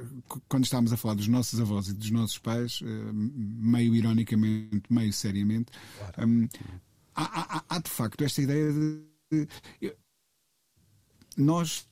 quando 0.48 0.64
estávamos 0.64 0.92
a 0.92 0.96
falar 0.96 1.14
dos 1.14 1.26
nossos 1.26 1.60
avós 1.60 1.88
e 1.88 1.94
dos 1.94 2.10
nossos 2.10 2.38
pais, 2.38 2.80
meio 3.12 3.94
ironicamente, 3.94 4.82
meio 4.90 5.12
seriamente, 5.12 5.72
claro. 5.98 6.28
um, 6.28 6.48
há, 7.14 7.56
há, 7.56 7.64
há, 7.68 7.78
de 7.78 7.90
facto 7.90 8.22
esta 8.22 8.42
ideia 8.42 8.72
de. 8.72 9.96
nós 11.36 11.88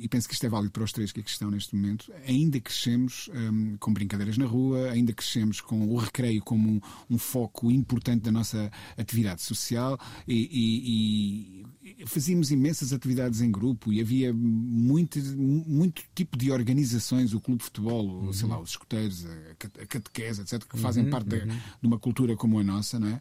e 0.00 0.08
penso 0.08 0.26
que 0.26 0.34
isto 0.34 0.46
é 0.46 0.48
válido 0.48 0.72
para 0.72 0.82
os 0.82 0.92
três 0.92 1.12
que 1.12 1.20
aqui 1.20 1.30
estão 1.30 1.50
neste 1.50 1.74
momento, 1.76 2.12
ainda 2.26 2.58
crescemos 2.60 3.28
um, 3.34 3.76
com 3.76 3.92
brincadeiras 3.92 4.38
na 4.38 4.46
rua, 4.46 4.90
ainda 4.90 5.12
crescemos 5.12 5.60
com 5.60 5.86
o 5.88 5.96
recreio 5.96 6.42
como 6.42 6.68
um, 6.68 6.80
um 7.10 7.18
foco 7.18 7.70
importante 7.70 8.22
da 8.22 8.32
nossa 8.32 8.70
atividade 8.96 9.42
social 9.42 9.98
e, 10.26 10.48
e, 10.50 11.57
fazíamos 12.06 12.50
imensas 12.50 12.92
atividades 12.92 13.40
em 13.40 13.50
grupo 13.50 13.92
e 13.92 14.00
havia 14.00 14.32
muito, 14.32 15.18
muito 15.36 16.02
tipo 16.14 16.36
de 16.36 16.50
organizações, 16.50 17.34
o 17.34 17.40
clube 17.40 17.58
de 17.58 17.64
futebol, 17.64 18.06
uhum. 18.06 18.32
sei 18.32 18.48
lá, 18.48 18.60
os 18.60 18.70
escuteiros, 18.70 19.26
a 19.26 19.86
catequese, 19.86 20.42
etc., 20.42 20.64
que 20.64 20.78
fazem 20.78 21.04
uhum, 21.04 21.10
parte 21.10 21.34
uhum. 21.34 21.46
De, 21.46 21.54
de, 21.54 21.86
uma 21.86 21.98
cultura 21.98 22.36
como 22.36 22.58
a 22.58 22.64
nossa, 22.64 22.98
não 22.98 23.08
é? 23.08 23.20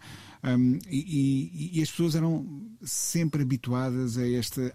Um, 0.56 0.80
e, 0.90 1.72
e 1.74 1.82
as 1.82 1.90
pessoas 1.90 2.16
eram 2.16 2.46
sempre 2.84 3.42
habituadas 3.42 4.18
a 4.18 4.30
esta 4.30 4.74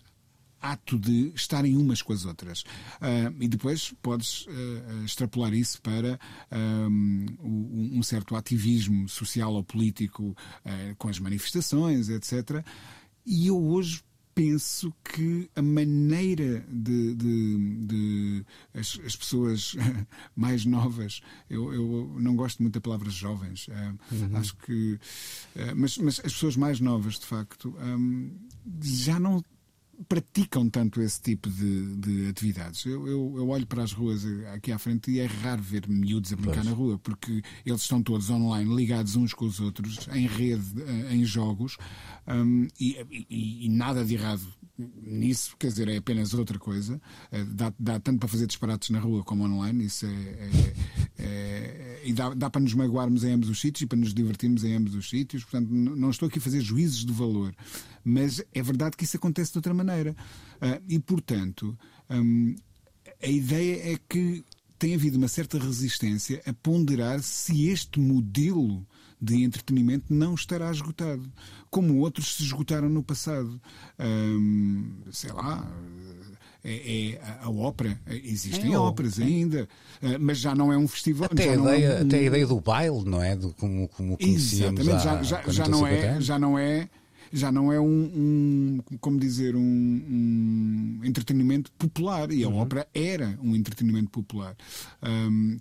ato 0.62 0.96
de 0.96 1.32
estarem 1.34 1.76
umas 1.76 2.00
com 2.00 2.12
as 2.12 2.24
outras. 2.24 2.60
Uh, 3.00 3.34
e 3.40 3.48
depois 3.48 3.92
podes 4.00 4.46
uh, 4.46 5.04
extrapolar 5.04 5.52
isso 5.52 5.82
para 5.82 6.18
um, 6.52 7.26
um, 7.98 8.02
certo 8.02 8.36
ativismo 8.36 9.08
social 9.08 9.52
ou 9.52 9.64
político 9.64 10.22
uh, 10.64 10.96
com 10.96 11.08
as 11.08 11.18
manifestações, 11.18 12.08
etc. 12.08 12.64
E 13.24 13.46
eu 13.46 13.58
hoje 13.58 14.02
penso 14.34 14.92
que 15.04 15.50
a 15.54 15.60
maneira 15.60 16.64
de, 16.68 17.14
de, 17.14 17.86
de 17.86 18.46
as, 18.74 18.98
as, 19.04 19.14
pessoas 19.14 19.76
mais 20.34 20.64
novas, 20.64 21.20
eu, 21.50 21.72
eu, 21.72 22.16
não 22.18 22.34
gosto 22.34 22.62
muito 22.62 22.74
da 22.74 22.80
palavra 22.80 23.10
jovens, 23.10 23.68
uhum. 23.68 24.36
acho 24.36 24.56
que, 24.56 24.98
mas, 25.76 25.98
mas, 25.98 26.20
as 26.20 26.32
pessoas 26.32 26.56
mais 26.56 26.80
novas, 26.80 27.18
de 27.18 27.26
facto, 27.26 27.76
um, 27.78 28.34
já 28.82 29.20
não 29.20 29.44
praticam 30.08 30.68
tanto 30.68 31.00
esse 31.00 31.20
tipo 31.20 31.48
de, 31.48 31.96
de 31.96 32.28
atividades. 32.28 32.84
Eu, 32.84 33.06
eu, 33.06 33.34
eu, 33.36 33.48
olho 33.48 33.66
para 33.66 33.82
as 33.82 33.92
ruas 33.92 34.24
aqui 34.54 34.72
à 34.72 34.78
frente 34.78 35.10
e 35.10 35.20
é 35.20 35.26
raro 35.26 35.62
ver 35.62 35.88
miúdos 35.88 36.32
a 36.32 36.36
brincar 36.36 36.64
na 36.64 36.72
rua, 36.72 36.98
porque 36.98 37.42
eles 37.64 37.82
estão 37.82 38.02
todos 38.02 38.30
online, 38.30 38.74
ligados 38.74 39.16
uns 39.16 39.34
com 39.34 39.44
os 39.44 39.60
outros, 39.60 40.08
em 40.12 40.26
rede, 40.26 40.82
eh, 40.82 41.14
em 41.14 41.24
jogos, 41.24 41.76
um, 42.26 42.66
e, 42.78 42.98
e, 43.28 43.66
e, 43.66 43.68
nada 43.68 44.04
de 44.04 44.14
errado 44.14 44.42
nisso, 45.02 45.56
quer 45.58 45.68
dizer, 45.68 45.88
é 45.88 45.96
apenas 45.96 46.34
outra 46.34 46.58
coisa. 46.58 47.00
Eh, 47.30 47.44
dá, 47.44 47.72
dá 47.78 48.00
tanto 48.00 48.20
para 48.20 48.28
fazer 48.28 48.46
disparates 48.46 48.90
na 48.90 48.98
rua 48.98 49.22
como 49.22 49.44
online, 49.44 49.84
isso 49.84 50.06
é, 50.06 50.08
é, 50.08 50.74
é 51.18 52.02
e 52.04 52.12
dá, 52.12 52.34
dá, 52.34 52.50
para 52.50 52.60
nos 52.60 52.74
magoarmos 52.74 53.24
em 53.24 53.32
ambos 53.32 53.48
os 53.48 53.60
sítios 53.60 53.82
e 53.82 53.86
para 53.86 53.98
nos 53.98 54.12
divertirmos 54.12 54.64
em 54.64 54.74
ambos 54.74 54.94
os 54.94 55.08
sítios. 55.08 55.44
Portanto, 55.44 55.72
não 55.72 56.10
estou 56.10 56.28
aqui 56.28 56.38
a 56.38 56.42
fazer 56.42 56.60
juízes 56.60 57.04
de 57.04 57.12
valor, 57.12 57.54
mas 58.04 58.42
é 58.52 58.62
verdade 58.62 58.96
que 58.96 59.04
isso 59.04 59.16
acontece 59.16 59.52
de 59.52 59.58
outra 59.58 59.74
maneira. 59.74 60.16
Uh, 60.56 60.82
e, 60.88 60.98
portanto, 60.98 61.78
um, 62.10 62.54
a 63.22 63.28
ideia 63.28 63.92
é 63.92 63.98
que 64.08 64.44
tem 64.78 64.94
havido 64.94 65.16
uma 65.16 65.28
certa 65.28 65.58
resistência 65.58 66.42
a 66.44 66.52
ponderar 66.52 67.22
se 67.22 67.68
este 67.68 68.00
modelo 68.00 68.84
de 69.22 69.44
entretenimento 69.44 70.12
não 70.12 70.34
estará 70.34 70.68
esgotado, 70.68 71.22
como 71.70 71.98
outros 71.98 72.34
se 72.34 72.42
esgotaram 72.42 72.88
no 72.88 73.04
passado. 73.04 73.60
sei 75.12 75.32
lá. 75.32 75.64
É, 76.64 77.10
é, 77.14 77.20
a 77.40 77.50
ópera, 77.50 78.00
existem 78.06 78.72
é, 78.72 78.78
óperas 78.78 79.18
ainda, 79.18 79.68
ah, 80.00 80.16
mas 80.20 80.38
já 80.38 80.54
não 80.54 80.72
é 80.72 80.78
um 80.78 80.86
festival. 80.86 81.28
Até, 81.32 81.50
a 81.50 81.56
ideia, 81.56 81.86
é 81.86 82.02
um... 82.02 82.06
até 82.06 82.18
a 82.18 82.22
ideia 82.22 82.46
do 82.46 82.60
baile, 82.60 83.04
não 83.04 83.20
é? 83.20 83.34
Do, 83.34 83.52
como, 83.54 83.88
como 83.88 84.16
conhecíamos 84.16 84.80
Exatamente, 84.80 85.26
já, 85.28 85.42
já, 85.42 85.50
já 85.50 85.66
não 85.66 85.84
é, 85.84 86.20
já 86.20 86.38
não 86.38 86.56
é 86.56 86.88
já 87.32 87.50
não 87.50 87.72
é 87.72 87.80
um, 87.80 87.88
um 88.86 88.98
como 89.00 89.18
dizer, 89.18 89.56
um, 89.56 89.60
um, 89.60 91.00
entretenimento 91.02 91.72
popular. 91.72 92.30
E 92.30 92.44
a 92.44 92.48
uhum. 92.48 92.58
ópera 92.58 92.86
era 92.94 93.36
um 93.42 93.56
entretenimento 93.56 94.10
popular. 94.10 94.54
Um, 95.02 95.56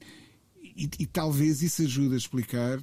e, 0.62 0.90
e, 1.00 1.06
talvez 1.06 1.62
isso 1.62 1.82
ajude 1.82 2.14
a 2.14 2.18
explicar 2.18 2.80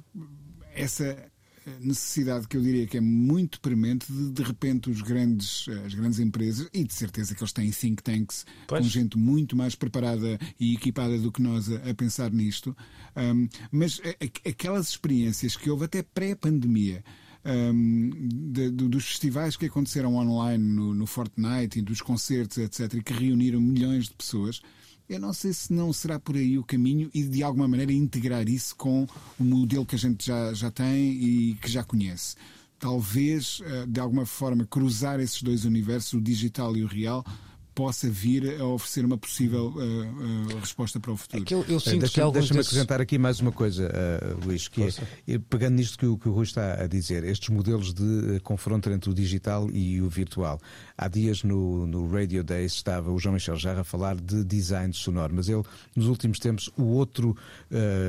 essa 0.79 1.31
necessidade 1.79 2.47
que 2.47 2.57
eu 2.57 2.61
diria 2.61 2.87
que 2.87 2.97
é 2.97 3.01
muito 3.01 3.59
premente 3.59 4.11
de 4.11 4.31
de 4.31 4.43
repente 4.43 4.89
os 4.89 5.01
grandes, 5.01 5.67
as 5.85 5.93
grandes 5.93 6.19
empresas, 6.19 6.67
e 6.73 6.83
de 6.83 6.93
certeza 6.93 7.35
que 7.35 7.43
eles 7.43 7.53
têm 7.53 7.71
think 7.71 8.01
tanks 8.01 8.45
pois. 8.67 8.81
com 8.81 8.89
gente 8.89 9.17
muito 9.17 9.55
mais 9.55 9.75
preparada 9.75 10.39
e 10.59 10.73
equipada 10.73 11.17
do 11.17 11.31
que 11.31 11.41
nós 11.41 11.69
a, 11.71 11.89
a 11.89 11.93
pensar 11.93 12.31
nisto, 12.31 12.75
um, 13.15 13.47
mas 13.71 14.01
a, 14.03 14.09
a, 14.09 14.49
aquelas 14.49 14.89
experiências 14.89 15.55
que 15.55 15.69
houve 15.69 15.85
até 15.85 16.01
pré-pandemia. 16.01 17.03
Um, 17.41 18.09
de, 18.51 18.69
de, 18.69 18.89
dos 18.89 19.05
festivais 19.05 19.55
que 19.55 19.65
aconteceram 19.65 20.15
online 20.17 20.61
no, 20.61 20.93
no 20.93 21.05
Fortnite 21.05 21.79
e 21.79 21.81
dos 21.81 22.01
concertos, 22.01 22.57
etc., 22.57 22.95
e 22.95 23.01
que 23.01 23.13
reuniram 23.13 23.61
milhões 23.61 24.09
de 24.09 24.13
pessoas, 24.13 24.61
Eu 25.09 25.19
não 25.19 25.33
sei 25.33 25.51
se 25.53 25.73
não 25.73 25.91
será 25.91 26.19
por 26.19 26.35
aí 26.35 26.59
o 26.59 26.63
caminho 26.63 27.09
e 27.15 27.23
de 27.23 27.41
alguma 27.41 27.67
maneira 27.67 27.91
integrar 27.91 28.47
isso 28.47 28.75
com 28.75 29.07
o 29.39 29.43
modelo 29.43 29.83
que 29.83 29.95
a 29.95 29.97
gente 29.97 30.27
já, 30.27 30.53
já 30.53 30.69
tem 30.69 31.13
e 31.13 31.55
que 31.55 31.67
já 31.67 31.83
conhece. 31.83 32.35
Talvez, 32.77 33.59
eh, 33.65 33.85
de 33.87 33.99
alguma 33.99 34.23
forma, 34.27 34.67
cruzar 34.67 35.19
esses 35.19 35.41
dois 35.41 35.65
universos, 35.65 36.13
o 36.13 36.21
digital 36.21 36.77
e 36.77 36.83
o 36.83 36.87
real, 36.87 37.25
possa 37.73 38.09
vir 38.09 38.59
a 38.59 38.65
oferecer 38.65 39.05
uma 39.05 39.17
possível 39.17 39.67
uh, 39.67 39.79
uh, 39.79 40.59
resposta 40.59 40.99
para 40.99 41.11
o 41.11 41.17
futuro. 41.17 41.43
É 41.43 41.45
que 41.45 41.53
eu, 41.53 41.65
eu 41.67 41.79
sinto 41.79 41.99
Deixa, 41.99 42.13
que 42.15 42.21
alguns 42.21 42.39
Deixa-me 42.41 42.57
desses... 42.57 42.71
acrescentar 42.71 43.01
aqui 43.01 43.17
mais 43.17 43.39
uma 43.39 43.51
coisa, 43.51 43.89
uh, 43.89 44.45
Luís, 44.45 44.67
que 44.67 44.83
é, 45.27 45.37
pegando 45.49 45.75
nisto 45.75 45.97
que 45.97 46.05
o, 46.05 46.17
que 46.17 46.27
o 46.27 46.31
Rui 46.31 46.43
está 46.43 46.81
a 46.81 46.87
dizer, 46.87 47.23
estes 47.23 47.49
modelos 47.49 47.93
de 47.93 48.39
confronto 48.41 48.89
entre 48.89 49.09
o 49.09 49.13
digital 49.13 49.69
e 49.71 50.01
o 50.01 50.09
virtual. 50.09 50.59
Há 50.97 51.07
dias 51.07 51.43
no, 51.43 51.85
no 51.85 52.09
Radio 52.11 52.43
Days 52.43 52.73
estava 52.73 53.11
o 53.11 53.17
João 53.17 53.33
Michel 53.33 53.55
Jarra 53.55 53.81
a 53.81 53.85
falar 53.85 54.15
de 54.15 54.43
design 54.43 54.93
sonoro, 54.93 55.33
mas 55.35 55.47
ele, 55.47 55.63
nos 55.95 56.07
últimos 56.07 56.39
tempos, 56.39 56.69
o 56.77 56.83
outro 56.83 57.35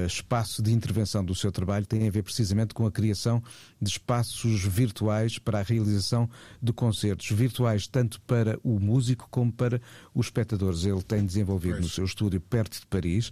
espaço 0.07 0.63
de 0.63 0.73
intervenção 0.73 1.25
do 1.25 1.35
seu 1.35 1.53
trabalho 1.53 1.87
tem 1.87 2.07
a 2.07 2.11
ver 2.11 2.23
precisamente 2.23 2.75
com 2.75 2.87
a 2.87 2.91
criação 2.91 3.43
de 3.81 3.91
espaços 3.91 4.63
virtuais 4.65 5.39
para 5.39 5.61
a 5.61 5.63
realização 5.63 6.29
de 6.63 6.73
concertos 6.73 7.31
virtuais, 7.31 7.87
tanto 7.87 8.21
para 8.23 8.59
o 8.63 8.79
músico 8.79 9.27
como 9.31 9.53
para 9.53 9.81
os 10.15 10.27
espectadores. 10.27 10.85
Ele 10.85 11.03
tem 11.03 11.25
desenvolvido 11.25 11.75
pois. 11.75 11.85
no 11.85 11.91
seu 11.91 12.05
estúdio 12.05 12.41
perto 12.41 12.81
de 12.81 12.87
Paris 12.87 13.31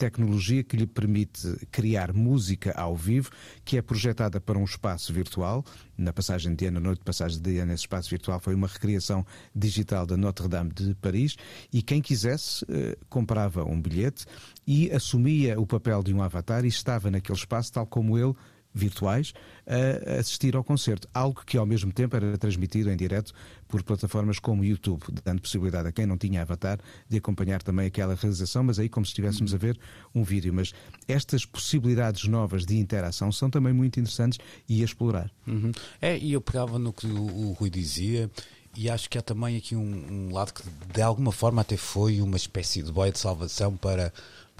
tecnologia 0.00 0.64
que 0.64 0.78
lhe 0.78 0.86
permite 0.86 1.54
criar 1.70 2.14
música 2.14 2.72
ao 2.74 2.96
vivo, 2.96 3.28
que 3.66 3.76
é 3.76 3.82
projetada 3.82 4.40
para 4.40 4.58
um 4.58 4.64
espaço 4.64 5.12
virtual. 5.12 5.62
Na 5.96 6.10
passagem 6.10 6.54
de 6.54 6.64
ano, 6.64 6.80
na 6.80 6.86
noite 6.86 7.00
de 7.00 7.04
passagem 7.04 7.38
de 7.38 7.58
ano, 7.58 7.74
esse 7.74 7.82
espaço 7.82 8.08
virtual 8.08 8.40
foi 8.40 8.54
uma 8.54 8.66
recriação 8.66 9.26
digital 9.54 10.06
da 10.06 10.16
Notre-Dame 10.16 10.72
de 10.72 10.94
Paris 10.94 11.36
e 11.70 11.82
quem 11.82 12.00
quisesse 12.00 12.64
eh, 12.70 12.96
comprava 13.10 13.62
um 13.62 13.78
bilhete 13.78 14.24
e 14.66 14.90
assumia 14.90 15.60
o 15.60 15.66
papel 15.66 16.02
de 16.02 16.14
um 16.14 16.22
avatar 16.22 16.64
e 16.64 16.68
estava 16.68 17.10
naquele 17.10 17.36
espaço 17.36 17.70
tal 17.70 17.86
como 17.86 18.16
ele 18.16 18.34
virtuais 18.72 19.32
a 19.66 20.20
assistir 20.20 20.56
ao 20.56 20.64
concerto, 20.64 21.08
algo 21.14 21.42
que 21.44 21.56
ao 21.56 21.66
mesmo 21.66 21.92
tempo 21.92 22.16
era 22.16 22.36
transmitido 22.36 22.90
em 22.90 22.96
direto 22.96 23.32
por 23.68 23.82
plataformas 23.82 24.38
como 24.38 24.64
YouTube, 24.64 25.02
dando 25.24 25.40
possibilidade 25.40 25.88
a 25.88 25.92
quem 25.92 26.06
não 26.06 26.18
tinha 26.18 26.42
avatar 26.42 26.78
de 27.08 27.18
acompanhar 27.18 27.62
também 27.62 27.86
aquela 27.86 28.14
realização, 28.14 28.64
mas 28.64 28.78
aí 28.78 28.88
como 28.88 29.06
se 29.06 29.10
estivéssemos 29.10 29.54
a 29.54 29.56
ver 29.56 29.78
um 30.14 30.24
vídeo. 30.24 30.52
Mas 30.52 30.72
estas 31.06 31.44
possibilidades 31.44 32.24
novas 32.24 32.66
de 32.66 32.76
interação 32.76 33.30
são 33.30 33.48
também 33.48 33.72
muito 33.72 34.00
interessantes 34.00 34.38
e 34.68 34.82
a 34.82 34.84
explorar. 34.84 35.30
Uhum. 35.46 35.70
É, 36.00 36.18
e 36.18 36.32
eu 36.32 36.40
pegava 36.40 36.78
no 36.78 36.92
que 36.92 37.06
o, 37.06 37.48
o 37.48 37.52
Rui 37.52 37.70
dizia. 37.70 38.30
E 38.76 38.88
acho 38.88 39.10
que 39.10 39.18
há 39.18 39.22
também 39.22 39.56
aqui 39.56 39.74
um, 39.74 40.28
um 40.28 40.32
lado 40.32 40.54
que 40.54 40.62
de 40.94 41.02
alguma 41.02 41.32
forma 41.32 41.60
até 41.60 41.76
foi 41.76 42.20
uma 42.20 42.36
espécie 42.36 42.82
de 42.82 42.92
boia 42.92 43.10
de 43.10 43.18
salvação 43.18 43.76
para 43.76 44.12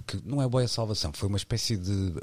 que 0.06 0.20
não 0.24 0.40
é 0.42 0.48
boa 0.48 0.66
salvação, 0.66 1.12
foi 1.12 1.28
uma 1.28 1.36
espécie 1.36 1.76
de, 1.76 2.14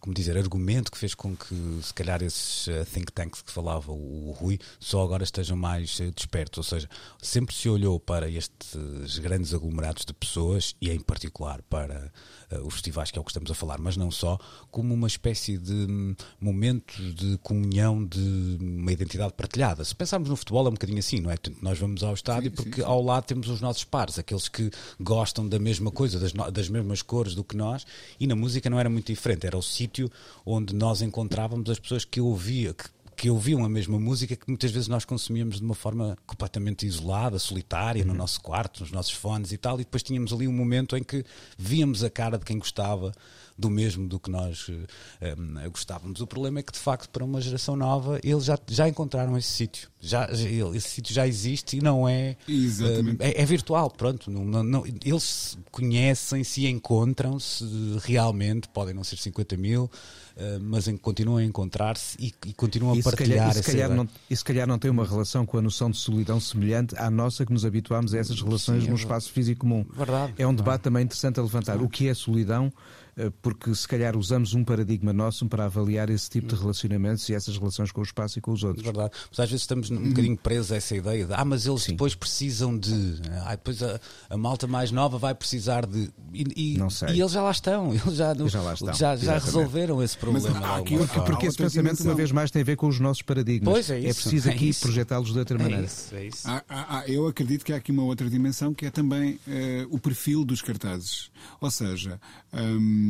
como 0.00 0.14
dizer, 0.14 0.36
argumento 0.36 0.90
que 0.90 0.98
fez 0.98 1.14
com 1.14 1.36
que, 1.36 1.80
se 1.82 1.92
calhar, 1.94 2.22
esses 2.22 2.68
eh, 2.68 2.84
think 2.84 3.12
tanks 3.12 3.42
que 3.42 3.50
falava 3.50 3.92
o, 3.92 4.34
Rui 4.38 4.58
só 4.78 5.02
agora 5.02 5.24
estejam 5.24 5.56
mais 5.56 6.00
eh, 6.00 6.10
despertos. 6.10 6.58
Ou 6.58 6.64
seja, 6.64 6.88
sempre 7.20 7.54
se 7.54 7.68
olhou 7.68 7.98
para 7.98 8.28
estes 8.28 9.18
grandes 9.18 9.54
aglomerados 9.54 10.04
de 10.04 10.12
pessoas 10.12 10.74
e, 10.80 10.90
em 10.90 11.00
particular, 11.00 11.62
para 11.62 12.12
uh, 12.54 12.66
os 12.66 12.74
festivais, 12.74 13.10
que 13.10 13.18
é 13.18 13.20
o 13.20 13.24
que 13.24 13.30
estamos 13.30 13.50
a 13.50 13.54
falar, 13.54 13.78
mas 13.78 13.96
não 13.96 14.10
só, 14.10 14.38
como 14.70 14.94
uma 14.94 15.06
espécie 15.06 15.58
de 15.58 15.72
um, 15.72 16.14
momento 16.40 16.94
de 17.12 17.38
comunhão 17.38 18.04
de 18.04 18.58
uma 18.60 18.92
identidade 18.92 19.32
partilhada. 19.34 19.84
Se 19.84 19.94
pensarmos 19.94 20.28
no 20.28 20.36
futebol, 20.36 20.66
é 20.66 20.70
um 20.70 20.74
bocadinho 20.74 20.98
assim, 20.98 21.20
não 21.20 21.30
é? 21.30 21.36
Nós 21.60 21.78
vamos 21.78 22.02
ao 22.02 22.14
estádio 22.14 22.50
sim, 22.50 22.56
porque 22.56 22.76
sim, 22.76 22.82
sim. 22.82 22.86
ao 22.86 23.02
lado 23.02 23.24
temos 23.24 23.48
os 23.48 23.60
nossos 23.60 23.84
pares, 23.84 24.18
aqueles 24.18 24.48
que 24.48 24.70
gostam 25.00 25.48
da 25.48 25.58
mesma 25.58 25.90
coisa, 25.90 26.18
das, 26.18 26.32
das 26.32 26.68
mesmas 26.68 27.02
cores 27.02 27.34
do 27.34 27.44
que 27.44 27.56
nós, 27.56 27.86
e 28.18 28.26
na 28.26 28.34
música 28.34 28.70
não 28.70 28.78
era 28.78 28.88
muito 28.88 29.06
diferente, 29.06 29.46
era 29.46 29.56
o 29.56 29.62
sítio 29.62 30.10
onde 30.44 30.74
nós 30.74 31.02
encontrávamos 31.02 31.68
as 31.70 31.78
pessoas 31.78 32.04
que 32.04 32.20
ouviam, 32.20 32.74
que, 32.74 32.84
que 33.16 33.30
ouviam 33.30 33.64
a 33.64 33.68
mesma 33.68 33.98
música 33.98 34.36
que 34.36 34.48
muitas 34.48 34.70
vezes 34.70 34.88
nós 34.88 35.04
consumíamos 35.04 35.56
de 35.58 35.64
uma 35.64 35.74
forma 35.74 36.16
completamente 36.26 36.86
isolada, 36.86 37.38
solitária, 37.38 38.02
uhum. 38.02 38.08
no 38.08 38.14
nosso 38.14 38.40
quarto, 38.40 38.80
nos 38.80 38.90
nossos 38.90 39.12
fones 39.12 39.52
e 39.52 39.56
tal, 39.56 39.76
e 39.76 39.84
depois 39.84 40.02
tínhamos 40.02 40.32
ali 40.32 40.48
um 40.48 40.52
momento 40.52 40.96
em 40.96 41.02
que 41.02 41.24
víamos 41.56 42.02
a 42.04 42.10
cara 42.10 42.38
de 42.38 42.44
quem 42.44 42.58
gostava 42.58 43.12
do 43.56 43.70
mesmo 43.70 44.06
do 44.08 44.18
que 44.18 44.30
nós 44.30 44.68
um, 44.68 44.82
eh, 45.20 45.34
eh, 45.64 45.68
gostávamos. 45.68 46.20
O 46.20 46.26
problema 46.26 46.58
é 46.58 46.62
que, 46.62 46.72
de 46.72 46.78
facto, 46.78 47.08
para 47.08 47.24
uma 47.24 47.40
geração 47.40 47.76
nova, 47.76 48.18
eles 48.22 48.44
já, 48.44 48.58
já 48.68 48.88
encontraram 48.88 49.36
esse 49.38 49.48
sítio. 49.48 49.88
Já, 50.00 50.28
esse 50.74 50.88
sítio 50.88 51.14
já 51.14 51.26
existe 51.26 51.78
e 51.78 51.80
não 51.80 52.08
é. 52.08 52.36
Um, 52.48 53.10
eh, 53.20 53.30
é, 53.30 53.42
é, 53.42 53.46
virtual, 53.46 53.90
pronto. 53.90 54.30
Não, 54.30 54.44
não, 54.44 54.62
não, 54.62 54.84
eles 55.04 55.56
conhecem-se 55.70 56.62
e 56.62 56.66
encontram-se 56.68 57.64
realmente, 58.02 58.68
podem 58.68 58.92
não 58.92 59.04
ser 59.04 59.16
50 59.16 59.56
mil. 59.56 59.90
Uh, 60.36 60.58
mas 60.60 60.88
em, 60.88 60.96
continuam 60.96 61.36
a 61.36 61.44
encontrar-se 61.44 62.16
e, 62.18 62.34
e, 62.46 62.52
continuam 62.54 62.98
a 62.98 63.02
partilhar 63.04 63.38
calhar, 63.38 63.50
e 63.50 63.54
se, 63.54 63.62
calhar 63.62 63.90
não, 63.90 64.08
e 64.30 64.36
se 64.36 64.44
calhar 64.44 64.66
não 64.66 64.78
tem 64.78 64.90
uma 64.90 65.06
relação 65.06 65.46
com 65.46 65.58
a 65.58 65.62
noção 65.62 65.90
de 65.90 65.96
solidão 65.96 66.40
semelhante 66.40 66.96
à 66.98 67.10
nossa 67.10 67.44
que 67.46 67.52
nos 67.52 67.64
habituámos 67.64 68.14
a 68.14 68.18
essas 68.18 68.40
relações 68.40 68.82
Sim, 68.82 68.88
é 68.88 68.90
num 68.90 68.96
espaço 68.96 69.30
físico 69.30 69.60
comum. 69.60 69.84
Verdade, 69.94 70.34
é 70.36 70.46
um 70.46 70.50
debate 70.50 70.64
verdade. 70.64 70.82
também 70.82 71.04
interessante 71.04 71.38
a 71.38 71.42
levantar. 71.42 71.78
Sim. 71.78 71.84
O 71.84 71.88
que 71.88 72.08
é 72.08 72.14
solidão? 72.14 72.72
Eh, 73.16 73.30
porque 73.40 73.72
se 73.74 73.86
calhar 73.86 74.16
usamos 74.16 74.54
um 74.54 74.64
paradigma 74.64 75.12
nosso 75.12 75.46
para 75.46 75.66
avaliar 75.66 76.10
esse 76.10 76.28
tipo 76.28 76.48
de 76.48 76.54
relacionamentos 76.56 77.28
e 77.28 77.34
essas 77.34 77.56
relações 77.56 77.92
com 77.92 78.00
o 78.00 78.04
espaço 78.04 78.38
e 78.38 78.42
com 78.42 78.52
os 78.52 78.64
outros. 78.64 78.84
Verdade. 78.84 79.12
Mas 79.30 79.40
às 79.40 79.50
vezes 79.50 79.62
estamos 79.62 79.90
um 79.90 80.08
bocadinho 80.08 80.36
presos 80.36 80.72
a 80.72 80.76
essa 80.76 80.96
ideia 80.96 81.24
de 81.26 81.32
ah, 81.32 81.44
mas 81.44 81.66
eles 81.66 81.82
Sim. 81.82 81.92
depois 81.92 82.14
precisam 82.14 82.76
de. 82.76 83.20
Ah, 83.44 83.52
depois 83.52 83.82
a, 83.82 84.00
a, 84.30 84.36
malta 84.36 84.66
mais 84.66 84.90
nova 84.90 85.16
vai 85.16 85.34
precisar 85.34 85.86
de. 85.86 86.10
E, 86.32 86.74
e, 86.74 86.78
Não 86.78 86.90
sei. 86.90 87.10
e 87.10 87.20
eles 87.20 87.32
já 87.32 87.42
lá 87.42 87.50
estão. 87.50 87.92
Eles 87.94 88.16
já, 88.16 88.34
já, 88.34 88.60
lá 88.60 88.74
estão. 88.74 88.94
já, 88.94 89.16
já 89.16 89.38
resolveram 89.38 90.02
esse 90.02 90.18
problema. 90.18 90.50
Mas, 90.50 90.80
aqui, 90.80 90.96
porque, 90.96 91.20
porque 91.20 91.46
esse 91.46 91.56
pensamento, 91.56 92.02
uma 92.02 92.14
vez 92.14 92.32
mais, 92.32 92.50
tem 92.50 92.62
a 92.62 92.64
ver 92.64 92.76
com 92.76 92.88
os 92.88 92.98
nossos 92.98 93.22
paradigmas. 93.22 93.72
Pois 93.72 93.90
é, 93.90 93.98
isso, 94.00 94.08
é 94.08 94.14
preciso 94.14 94.50
aqui 94.50 94.70
é 94.70 94.72
projetá-los 94.74 95.32
de 95.32 95.38
outra 95.38 95.56
é 95.56 95.62
maneira. 95.62 95.84
Isso, 95.84 96.14
é 96.14 96.26
isso. 96.26 96.48
Ah, 96.48 96.64
ah, 96.68 96.86
ah, 96.98 97.04
eu 97.06 97.26
acredito 97.26 97.64
que 97.64 97.72
há 97.72 97.76
aqui 97.76 97.92
uma 97.92 98.02
outra 98.02 98.28
dimensão 98.28 98.74
que 98.74 98.86
é 98.86 98.90
também 98.90 99.34
uh, 99.46 99.88
o 99.90 99.98
perfil 99.98 100.44
dos 100.44 100.60
cartazes. 100.60 101.30
Ou 101.60 101.70
seja, 101.70 102.20
um, 102.52 103.03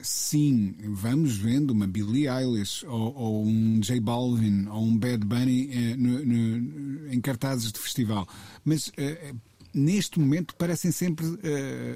sim, 0.00 0.74
vamos 0.84 1.36
vendo 1.36 1.70
uma 1.70 1.86
Billie 1.86 2.28
Eilish 2.28 2.84
ou, 2.86 3.14
ou 3.14 3.46
um 3.46 3.80
J 3.80 4.00
Balvin 4.00 4.66
ou 4.68 4.82
um 4.82 4.96
Bad 4.96 5.24
Bunny 5.24 5.70
eh, 5.72 5.96
no, 5.96 6.24
no, 6.24 7.12
em 7.12 7.20
cartazes 7.20 7.72
de 7.72 7.78
festival. 7.78 8.28
Mas 8.64 8.92
eh, 8.96 9.34
neste 9.74 10.18
momento 10.18 10.54
parecem 10.56 10.92
sempre, 10.92 11.26
uh, 11.26 11.38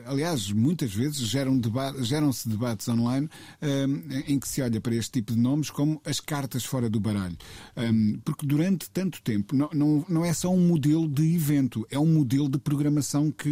aliás, 0.07 0.51
muitas 0.51 0.93
vezes 0.93 1.19
geram 1.19 1.59
deba 1.59 1.95
geram-se 2.03 2.49
debates 2.49 2.89
online 2.89 3.27
uh, 3.27 4.23
em 4.27 4.39
que 4.39 4.49
se 4.49 4.61
olha 4.61 4.81
para 4.81 4.95
este 4.95 5.13
tipo 5.13 5.33
de 5.33 5.39
nomes 5.39 5.71
como 5.71 6.01
as 6.05 6.21
cartas 6.21 6.65
fora 6.65 6.91
do 6.91 7.01
baralho. 7.01 7.37
Um, 7.77 7.83
ehm, 7.83 8.19
porque 8.25 8.47
durante 8.47 8.91
tanto 8.91 9.23
tempo 9.23 9.55
não, 9.55 9.69
não, 9.73 10.05
não, 10.09 10.25
é 10.25 10.33
só 10.33 10.51
um 10.53 10.67
modelo 10.67 11.09
de 11.09 11.35
evento, 11.35 11.87
é 11.91 11.99
um 11.99 12.07
modelo 12.07 12.49
de 12.49 12.59
programação 12.59 13.31
que 13.31 13.49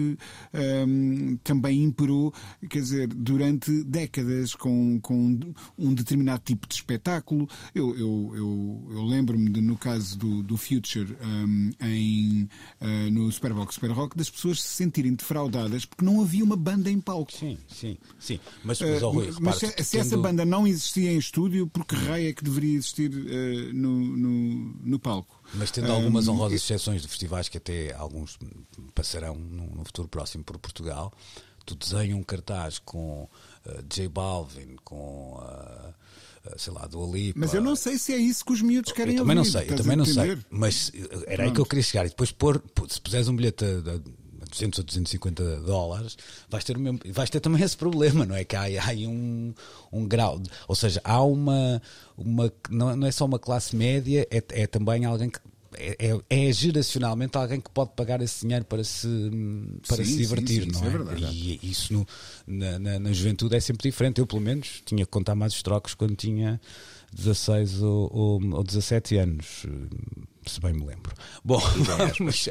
um, 0.53 0.59
ehm, 0.59 1.37
também 1.45 1.83
imperou, 1.83 2.33
quer 2.69 2.81
dizer, 2.81 3.09
durante 3.09 3.85
décadas 3.85 4.55
com, 4.55 4.99
com 5.01 5.39
um 5.79 5.95
determinado 5.95 6.43
tipo 6.45 6.67
de 6.67 6.75
espetáculo. 6.75 7.49
Eu, 7.75 7.97
eu, 7.97 8.33
eu, 8.35 8.89
eu 8.91 9.05
lembro-me, 9.05 9.49
no 9.61 9.77
caso 9.77 10.19
do, 10.19 10.43
do 10.43 10.57
Future 10.57 11.17
um, 11.23 11.71
ehm, 11.81 11.87
em, 11.87 12.49
uh, 12.81 13.11
no 13.11 13.31
Superbox 13.31 13.75
Super 13.75 13.91
Rock, 13.91 14.16
das 14.17 14.31
pessoas 14.31 14.63
se 14.63 14.69
sentirem 14.69 15.15
defraudadas 15.15 15.85
porque 15.85 16.05
não 16.05 16.21
havia 16.21 16.43
uma 16.43 16.57
banda 16.57 16.91
em 16.91 17.01
palco. 17.01 17.31
Sim, 17.33 17.59
sim, 17.69 17.99
sim. 18.19 18.41
Mas, 18.65 18.81
mas, 18.81 19.03
uh, 19.03 19.11
Rui, 19.11 19.31
mas 19.41 19.57
se, 19.57 19.85
se 19.85 19.99
essa 19.99 20.17
banda 20.17 20.45
não 20.45 20.67
existia 20.67 21.13
em 21.13 21.19
estúdio, 21.19 21.67
por 21.67 21.85
que 21.85 21.95
raio 21.95 22.31
é 22.31 22.33
que 22.33 22.43
deveria 22.43 22.75
existir 22.75 23.11
uh, 23.11 23.75
no, 23.75 23.91
no, 23.99 24.75
no, 24.83 24.99
palco? 24.99 25.41
Mas 25.55 25.71
tendo 25.71 25.93
algumas 25.93 26.27
honrosas 26.27 26.63
exceções 26.63 27.03
de 27.03 27.09
festivais 27.09 27.49
que 27.49 27.59
até 27.59 27.95
alguns 27.95 28.39
passarão 28.95 29.37
no, 29.37 29.67
no 29.67 29.85
futuro 29.85 30.09
próximo 30.09 30.43
por 30.43 30.59
Portugal, 30.59 31.13
tu 31.67 31.75
desenhas 31.75 32.17
um 32.17 32.23
cartaz 32.23 32.79
com 32.79 33.25
uh, 33.25 33.83
J 33.89 34.09
Balvin, 34.09 34.77
com 34.83 35.35
uh, 35.35 35.95
sei 36.57 36.73
lá, 36.73 36.87
do 36.87 37.03
Alipa. 37.03 37.39
Mas 37.39 37.55
eu 37.55 37.61
não 37.61 37.77
sei 37.77 37.99
se 37.99 38.13
é 38.13 38.17
isso 38.17 38.45
que 38.45 38.53
os 38.53 38.63
miúdos 38.63 38.93
querem 38.93 39.15
eu 39.15 39.23
também 39.23 39.39
ouvir. 39.39 39.53
Não 39.53 39.61
sei, 39.61 39.71
eu 39.71 39.77
também 39.77 39.97
não 39.97 40.05
sei, 40.05 40.39
mas 40.51 40.93
era 41.27 41.45
aí 41.45 41.51
que 41.51 41.61
eu 41.61 41.67
queria 41.67 41.83
chegar. 41.83 42.07
E 42.07 42.11
depois 42.11 42.33
pôr, 42.33 42.63
se 42.89 43.01
puseres 43.01 43.29
um 43.29 43.37
bilhete 43.37 43.65
a, 43.65 43.69
a 43.69 44.47
200 44.51 44.79
ou 44.79 44.85
250 44.85 45.61
dólares, 45.61 46.17
vais 46.49 46.65
ter, 46.65 46.79
mesmo, 46.79 47.01
vais 47.13 47.31
ter 47.31 47.41
também 47.41 47.63
esse 47.65 47.77
problema, 47.77 48.25
não 48.25 48.35
é? 48.35 48.45
Que 48.45 48.57
há, 48.57 48.63
há 48.63 48.89
aí 48.89 49.07
um, 49.07 49.53
um 49.93 50.07
grau, 50.07 50.41
ou 50.67 50.75
seja, 50.75 51.01
há 51.05 51.23
uma, 51.23 51.81
uma 52.17 52.53
não, 52.71 52.97
não 52.97 53.07
é 53.07 53.13
só 53.13 53.25
uma 53.25 53.39
classe 53.39 53.75
média, 53.75 54.27
é, 54.31 54.43
é 54.51 54.67
também 54.67 55.05
alguém 55.05 55.31
que 55.31 55.41
é, 55.75 56.11
é, 56.11 56.49
é, 56.49 56.53
geracionalmente 56.53 57.37
alguém 57.37 57.61
que 57.61 57.71
pode 57.71 57.91
pagar 57.97 58.21
esse 58.23 58.43
dinheiro 58.43 58.65
para 58.65 58.85
se, 58.85 59.09
para 59.87 59.99
sim, 59.99 60.05
se 60.05 60.17
divertir, 60.17 60.65
sim, 60.65 60.73
sim, 60.73 60.81
não 60.81 60.85
é? 60.85 60.87
é 60.87 60.91
verdade. 60.91 61.25
E 61.63 61.71
isso 61.71 61.93
no, 61.93 62.07
na, 62.47 62.79
na, 62.79 62.99
na, 62.99 63.13
juventude 63.13 63.57
é 63.57 63.61
sempre 63.61 63.89
diferente. 63.89 64.21
Eu, 64.21 64.27
pelo 64.27 64.41
menos, 64.41 64.83
tinha 64.85 65.05
que 65.05 65.11
contar 65.11 65.35
mais 65.35 65.55
os 65.55 65.63
trocos 65.63 65.95
quando 65.95 66.15
tinha 66.15 66.61
16 67.13 67.83
ou, 67.83 68.11
ou, 68.13 68.55
ou 68.55 68.65
17 68.65 69.17
anos. 69.17 69.67
Se 70.47 70.61
bem 70.61 70.73
me 70.73 70.87
lembro. 70.87 71.13
Bom, 71.45 71.59
vamos, 71.59 72.49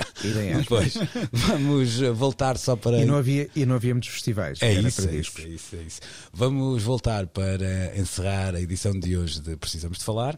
depois, 0.58 0.94
vamos 1.32 2.00
voltar 2.14 2.58
só 2.58 2.76
para. 2.76 3.00
E 3.00 3.06
não 3.06 3.16
havia, 3.16 3.50
e 3.56 3.66
não 3.66 3.76
havia 3.76 3.94
muitos 3.94 4.10
festivais. 4.10 4.62
É 4.62 4.74
isso, 4.74 5.02
para 5.02 5.12
é 5.12 5.16
isso, 5.16 5.42
é 5.42 5.48
isso, 5.48 5.76
é 5.76 5.82
isso. 5.82 6.02
Vamos 6.34 6.84
voltar 6.84 7.26
para 7.28 7.98
encerrar 7.98 8.56
a 8.56 8.62
edição 8.62 8.92
de 8.92 9.18
hoje 9.18 9.40
de 9.40 9.56
Precisamos 9.56 9.98
de 9.98 10.04
Falar. 10.04 10.38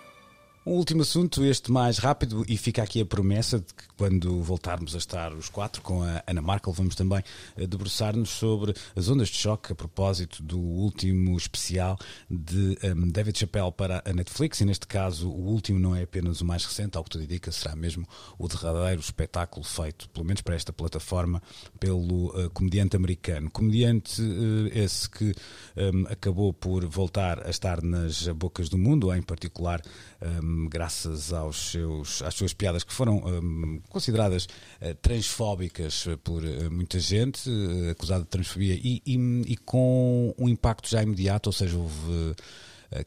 Um 0.63 0.73
último 0.73 1.01
assunto, 1.01 1.43
este 1.43 1.71
mais 1.71 1.97
rápido, 1.97 2.45
e 2.47 2.55
fica 2.55 2.83
aqui 2.83 3.01
a 3.01 3.05
promessa 3.05 3.57
de 3.57 3.73
que 3.73 3.83
quando 3.97 4.43
voltarmos 4.43 4.93
a 4.93 4.99
estar 4.99 5.33
os 5.33 5.49
quatro 5.49 5.81
com 5.81 6.03
a 6.03 6.23
Ana 6.27 6.39
Markel, 6.39 6.71
vamos 6.71 6.93
também 6.93 7.23
eh, 7.57 7.65
debruçar-nos 7.65 8.29
sobre 8.29 8.71
as 8.95 9.09
ondas 9.09 9.29
de 9.29 9.39
choque 9.39 9.71
a 9.71 9.75
propósito 9.75 10.43
do 10.43 10.59
último 10.59 11.35
especial 11.35 11.97
de 12.29 12.77
ehm, 12.83 13.09
David 13.09 13.39
Chappelle 13.39 13.71
para 13.71 14.03
a 14.05 14.13
Netflix. 14.13 14.61
E 14.61 14.65
neste 14.65 14.85
caso, 14.85 15.31
o 15.31 15.47
último 15.47 15.79
não 15.79 15.95
é 15.95 16.03
apenas 16.03 16.41
o 16.41 16.45
mais 16.45 16.63
recente, 16.63 16.95
ao 16.95 17.03
que 17.03 17.09
tudo 17.09 17.23
indica, 17.23 17.51
será 17.51 17.75
mesmo 17.75 18.07
o 18.37 18.47
derradeiro 18.47 19.01
espetáculo 19.01 19.65
feito, 19.65 20.07
pelo 20.09 20.27
menos 20.27 20.43
para 20.43 20.53
esta 20.53 20.71
plataforma, 20.71 21.41
pelo 21.79 22.39
eh, 22.39 22.49
comediante 22.53 22.95
americano. 22.95 23.49
Comediante 23.49 24.21
eh, 24.21 24.83
esse 24.83 25.09
que 25.09 25.33
ehm, 25.75 26.05
acabou 26.07 26.53
por 26.53 26.85
voltar 26.85 27.47
a 27.47 27.49
estar 27.49 27.81
nas 27.81 28.27
bocas 28.27 28.69
do 28.69 28.77
mundo, 28.77 29.11
em 29.11 29.23
particular 29.23 29.81
um, 30.21 30.50
graças 30.69 31.33
aos 31.33 31.71
seus, 31.71 32.21
às 32.21 32.33
suas 32.33 32.53
piadas 32.53 32.83
que 32.83 32.93
foram 32.93 33.17
um, 33.17 33.81
consideradas 33.89 34.45
uh, 34.45 34.95
transfóbicas 35.01 36.05
por 36.23 36.43
uh, 36.43 36.71
muita 36.71 36.99
gente, 36.99 37.49
uh, 37.49 37.91
acusada 37.91 38.23
de 38.23 38.29
transfobia, 38.29 38.75
e, 38.75 39.01
e, 39.05 39.15
e 39.47 39.57
com 39.57 40.33
um 40.37 40.49
impacto 40.49 40.89
já 40.89 41.03
imediato, 41.03 41.47
ou 41.47 41.53
seja, 41.53 41.77
houve 41.77 42.35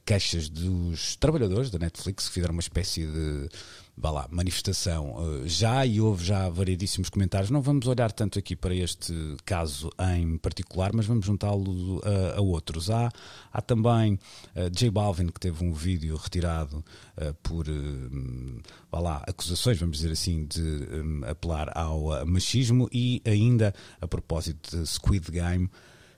queixas 0.07 0.49
dos 0.49 1.15
trabalhadores 1.17 1.71
da 1.71 1.79
Netflix 1.79 2.27
que 2.27 2.33
fizeram 2.33 2.55
uma 2.55 2.61
espécie 2.61 3.07
de 3.07 3.49
vá 3.97 4.11
lá, 4.11 4.29
manifestação 4.31 5.17
já 5.47 5.87
e 5.87 6.01
houve 6.01 6.25
já 6.25 6.49
variedíssimos 6.49 7.09
comentários. 7.09 7.51
Não 7.51 7.63
vamos 7.63 7.87
olhar 7.87 8.11
tanto 8.13 8.39
aqui 8.39 8.57
para 8.57 8.75
este 8.75 9.15
caso 9.45 9.91
em 10.15 10.37
particular, 10.39 10.93
mas 10.93 11.07
vamos 11.07 11.27
juntá-lo 11.27 12.01
a, 12.05 12.39
a, 12.39 12.41
outros. 12.41 12.91
Há, 12.91 13.11
há 13.53 13.63
também 13.63 14.15
uh, 14.57 14.71
J 14.71 14.91
Balvin 14.91 15.29
que 15.29 15.41
teve 15.41 15.65
um 15.65 15.73
vídeo 15.73 16.17
retirado 16.17 16.85
uh, 17.17 17.35
por 17.43 17.67
vá 18.91 19.01
lá, 19.01 19.25
acusações, 19.27 19.79
vamos 19.79 19.99
dizer 19.99 20.13
assim, 20.13 20.45
de 20.45 20.61
um, 20.61 21.25
apelar 21.25 21.71
ao 21.77 22.27
machismo 22.27 22.89
e 22.93 23.23
ainda 23.25 23.75
a 24.01 24.07
propósito 24.07 24.77
de 24.77 24.87
Squid 24.87 25.31
Game. 25.31 25.71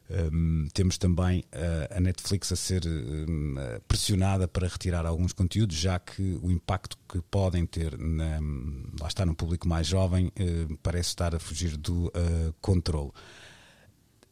Um, 0.09 0.69
temos 0.73 0.99
também 0.99 1.41
uh, 1.53 1.97
a 1.97 2.01
Netflix 2.01 2.53
a 2.53 2.57
ser 2.57 2.83
um, 2.87 3.57
pressionada 3.89 4.47
para 4.47 4.69
retirar 4.69 5.05
alguns 5.05 5.33
conteúdos, 5.33 5.77
já 5.77 5.99
que 5.99 6.39
o 6.43 6.51
impacto 6.51 6.97
que 7.09 7.21
podem 7.23 7.67
ter 7.67 7.99
na, 7.99 8.39
lá 9.01 9.09
está 9.09 9.27
no 9.27 9.35
público 9.35 9.69
mais 9.69 9.87
jovem 9.87 10.27
uh, 10.29 10.77
parece 10.83 11.09
estar 11.09 11.35
a 11.35 11.41
fugir 11.41 11.77
do 11.77 12.07
uh, 12.07 12.55
controle. 12.61 13.11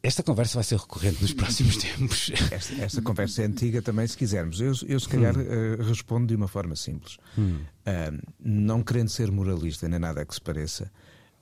Esta 0.01 0.23
conversa 0.23 0.59
vai 0.59 0.65
ser 0.65 0.79
recorrente 0.79 1.23
nos 1.23 1.33
próximos 1.33 1.77
tempos. 1.83 2.31
Esta, 2.51 2.75
esta, 2.75 3.03
conversa 3.03 3.43
é 3.43 3.47
antiga 3.47 3.81
também, 3.83 4.07
se 4.07 4.17
quisermos. 4.17 4.61
Eu, 4.61 4.75
eu 4.87 5.01
se 5.01 5.09
calhar, 5.09 5.35
hum. 5.37 5.83
respondo 5.83 6.27
de 6.27 6.37
uma 6.37 6.47
forma 6.47 6.77
simples. 6.77 7.17
Hum. 7.39 7.61
não 8.39 8.83
querendo 8.83 9.09
ser 9.09 9.33
moralista, 9.33 9.89
nem 9.89 9.99
nada 9.99 10.25
que 10.25 10.35
se 10.35 10.41
pareça, 10.41 10.93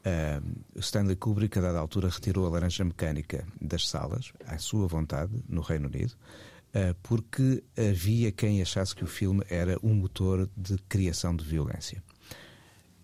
Uh, 0.05 0.81
Stanley 0.81 1.15
Kubrick, 1.15 1.57
a 1.59 1.63
dada 1.63 1.79
altura, 1.79 2.09
retirou 2.09 2.45
a 2.47 2.51
laranja 2.51 2.85
mecânica 2.85 3.47
das 3.61 3.89
salas, 3.89 4.33
à 4.47 4.59
sua 4.59 4.89
vontade, 4.89 5.33
no 5.49 5.61
Reino 5.61 5.87
Unido, 5.87 6.13
uh, 6.75 6.95
porque 7.03 7.63
havia 7.79 8.33
quem 8.33 8.61
achasse 8.61 8.97
que 8.97 9.05
o 9.05 9.07
filme 9.07 9.45
era 9.49 9.79
um 9.81 9.95
motor 9.95 10.51
de 10.57 10.77
criação 10.89 11.37
de 11.37 11.45
violência. 11.45 12.03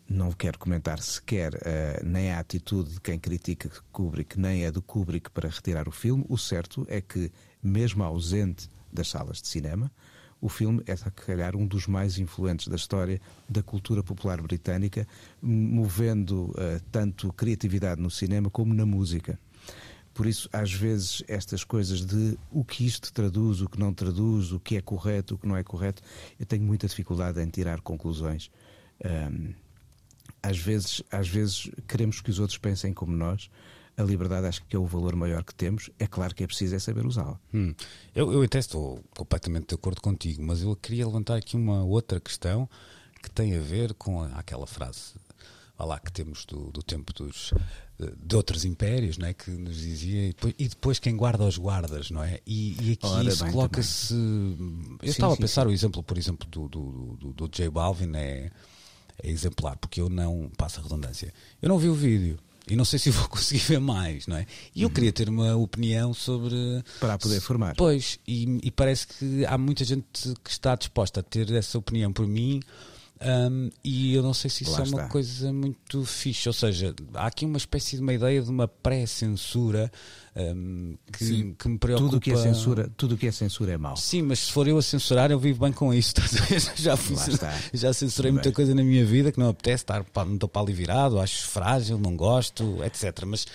Não 0.09 0.33
quero 0.33 0.59
comentar 0.59 1.01
sequer 1.01 1.55
uh, 1.55 2.05
nem 2.05 2.33
a 2.33 2.41
atitude 2.41 2.95
de 2.95 3.01
quem 3.01 3.19
critica 3.19 3.71
Kubrick, 3.93 4.41
nem 4.41 4.67
a 4.67 4.71
do 4.73 4.83
Kubrick 4.83 5.31
para 5.31 5.49
retirar 5.49 5.87
o 5.87 5.93
filme. 5.93 6.25
O 6.29 6.37
certo 6.37 6.85
é 6.89 7.01
que, 7.01 7.31
mesmo 7.63 8.03
ausente 8.03 8.69
das 8.93 9.09
salas 9.09 9.41
de 9.41 9.47
cinema, 9.47 9.93
o 10.41 10.49
filme 10.49 10.83
é, 10.87 10.95
se 10.95 11.11
calhar, 11.11 11.57
um 11.57 11.67
dos 11.67 11.87
mais 11.87 12.19
influentes 12.19 12.69
da 12.69 12.77
história 12.77 13.21
da 13.49 13.63
cultura 13.63 14.03
popular 14.03 14.41
britânica, 14.41 15.07
movendo 15.43 16.51
uh, 16.51 16.81
tanto 16.93 17.33
criatividade 17.33 18.01
no 18.01 18.11
cinema 18.11 18.49
como 18.49 18.73
na 18.73 18.87
música. 18.87 19.39
Por 20.15 20.27
isso, 20.27 20.49
às 20.53 20.73
vezes, 20.73 21.23
estas 21.29 21.63
coisas 21.63 22.05
de 22.05 22.37
o 22.51 22.65
que 22.65 22.85
isto 22.85 23.13
traduz, 23.13 23.61
o 23.61 23.69
que 23.69 23.79
não 23.79 23.95
traduz, 23.95 24.51
o 24.51 24.59
que 24.59 24.77
é 24.77 24.81
correto, 24.81 25.35
o 25.37 25.39
que 25.39 25.47
não 25.47 25.57
é 25.57 25.63
correto, 25.63 26.03
eu 26.41 26.45
tenho 26.45 26.65
muita 26.65 26.89
dificuldade 26.89 27.41
em 27.41 27.49
tirar 27.49 27.81
conclusões. 27.81 28.51
Um, 29.05 29.55
às 30.43 30.59
vezes, 30.59 31.03
às 31.11 31.29
vezes 31.29 31.71
queremos 31.87 32.21
que 32.21 32.31
os 32.31 32.41
outros 32.41 32.59
pensem 32.59 32.93
como 32.93 33.17
nós, 33.17 33.49
a 33.99 34.03
liberdade 34.03 34.47
acho 34.47 34.65
que 34.65 34.77
é 34.77 34.79
o 34.79 34.87
valor 34.87 35.15
maior 35.17 35.43
que 35.45 35.55
temos. 35.55 35.91
É 35.99 36.07
claro 36.07 36.35
que 36.35 36.45
é 36.45 36.47
preciso 36.47 36.77
é 36.77 36.79
saber 36.79 37.05
usá-la. 37.05 37.39
Hum. 37.53 37.75
Eu, 38.15 38.33
eu 38.33 38.43
até 38.43 38.59
estou 38.59 39.03
completamente 39.17 39.69
de 39.69 39.75
acordo 39.75 40.01
contigo, 40.01 40.43
mas 40.43 40.63
eu 40.63 40.75
queria 40.77 41.07
levantar 41.07 41.37
aqui 41.37 41.57
uma 41.57 41.85
outra 41.85 42.21
questão 42.21 42.69
que 43.23 43.29
tem 43.31 43.57
a 43.57 43.61
ver 43.61 43.93
com 43.95 44.23
aquela 44.23 44.67
frase 44.67 45.15
lá 45.85 45.99
que 45.99 46.11
temos 46.11 46.45
do, 46.45 46.71
do 46.73 46.83
tempo 46.83 47.13
dos, 47.13 47.53
de 48.17 48.37
outros 48.37 48.65
impérios, 48.65 49.19
não 49.19 49.29
é? 49.29 49.35
que 49.35 49.51
nos 49.51 49.77
dizia, 49.77 50.25
e 50.25 50.29
depois, 50.29 50.55
e 50.59 50.69
depois 50.69 50.99
quem 50.99 51.17
guarda 51.17 51.45
os 51.45 51.57
guardas, 51.57 52.11
não 52.11 52.23
é? 52.23 52.41
E, 52.47 52.77
e 52.81 52.93
aqui 52.93 53.07
Ora, 53.07 53.29
isso 53.29 53.47
coloca-se. 53.51 54.15
Eu 54.15 54.59
Sim, 55.03 55.09
estava 55.09 55.33
sim, 55.35 55.39
a 55.39 55.41
pensar 55.43 55.63
sim. 55.63 55.69
o 55.69 55.73
exemplo, 55.73 56.03
por 56.03 56.19
exemplo, 56.19 56.49
do, 56.49 56.69
do, 56.69 57.17
do, 57.17 57.33
do 57.33 57.49
J 57.49 57.71
Balvin, 57.71 58.13
é, 58.17 58.51
é 59.23 59.31
exemplar, 59.31 59.77
porque 59.77 60.01
eu 60.01 60.09
não, 60.09 60.51
passo 60.57 60.81
a 60.81 60.83
redundância, 60.83 61.33
eu 61.63 61.69
não 61.69 61.79
vi 61.79 61.89
o 61.89 61.95
vídeo. 61.95 62.39
E 62.71 62.77
não 62.77 62.85
sei 62.85 62.99
se 62.99 63.11
vou 63.11 63.27
conseguir 63.29 63.61
ver 63.61 63.81
mais, 63.81 64.27
não 64.27 64.37
é? 64.37 64.47
E 64.75 64.83
eu 64.83 64.91
queria 64.91 65.13
ter 65.13 65.29
uma 65.29 65.57
opinião 65.57 66.13
sobre. 66.13 66.57
Para 67.01 67.19
poder 67.19 67.41
formar. 67.41 67.75
Pois, 67.77 68.19
e, 68.27 68.59
e 68.63 68.71
parece 68.71 69.07
que 69.07 69.45
há 69.47 69.57
muita 69.57 69.85
gente 69.85 70.05
que 70.43 70.51
está 70.51 70.75
disposta 70.75 71.21
a 71.21 71.23
ter 71.23 71.51
essa 71.53 71.79
opinião 71.79 72.13
por 72.13 72.27
mim. 72.27 72.61
Um, 73.21 73.71
e 73.83 74.15
eu 74.15 74.23
não 74.23 74.33
sei 74.33 74.49
se 74.49 74.63
isso 74.63 74.73
Lá 74.73 74.79
é 74.79 74.83
uma 74.83 74.99
está. 74.99 75.09
coisa 75.09 75.53
muito 75.53 76.05
fixe. 76.05 76.49
Ou 76.49 76.53
seja, 76.53 76.95
há 77.15 77.27
aqui 77.27 77.45
uma 77.45 77.57
espécie 77.57 77.97
de 77.97 78.03
uma 78.03 78.13
ideia 78.13 78.41
de 78.41 78.51
uma 78.51 78.69
pré-censura 78.69 79.91
um, 80.37 80.97
que, 81.13 81.25
Sim. 81.25 81.55
que 81.59 81.69
me 81.69 81.79
preocupa. 81.79 82.07
Tudo 82.07 82.17
o 82.19 82.21
que 82.21 82.31
é 82.31 82.37
censura, 82.37 82.91
tudo 82.97 83.17
que 83.17 83.27
é 83.27 83.33
censura 83.33 83.73
é 83.73 83.77
mau. 83.77 83.97
Sim, 83.97 84.23
mas 84.23 84.39
se 84.39 84.53
for 84.53 84.69
eu 84.69 84.79
a 84.79 84.83
censurar, 84.83 85.31
eu 85.33 85.39
vivo 85.39 85.65
bem 85.65 85.73
com 85.73 85.93
isso. 85.93 86.15
já, 86.77 86.97
já 87.75 87.93
censurei 87.93 88.31
muita 88.31 88.53
coisa 88.53 88.75
na 88.75 88.85
minha 88.85 89.05
vida 89.05 89.33
que 89.33 89.39
não 89.41 89.49
apetece, 89.49 89.83
estar, 89.83 90.05
não 90.15 90.35
estou 90.35 90.49
para 90.49 90.63
ali 90.63 90.73
virado, 90.73 91.19
acho 91.19 91.47
frágil, 91.49 91.99
não 91.99 92.17
gosto, 92.17 92.79
etc. 92.85 93.25
Mas 93.27 93.47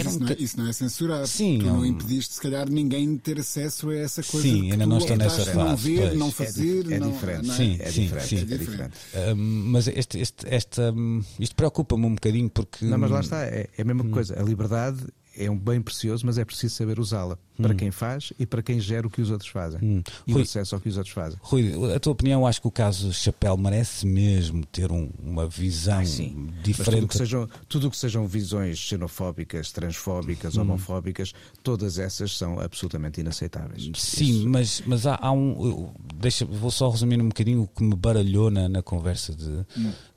Isso, 0.00 0.16
um 0.16 0.18
não 0.20 0.28
é, 0.28 0.36
isso 0.38 0.56
não 0.58 0.66
é 0.68 0.72
censurar. 0.72 1.26
Sim, 1.26 1.58
tu 1.60 1.68
é 1.68 1.70
um- 1.72 1.76
não 1.76 1.86
impediste, 1.86 2.34
se 2.34 2.40
calhar, 2.40 2.68
ninguém 2.70 3.12
de 3.14 3.18
ter 3.20 3.38
acesso 3.40 3.90
a 3.90 3.94
essa 3.96 4.22
coisa. 4.22 4.46
Sim, 4.48 4.72
ainda 4.72 4.86
não 4.86 4.98
estou 4.98 5.16
nessa 5.16 5.36
optaste 5.40 5.56
Não 5.58 5.66
fase, 5.68 5.82
ver, 5.94 6.00
pois. 6.08 6.18
não 6.18 6.28
É 6.28 6.30
fazer. 6.32 6.92
é 6.92 6.98
não, 6.98 7.10
diferente. 7.12 7.46
não 7.46 7.54
é? 7.54 7.56
Sim, 7.56 7.76
É 7.80 7.90
sim, 7.90 8.00
diferente, 8.02 8.28
sim. 8.28 8.36
é 8.38 8.44
diferente. 8.44 8.94
Mas 9.36 9.88
este, 9.88 10.18
este, 10.18 10.46
esta, 10.48 10.92
um, 10.92 11.22
isto 11.38 11.54
preocupa-me 11.54 12.06
um 12.06 12.14
bocadinho 12.14 12.50
porque. 12.50 12.84
Não, 12.84 12.98
mas 12.98 13.10
lá 13.10 13.20
está, 13.20 13.42
é, 13.44 13.68
é 13.76 13.82
a 13.82 13.84
Hum. 13.84 13.86
mesma 13.88 14.04
coisa. 14.10 14.38
A 14.38 14.42
liberdade 14.42 14.98
é 15.36 15.50
um 15.50 15.58
bem 15.58 15.80
precioso, 15.80 16.26
mas 16.26 16.36
é 16.38 16.44
preciso 16.44 16.74
saber 16.74 16.98
usá-la. 17.00 17.38
Para 17.68 17.74
quem 17.74 17.90
faz 17.90 18.32
e 18.38 18.44
para 18.46 18.62
quem 18.62 18.78
gera 18.80 19.06
o 19.06 19.10
que 19.10 19.20
os 19.22 19.30
outros 19.30 19.48
fazem. 19.50 19.80
Hum. 19.82 20.02
E 20.26 20.32
o 20.32 20.34
Rui- 20.34 20.42
acesso 20.42 20.74
ao 20.74 20.80
que 20.80 20.88
os 20.88 20.96
outros 20.96 21.14
fazem. 21.14 21.38
Rui, 21.42 21.94
a 21.94 22.00
tua 22.00 22.12
opinião, 22.12 22.46
acho 22.46 22.60
que 22.60 22.66
o 22.66 22.70
caso 22.70 23.12
Chapéu 23.12 23.56
merece 23.56 24.06
mesmo 24.06 24.64
ter 24.66 24.90
um- 24.90 25.10
uma 25.22 25.46
visão 25.46 26.00
Ah, 26.00 26.04
sim. 26.04 26.34
Mas 26.36 26.44
tudo 26.46 26.58
o 26.58 26.62
diferente. 26.62 27.06
que 27.08 27.16
sejam, 27.16 27.48
tudo 27.68 27.86
o 27.88 27.90
que 27.90 27.96
sejam 27.96 28.26
visões 28.26 28.78
xenofóbicas, 28.78 29.70
transfóbicas, 29.72 30.56
Hum. 30.56 30.62
homofóbicas, 30.62 31.32
todas 31.62 31.98
essas 31.98 32.36
são 32.36 32.58
absolutamente 32.60 33.20
inaceitáveis. 33.20 33.90
Sim, 33.96 34.24
Isso- 34.24 34.48
mas, 34.48 34.82
mas 34.86 35.06
há, 35.06 35.18
há 35.20 35.30
um. 35.32 35.66
eu- 35.66 35.94
Deixa, 36.14 36.44
vou 36.44 36.70
só 36.70 36.88
resumir 36.88 37.20
um 37.20 37.28
bocadinho 37.28 37.62
o 37.62 37.66
que 37.68 37.82
me 37.82 37.96
baralhou 37.96 38.48
na, 38.50 38.68
na 38.68 38.80
conversa 38.82 39.34
de, 39.34 39.64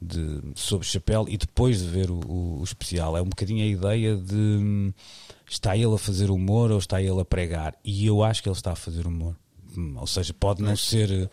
de- 0.02 0.42
sobre 0.56 0.86
Chapéu 0.88 1.26
e 1.28 1.38
depois 1.38 1.80
de 1.82 1.88
ver 1.88 2.12
o, 2.12 2.20
o- 2.28 2.60
o 2.60 2.64
especial. 2.64 3.18
É 3.18 3.22
um 3.22 3.30
bocadinho 3.30 3.64
a 3.64 3.68
ideia 3.68 4.16
de 4.16 4.36
hum, 4.36 4.94
está 5.50 5.76
ele 5.76 5.94
a 5.94 5.98
fazer 5.98 6.30
humor 6.30 6.72
ou 6.72 6.78
está 6.78 7.02
ele 7.02 7.20
a 7.20 7.26
pregar? 7.26 7.76
E 7.84 8.06
eu 8.06 8.24
acho 8.24 8.42
que 8.42 8.50
ele 8.50 8.56
está 8.56 8.72
a 8.72 8.76
fazer 8.76 9.06
humor. 9.08 9.36
Hum, 9.78 9.96
Ou 9.98 10.08
seja, 10.08 10.34
pode 10.34 10.62
não 10.62 10.76
ser. 10.76 11.30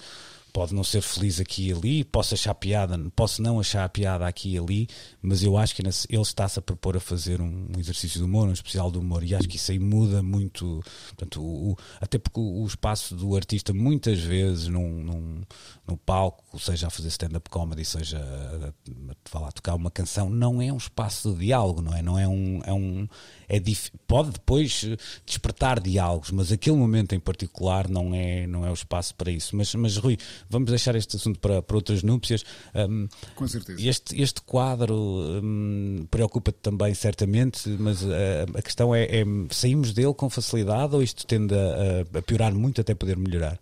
pode 0.52 0.74
não 0.74 0.84
ser 0.84 1.00
feliz 1.00 1.40
aqui 1.40 1.68
e 1.68 1.72
ali, 1.72 2.04
posso 2.04 2.34
achar 2.34 2.54
piada, 2.54 2.98
posso 3.16 3.40
não 3.40 3.58
achar 3.58 3.88
piada 3.88 4.26
aqui 4.26 4.52
e 4.52 4.58
ali, 4.58 4.88
mas 5.22 5.42
eu 5.42 5.56
acho 5.56 5.74
que 5.74 5.80
ele 5.80 5.88
está-se 6.20 6.58
a 6.58 6.62
propor 6.62 6.94
a 6.94 7.00
fazer 7.00 7.40
um 7.40 7.68
exercício 7.78 8.18
de 8.18 8.24
humor, 8.24 8.48
um 8.48 8.52
especial 8.52 8.90
de 8.90 8.98
humor, 8.98 9.24
e 9.24 9.34
acho 9.34 9.48
que 9.48 9.56
isso 9.56 9.72
aí 9.72 9.78
muda 9.78 10.22
muito, 10.22 10.82
portanto, 11.08 11.42
o, 11.42 11.74
até 12.00 12.18
porque 12.18 12.38
o, 12.38 12.66
espaço 12.66 13.14
do 13.14 13.34
artista 13.34 13.72
muitas 13.72 14.20
vezes 14.20 14.68
num, 14.68 15.42
num 15.86 15.96
palco, 15.96 16.58
seja 16.60 16.86
a 16.86 16.90
fazer 16.90 17.08
stand-up 17.08 17.50
comedy, 17.50 17.84
seja 17.84 18.18
a, 18.18 19.38
a, 19.38 19.48
a, 19.48 19.52
tocar 19.52 19.74
uma 19.74 19.90
canção, 19.90 20.30
não 20.30 20.62
é 20.62 20.72
um 20.72 20.76
espaço 20.76 21.32
de 21.32 21.46
diálogo, 21.46 21.82
não 21.82 21.94
é? 21.94 22.02
Não 22.02 22.18
é 22.18 22.28
um, 22.28 22.60
é 22.64 22.72
um 22.72 23.08
é 23.48 23.60
pode 24.06 24.30
depois 24.30 24.84
despertar 25.26 25.80
diálogos, 25.80 26.30
mas 26.30 26.52
aquele 26.52 26.76
momento 26.76 27.14
em 27.14 27.20
particular 27.20 27.88
não 27.88 28.14
é, 28.14 28.46
não 28.46 28.64
é 28.64 28.70
o 28.70 28.74
espaço 28.74 29.14
para 29.14 29.30
isso. 29.30 29.56
Mas, 29.56 29.74
mas 29.74 29.96
Rui, 29.96 30.16
vamos 30.48 30.70
deixar 30.70 30.94
este 30.94 31.16
assunto 31.16 31.40
para, 31.40 31.60
para 31.60 31.76
outras 31.76 32.02
núpcias. 32.02 32.44
Um, 32.74 33.08
Com 33.34 33.48
certeza. 33.48 33.82
Este, 33.82 34.22
este 34.22 34.40
quadro 34.42 34.94
um, 34.94 36.06
preocupa-te 36.10 36.58
também, 36.62 36.94
certamente, 36.94 37.68
mas 37.68 38.04
a, 38.04 38.06
uh, 38.06 38.58
a 38.58 38.62
questão 38.62 38.94
é, 38.94 39.04
é, 39.04 39.24
saímos 39.50 39.92
dele 39.92 40.14
com 40.14 40.30
facilidade 40.30 40.94
ou 40.94 41.02
isto 41.02 41.26
tende 41.26 41.54
a, 41.54 42.18
a 42.18 42.22
piorar 42.22 42.54
muito 42.54 42.80
até 42.80 42.94
poder 42.94 43.16
melhorar? 43.16 43.58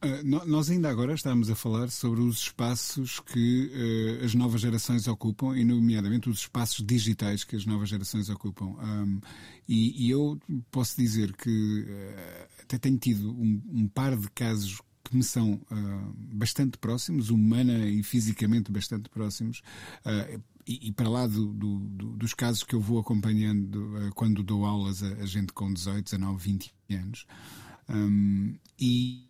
Uh, 0.00 0.46
nós 0.46 0.70
ainda 0.70 0.88
agora 0.88 1.12
estamos 1.12 1.50
a 1.50 1.56
falar 1.56 1.90
sobre 1.90 2.20
os 2.20 2.42
espaços 2.42 3.18
que 3.18 4.20
uh, 4.20 4.24
as 4.24 4.32
novas 4.32 4.60
gerações 4.60 5.08
ocupam, 5.08 5.58
e 5.58 5.64
nomeadamente 5.64 6.30
os 6.30 6.38
espaços 6.38 6.86
digitais 6.86 7.42
que 7.42 7.56
as 7.56 7.66
novas 7.66 7.88
gerações 7.88 8.28
ocupam. 8.28 8.66
Um, 8.66 9.20
e, 9.68 10.06
e, 10.06 10.10
eu 10.10 10.38
posso 10.70 10.96
dizer 10.96 11.34
que 11.34 11.82
uh, 11.82 12.62
até 12.62 12.78
tenho 12.78 12.96
tido 12.96 13.32
um, 13.32 13.60
um, 13.72 13.88
par 13.88 14.16
de 14.16 14.30
casos 14.30 14.80
que 15.02 15.16
me 15.16 15.24
são 15.24 15.58
bastante 16.14 16.76
próximos, 16.76 17.30
humana 17.30 17.78
e 17.86 18.02
fisicamente 18.02 18.70
bastante 18.70 19.08
próximos. 19.08 19.62
E, 20.66 20.88
e, 20.88 20.92
para 20.92 21.08
lá 21.08 21.26
do, 21.26 21.46
do, 21.54 21.78
dos 22.14 22.34
casos 22.34 22.62
que 22.62 22.74
eu 22.74 22.80
vou 22.80 22.98
acompanhando 22.98 24.12
quando 24.14 24.42
dou 24.42 24.66
aulas 24.66 25.02
a, 25.02 25.08
a, 25.14 25.24
gente 25.24 25.50
com 25.54 25.72
18, 25.72 26.04
19, 26.04 26.44
20 26.44 26.74
anos. 26.90 27.26
Um, 27.88 28.54
e, 28.78 29.27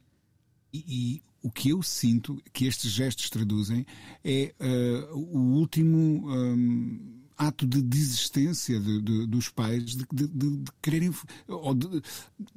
e, 0.73 0.85
e, 0.87 1.23
o 1.43 1.51
que 1.51 1.71
eu 1.71 1.83
sinto 1.83 2.43
que 2.53 2.67
estes 2.67 2.91
gestos 2.91 3.31
traduzem 3.31 3.87
é 4.25 4.53
uh, 4.61 5.17
o 5.17 5.39
último 5.59 6.29
um, 6.29 7.19
ato 7.39 7.65
de 7.65 7.81
desistência 7.81 8.81
de, 8.81 9.01
de, 9.01 9.27
dos 9.27 9.49
pais 9.49 9.95
de, 9.95 10.05
de, 10.13 10.65
quererem 10.83 11.15
ou 11.47 11.77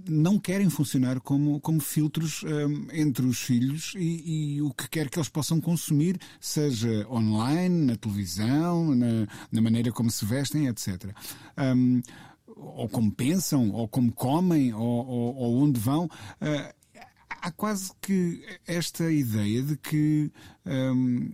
não 0.09 0.39
querem 0.39 0.69
funcionar 0.69 1.19
como, 1.19 1.59
como 1.61 1.79
filtros 1.79 2.43
um, 2.43 2.87
entre 2.91 3.23
os 3.25 3.39
filhos 3.39 3.93
e, 3.95 4.55
e, 4.55 4.61
o 4.63 4.73
que 4.73 4.89
quer 4.89 5.09
que 5.09 5.19
eles 5.19 5.29
possam 5.29 5.61
consumir, 5.61 6.19
seja 6.39 7.07
online, 7.07 7.85
na 7.85 7.95
televisão, 7.95 8.95
na, 8.95 9.27
na 9.51 9.61
maneira 9.61 9.91
como 9.91 10.09
se 10.09 10.25
vestem, 10.25 10.67
etc. 10.67 11.15
Um, 11.57 12.01
ou 12.47 12.89
como 12.89 13.11
pensam, 13.11 13.69
ou 13.71 13.87
como 13.87 14.11
comem, 14.11 14.73
ou, 14.73 15.07
ou, 15.07 15.35
ou 15.35 15.57
onde 15.57 15.79
vão. 15.79 16.05
Uh, 16.05 16.80
há 17.41 17.51
quase 17.51 17.91
que 17.99 18.45
esta 18.67 19.11
ideia 19.11 19.63
de 19.63 19.75
que 19.75 20.31
um, 20.65 21.31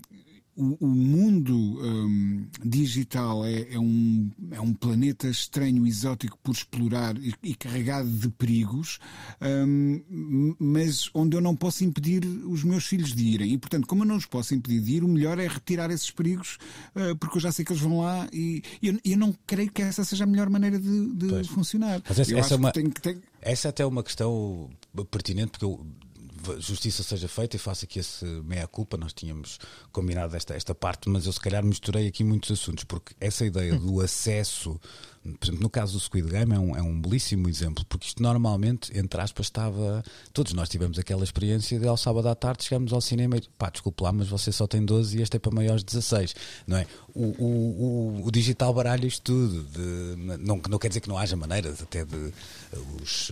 o, 0.57 0.85
o, 0.85 0.87
mundo 0.87 1.55
um, 1.55 2.47
digital 2.65 3.45
é, 3.45 3.73
é, 3.73 3.79
um, 3.79 4.29
é 4.51 4.59
um 4.59 4.73
planeta 4.73 5.27
estranho, 5.27 5.85
exótico 5.85 6.37
por 6.41 6.53
explorar 6.53 7.15
e, 7.17 7.33
e 7.43 7.55
carregado 7.55 8.09
de 8.09 8.27
perigos, 8.29 8.97
um, 9.39 10.55
mas 10.59 11.09
onde 11.13 11.37
eu 11.37 11.41
não 11.41 11.55
posso 11.55 11.83
impedir 11.83 12.25
os 12.25 12.63
meus 12.63 12.87
filhos 12.87 13.13
de 13.13 13.23
irem. 13.23 13.53
E, 13.53 13.57
portanto, 13.57 13.85
como 13.85 14.03
eu 14.03 14.07
não 14.07 14.17
os 14.17 14.25
posso 14.25 14.55
impedir 14.55 14.81
de 14.81 14.95
ir, 14.95 15.03
o 15.03 15.07
melhor 15.07 15.37
é 15.37 15.47
retirar 15.47 15.91
esses 15.91 16.09
perigos, 16.09 16.57
uh, 16.95 17.15
porque 17.17 17.37
eu 17.37 17.41
já 17.41 17.51
sei 17.51 17.63
que 17.63 17.71
eles 17.71 17.81
vão 17.81 18.01
lá 18.01 18.27
e 18.33 18.63
eu, 18.81 18.99
eu 19.05 19.17
não 19.17 19.33
creio 19.45 19.71
que 19.71 19.83
essa 19.83 20.03
seja 20.03 20.23
a 20.23 20.27
melhor 20.27 20.49
maneira 20.49 20.79
de, 20.79 21.13
de 21.13 21.43
funcionar. 21.49 22.01
Mas 22.07 22.19
essa, 22.19 22.37
essa 22.37 22.53
é 22.55 22.57
uma... 22.57 22.71
Tem... 22.71 22.91
Essa 23.39 23.67
é 23.67 23.69
até 23.69 23.85
uma 23.85 24.03
questão 24.03 24.69
pertinente, 25.11 25.51
porque 25.51 25.65
eu, 25.65 25.85
justiça 26.59 27.03
seja 27.03 27.27
feita 27.27 27.55
e 27.55 27.59
faço 27.59 27.85
aqui 27.85 27.99
esse 27.99 28.25
meia-culpa. 28.25 28.97
Nós 28.97 29.13
tínhamos 29.13 29.59
combinado 29.91 30.35
esta, 30.35 30.55
esta 30.55 30.73
parte, 30.73 31.09
mas 31.09 31.25
eu 31.25 31.33
se 31.33 31.39
calhar 31.39 31.63
misturei 31.63 32.07
aqui 32.07 32.23
muitos 32.23 32.51
assuntos, 32.51 32.83
porque 32.83 33.15
essa 33.19 33.45
ideia 33.45 33.77
do 33.77 34.01
acesso 34.01 34.79
por 35.39 35.45
exemplo, 35.45 35.61
no 35.61 35.69
caso 35.69 35.93
do 35.93 35.99
Squid 35.99 36.29
Game 36.29 36.53
é 36.53 36.59
um, 36.59 36.75
é 36.75 36.81
um 36.81 36.99
belíssimo 36.99 37.49
exemplo, 37.49 37.85
porque 37.89 38.07
isto 38.07 38.21
normalmente, 38.21 38.97
entre 38.97 39.19
aspas, 39.19 39.47
estava. 39.47 40.03
Todos 40.33 40.53
nós 40.53 40.69
tivemos 40.69 40.97
aquela 40.97 41.23
experiência 41.23 41.79
de 41.79 41.87
ao 41.87 41.97
sábado 41.97 42.27
à 42.29 42.35
tarde 42.35 42.63
chegamos 42.63 42.93
ao 42.93 43.01
cinema 43.01 43.37
e 43.37 43.41
pá, 43.57 43.69
desculpe 43.69 44.03
lá, 44.03 44.11
mas 44.11 44.27
você 44.27 44.51
só 44.51 44.67
tem 44.67 44.83
12 44.83 45.17
e 45.17 45.21
este 45.21 45.37
é 45.37 45.39
para 45.39 45.51
maiores 45.51 45.81
de 45.81 45.87
16, 45.87 46.35
não 46.65 46.77
é? 46.77 46.85
O, 47.13 47.23
o, 47.23 48.21
o, 48.21 48.27
o 48.27 48.31
digital 48.31 48.73
baralha 48.73 49.05
isto 49.05 49.21
tudo. 49.23 49.63
De, 49.63 50.37
não, 50.39 50.61
não 50.69 50.77
quer 50.77 50.89
dizer 50.89 51.01
que 51.01 51.09
não 51.09 51.17
haja 51.17 51.35
maneiras, 51.35 51.81
até 51.81 52.05
de. 52.05 52.33
Os, 53.01 53.31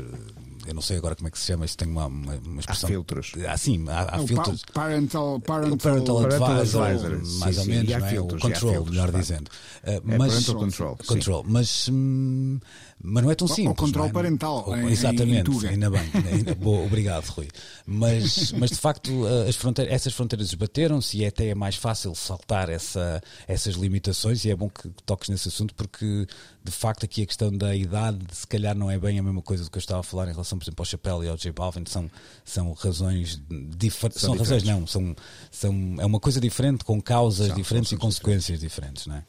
eu 0.66 0.74
não 0.74 0.82
sei 0.82 0.98
agora 0.98 1.16
como 1.16 1.28
é 1.28 1.32
que 1.32 1.38
se 1.38 1.46
chama, 1.46 1.66
isto 1.66 1.78
tem 1.78 1.88
uma, 1.88 2.08
uma, 2.08 2.36
uma 2.36 2.60
expressão. 2.60 2.88
Há 2.88 2.92
filtros. 2.92 3.34
Ah, 3.48 3.58
sim, 3.58 3.86
há, 3.88 4.16
há 4.16 4.22
o 4.22 4.28
filtros. 4.28 4.64
Parental, 4.74 5.40
parental, 5.40 5.78
parental, 5.78 6.22
parental 6.22 6.52
advisor, 6.52 6.84
advisor, 6.84 7.40
mais 7.40 7.56
sim, 7.56 7.62
ou 7.62 7.68
menos, 7.68 7.92
não 7.92 8.06
é? 8.06 8.10
Filtros, 8.10 8.44
o 8.44 8.48
control, 8.48 8.72
filtros, 8.72 8.96
melhor 8.96 9.12
dizendo. 9.12 9.48
Uh, 9.48 9.90
é 9.90 10.02
mas, 10.18 10.34
parental 10.34 10.56
control. 10.56 10.98
control 11.06 11.46
mas 11.48 11.85
hum, 11.90 12.60
mas 13.02 13.24
não 13.24 13.32
é 13.32 13.36
tão 13.36 13.48
simples. 13.48 13.72
O 13.72 13.76
controle 13.76 14.10
é? 14.10 14.14
parental. 14.14 14.78
em, 14.78 14.90
exatamente, 14.90 15.52
em 15.52 15.68
ainda 15.70 15.90
bem. 15.90 16.12
Ainda, 16.32 16.56
boa, 16.56 16.86
obrigado, 16.86 17.26
Rui. 17.28 17.48
Mas, 17.86 18.52
mas 18.54 18.70
de 18.72 18.78
facto, 18.78 19.12
as 19.48 19.56
fronteiras, 19.56 19.94
essas 19.94 20.14
fronteiras 20.14 20.48
esbateram-se 20.48 21.18
e 21.18 21.26
até 21.26 21.48
é 21.48 21.56
mais 21.56 21.76
fácil 21.76 22.16
saltar 22.16 22.70
essa, 22.70 23.22
essas 23.48 23.76
limitações. 23.76 24.46
E 24.46 24.52
é 24.52 24.56
bom 24.56 24.70
que 24.70 24.90
toques 25.06 25.30
nesse 25.30 25.48
assunto, 25.48 25.74
porque 25.76 26.28
de 26.64 26.72
facto 26.72 27.06
aqui 27.06 27.24
a 27.24 27.26
questão 27.26 27.52
da 27.52 27.76
idade, 27.76 28.20
se 28.32 28.48
calhar, 28.48 28.76
não 28.76 28.90
é 28.90 28.98
bem 28.98 29.20
a 29.20 29.24
mesma 29.24 29.42
coisa 29.42 29.64
do 29.64 29.70
que 29.70 29.78
eu 29.78 29.82
estava 29.82 30.00
a 30.00 30.04
falar 30.04 30.28
em 30.28 30.32
relação, 30.32 30.58
por 30.58 30.64
exemplo, 30.64 30.82
ao 30.82 30.86
Chapéu 30.86 31.24
e 31.24 31.28
ao 31.28 31.38
J 31.38 31.52
Balvin. 31.52 31.84
São, 31.86 32.10
são 32.44 32.74
razões 32.74 33.42
diferentes. 33.78 34.22
São, 34.22 34.36
são 34.36 34.38
razões, 34.38 34.64
não. 34.64 34.88
São, 34.88 35.16
são, 35.52 35.96
é 36.00 36.06
uma 36.06 36.20
coisa 36.20 36.40
diferente, 36.40 36.84
com 36.84 37.02
causas 37.02 37.48
são, 37.48 37.56
diferentes 37.56 37.90
são 37.90 37.98
e 37.98 38.02
consequências 38.02 38.60
diferentes, 38.60 38.76
diferentes, 38.76 39.08
não 39.08 39.16
é? 39.16 39.24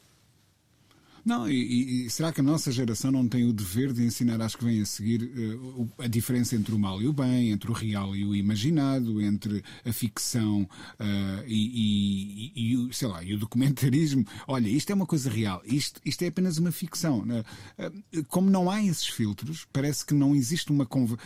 Não, 1.27 1.49
e, 1.49 2.05
e, 2.05 2.09
será 2.09 2.31
que 2.31 2.39
a 2.39 2.43
nossa 2.43 2.71
geração 2.71 3.11
não 3.11 3.27
tem 3.27 3.45
o 3.45 3.51
dever 3.51 3.91
de 3.91 4.01
ensinar 4.01 4.41
às 4.41 4.55
que 4.55 4.63
vêm 4.63 4.81
a 4.81 4.85
seguir 4.85 5.23
uh, 5.23 5.91
a 5.97 6.07
diferença 6.07 6.55
entre 6.55 6.73
o 6.73 6.79
mal 6.79 7.01
e 7.01 7.07
o 7.07 7.11
bem, 7.11 7.51
entre 7.51 7.69
o 7.69 7.73
real 7.73 8.15
e 8.15 8.23
o 8.23 8.33
imaginado, 8.33 9.21
entre 9.21 9.61
a 9.83 9.91
ficção 9.91 10.61
uh, 10.61 11.43
e, 11.45 12.53
e, 12.55 12.87
e, 12.87 12.93
sei 12.93 13.09
lá, 13.09 13.21
e 13.21 13.33
o 13.33 13.37
documentarismo? 13.37 14.25
Olha, 14.47 14.69
isto 14.69 14.89
é 14.89 14.95
uma 14.95 15.05
coisa 15.05 15.29
real, 15.29 15.61
isto, 15.65 15.99
isto 16.05 16.21
é 16.21 16.27
apenas 16.27 16.59
uma 16.59 16.71
ficção. 16.71 17.19
Uh, 17.19 18.23
como 18.29 18.49
não 18.49 18.71
há 18.71 18.81
esses 18.81 19.09
filtros, 19.09 19.67
parece 19.73 20.05
que 20.05 20.13
não 20.13 20.33
existe 20.33 20.71
uma 20.71 20.85
conversa. 20.85 21.21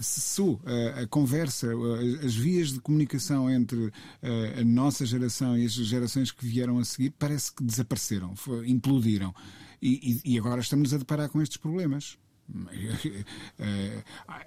Cessou 0.00 0.60
a 1.02 1.06
conversa, 1.08 1.68
as 2.24 2.34
vias 2.34 2.72
de 2.72 2.80
comunicação 2.80 3.50
entre 3.50 3.92
a 4.58 4.64
nossa 4.64 5.04
geração 5.04 5.56
e 5.58 5.64
as 5.64 5.72
gerações 5.72 6.30
que 6.30 6.46
vieram 6.46 6.78
a 6.78 6.84
seguir, 6.84 7.10
parece 7.18 7.52
que 7.52 7.64
desapareceram, 7.64 8.34
implodiram. 8.66 9.23
E, 9.80 10.20
e, 10.24 10.34
e 10.34 10.38
agora 10.38 10.60
estamos 10.60 10.92
a 10.92 10.98
deparar 10.98 11.28
com 11.28 11.40
estes 11.40 11.56
problemas. 11.56 12.18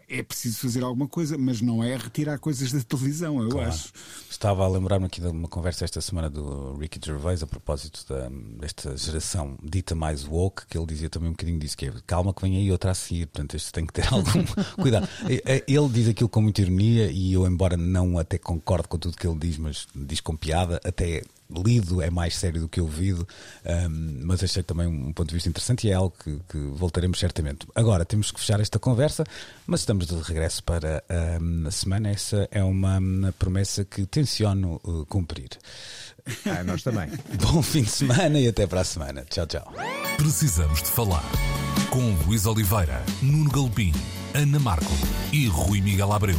É 0.07 0.21
preciso 0.21 0.59
fazer 0.59 0.83
alguma 0.83 1.07
coisa, 1.07 1.37
mas 1.37 1.61
não 1.61 1.83
é 1.83 1.97
retirar 1.97 2.37
coisas 2.37 2.71
da 2.71 2.79
televisão, 2.81 3.41
eu 3.41 3.49
claro. 3.49 3.69
acho. 3.69 3.91
Estava 4.29 4.63
a 4.63 4.67
lembrar-me 4.67 5.07
aqui 5.07 5.19
de 5.19 5.27
uma 5.27 5.47
conversa 5.47 5.83
esta 5.83 5.99
semana 5.99 6.29
do 6.29 6.77
Ricky 6.77 6.99
Gervais 7.03 7.41
a 7.41 7.47
propósito 7.47 8.05
da, 8.07 8.29
desta 8.59 8.95
geração 8.95 9.57
dita 9.63 9.95
mais 9.95 10.25
woke, 10.25 10.67
que 10.67 10.77
ele 10.77 10.85
dizia 10.85 11.09
também 11.09 11.29
um 11.29 11.33
bocadinho 11.33 11.59
disso, 11.59 11.75
que 11.75 11.87
é 11.87 11.93
calma 12.05 12.33
que 12.33 12.41
vem 12.41 12.57
aí 12.57 12.71
outra 12.71 12.91
a 12.91 12.93
seguir, 12.93 13.25
portanto 13.25 13.55
este 13.55 13.71
tem 13.71 13.85
que 13.85 13.93
ter 13.93 14.07
algum 14.13 14.45
cuidado. 14.79 15.07
Ele 15.67 15.89
diz 15.89 16.07
aquilo 16.07 16.29
com 16.29 16.41
muita 16.41 16.61
ironia 16.61 17.09
e 17.11 17.33
eu, 17.33 17.47
embora 17.47 17.75
não 17.75 18.19
até 18.19 18.37
concorde 18.37 18.87
com 18.87 18.99
tudo 18.99 19.17
que 19.17 19.27
ele 19.27 19.39
diz, 19.39 19.57
mas 19.57 19.87
diz 19.95 20.21
com 20.21 20.35
piada, 20.35 20.79
até 20.83 21.23
lido 21.49 22.01
é 22.01 22.09
mais 22.09 22.35
sério 22.35 22.61
do 22.61 22.69
que 22.69 22.81
ouvido, 22.81 23.27
um, 23.89 24.21
mas 24.23 24.43
achei 24.43 24.63
também 24.63 24.87
um 24.87 25.13
ponto 25.13 25.29
de 25.29 25.35
vista 25.35 25.49
interessante 25.49 25.87
e 25.87 25.91
é 25.91 25.93
algo 25.93 26.13
que, 26.23 26.39
que, 26.49 26.57
voltaremos 26.57 27.19
certamente. 27.19 27.67
Agora 27.75 28.05
temos 28.05 28.31
que 28.31 28.39
fechar 28.39 28.59
esta 28.59 28.79
conversa, 28.79 29.23
mas 29.65 29.81
estamos 29.81 30.07
de 30.07 30.15
regresso 30.15 30.63
para 30.63 31.03
um, 31.41 31.67
a 31.67 31.71
semana. 31.71 32.09
Essa 32.09 32.47
é 32.51 32.63
uma, 32.63 32.97
uma 32.99 33.31
promessa 33.31 33.85
que 33.85 34.05
tenciono 34.05 34.79
uh, 34.83 35.05
cumprir. 35.05 35.49
Ah, 36.45 36.61
nós 36.61 36.83
também. 36.83 37.09
Bom 37.41 37.61
fim 37.61 37.83
de 37.83 37.89
semana 37.89 38.37
e 38.37 38.49
até 38.49 38.67
para 38.67 38.81
a 38.81 38.83
semana. 38.83 39.23
Tchau, 39.29 39.47
tchau. 39.47 39.73
Precisamos 40.17 40.83
de 40.83 40.89
falar 40.89 41.23
com 41.89 42.11
Luís 42.25 42.45
Oliveira, 42.45 43.01
Nuno 43.21 43.49
Galpim, 43.49 43.93
Ana 44.33 44.59
Marco 44.59 44.91
e 45.31 45.47
Rui 45.47 45.79
Miguel 45.79 46.11
Abreu. 46.11 46.37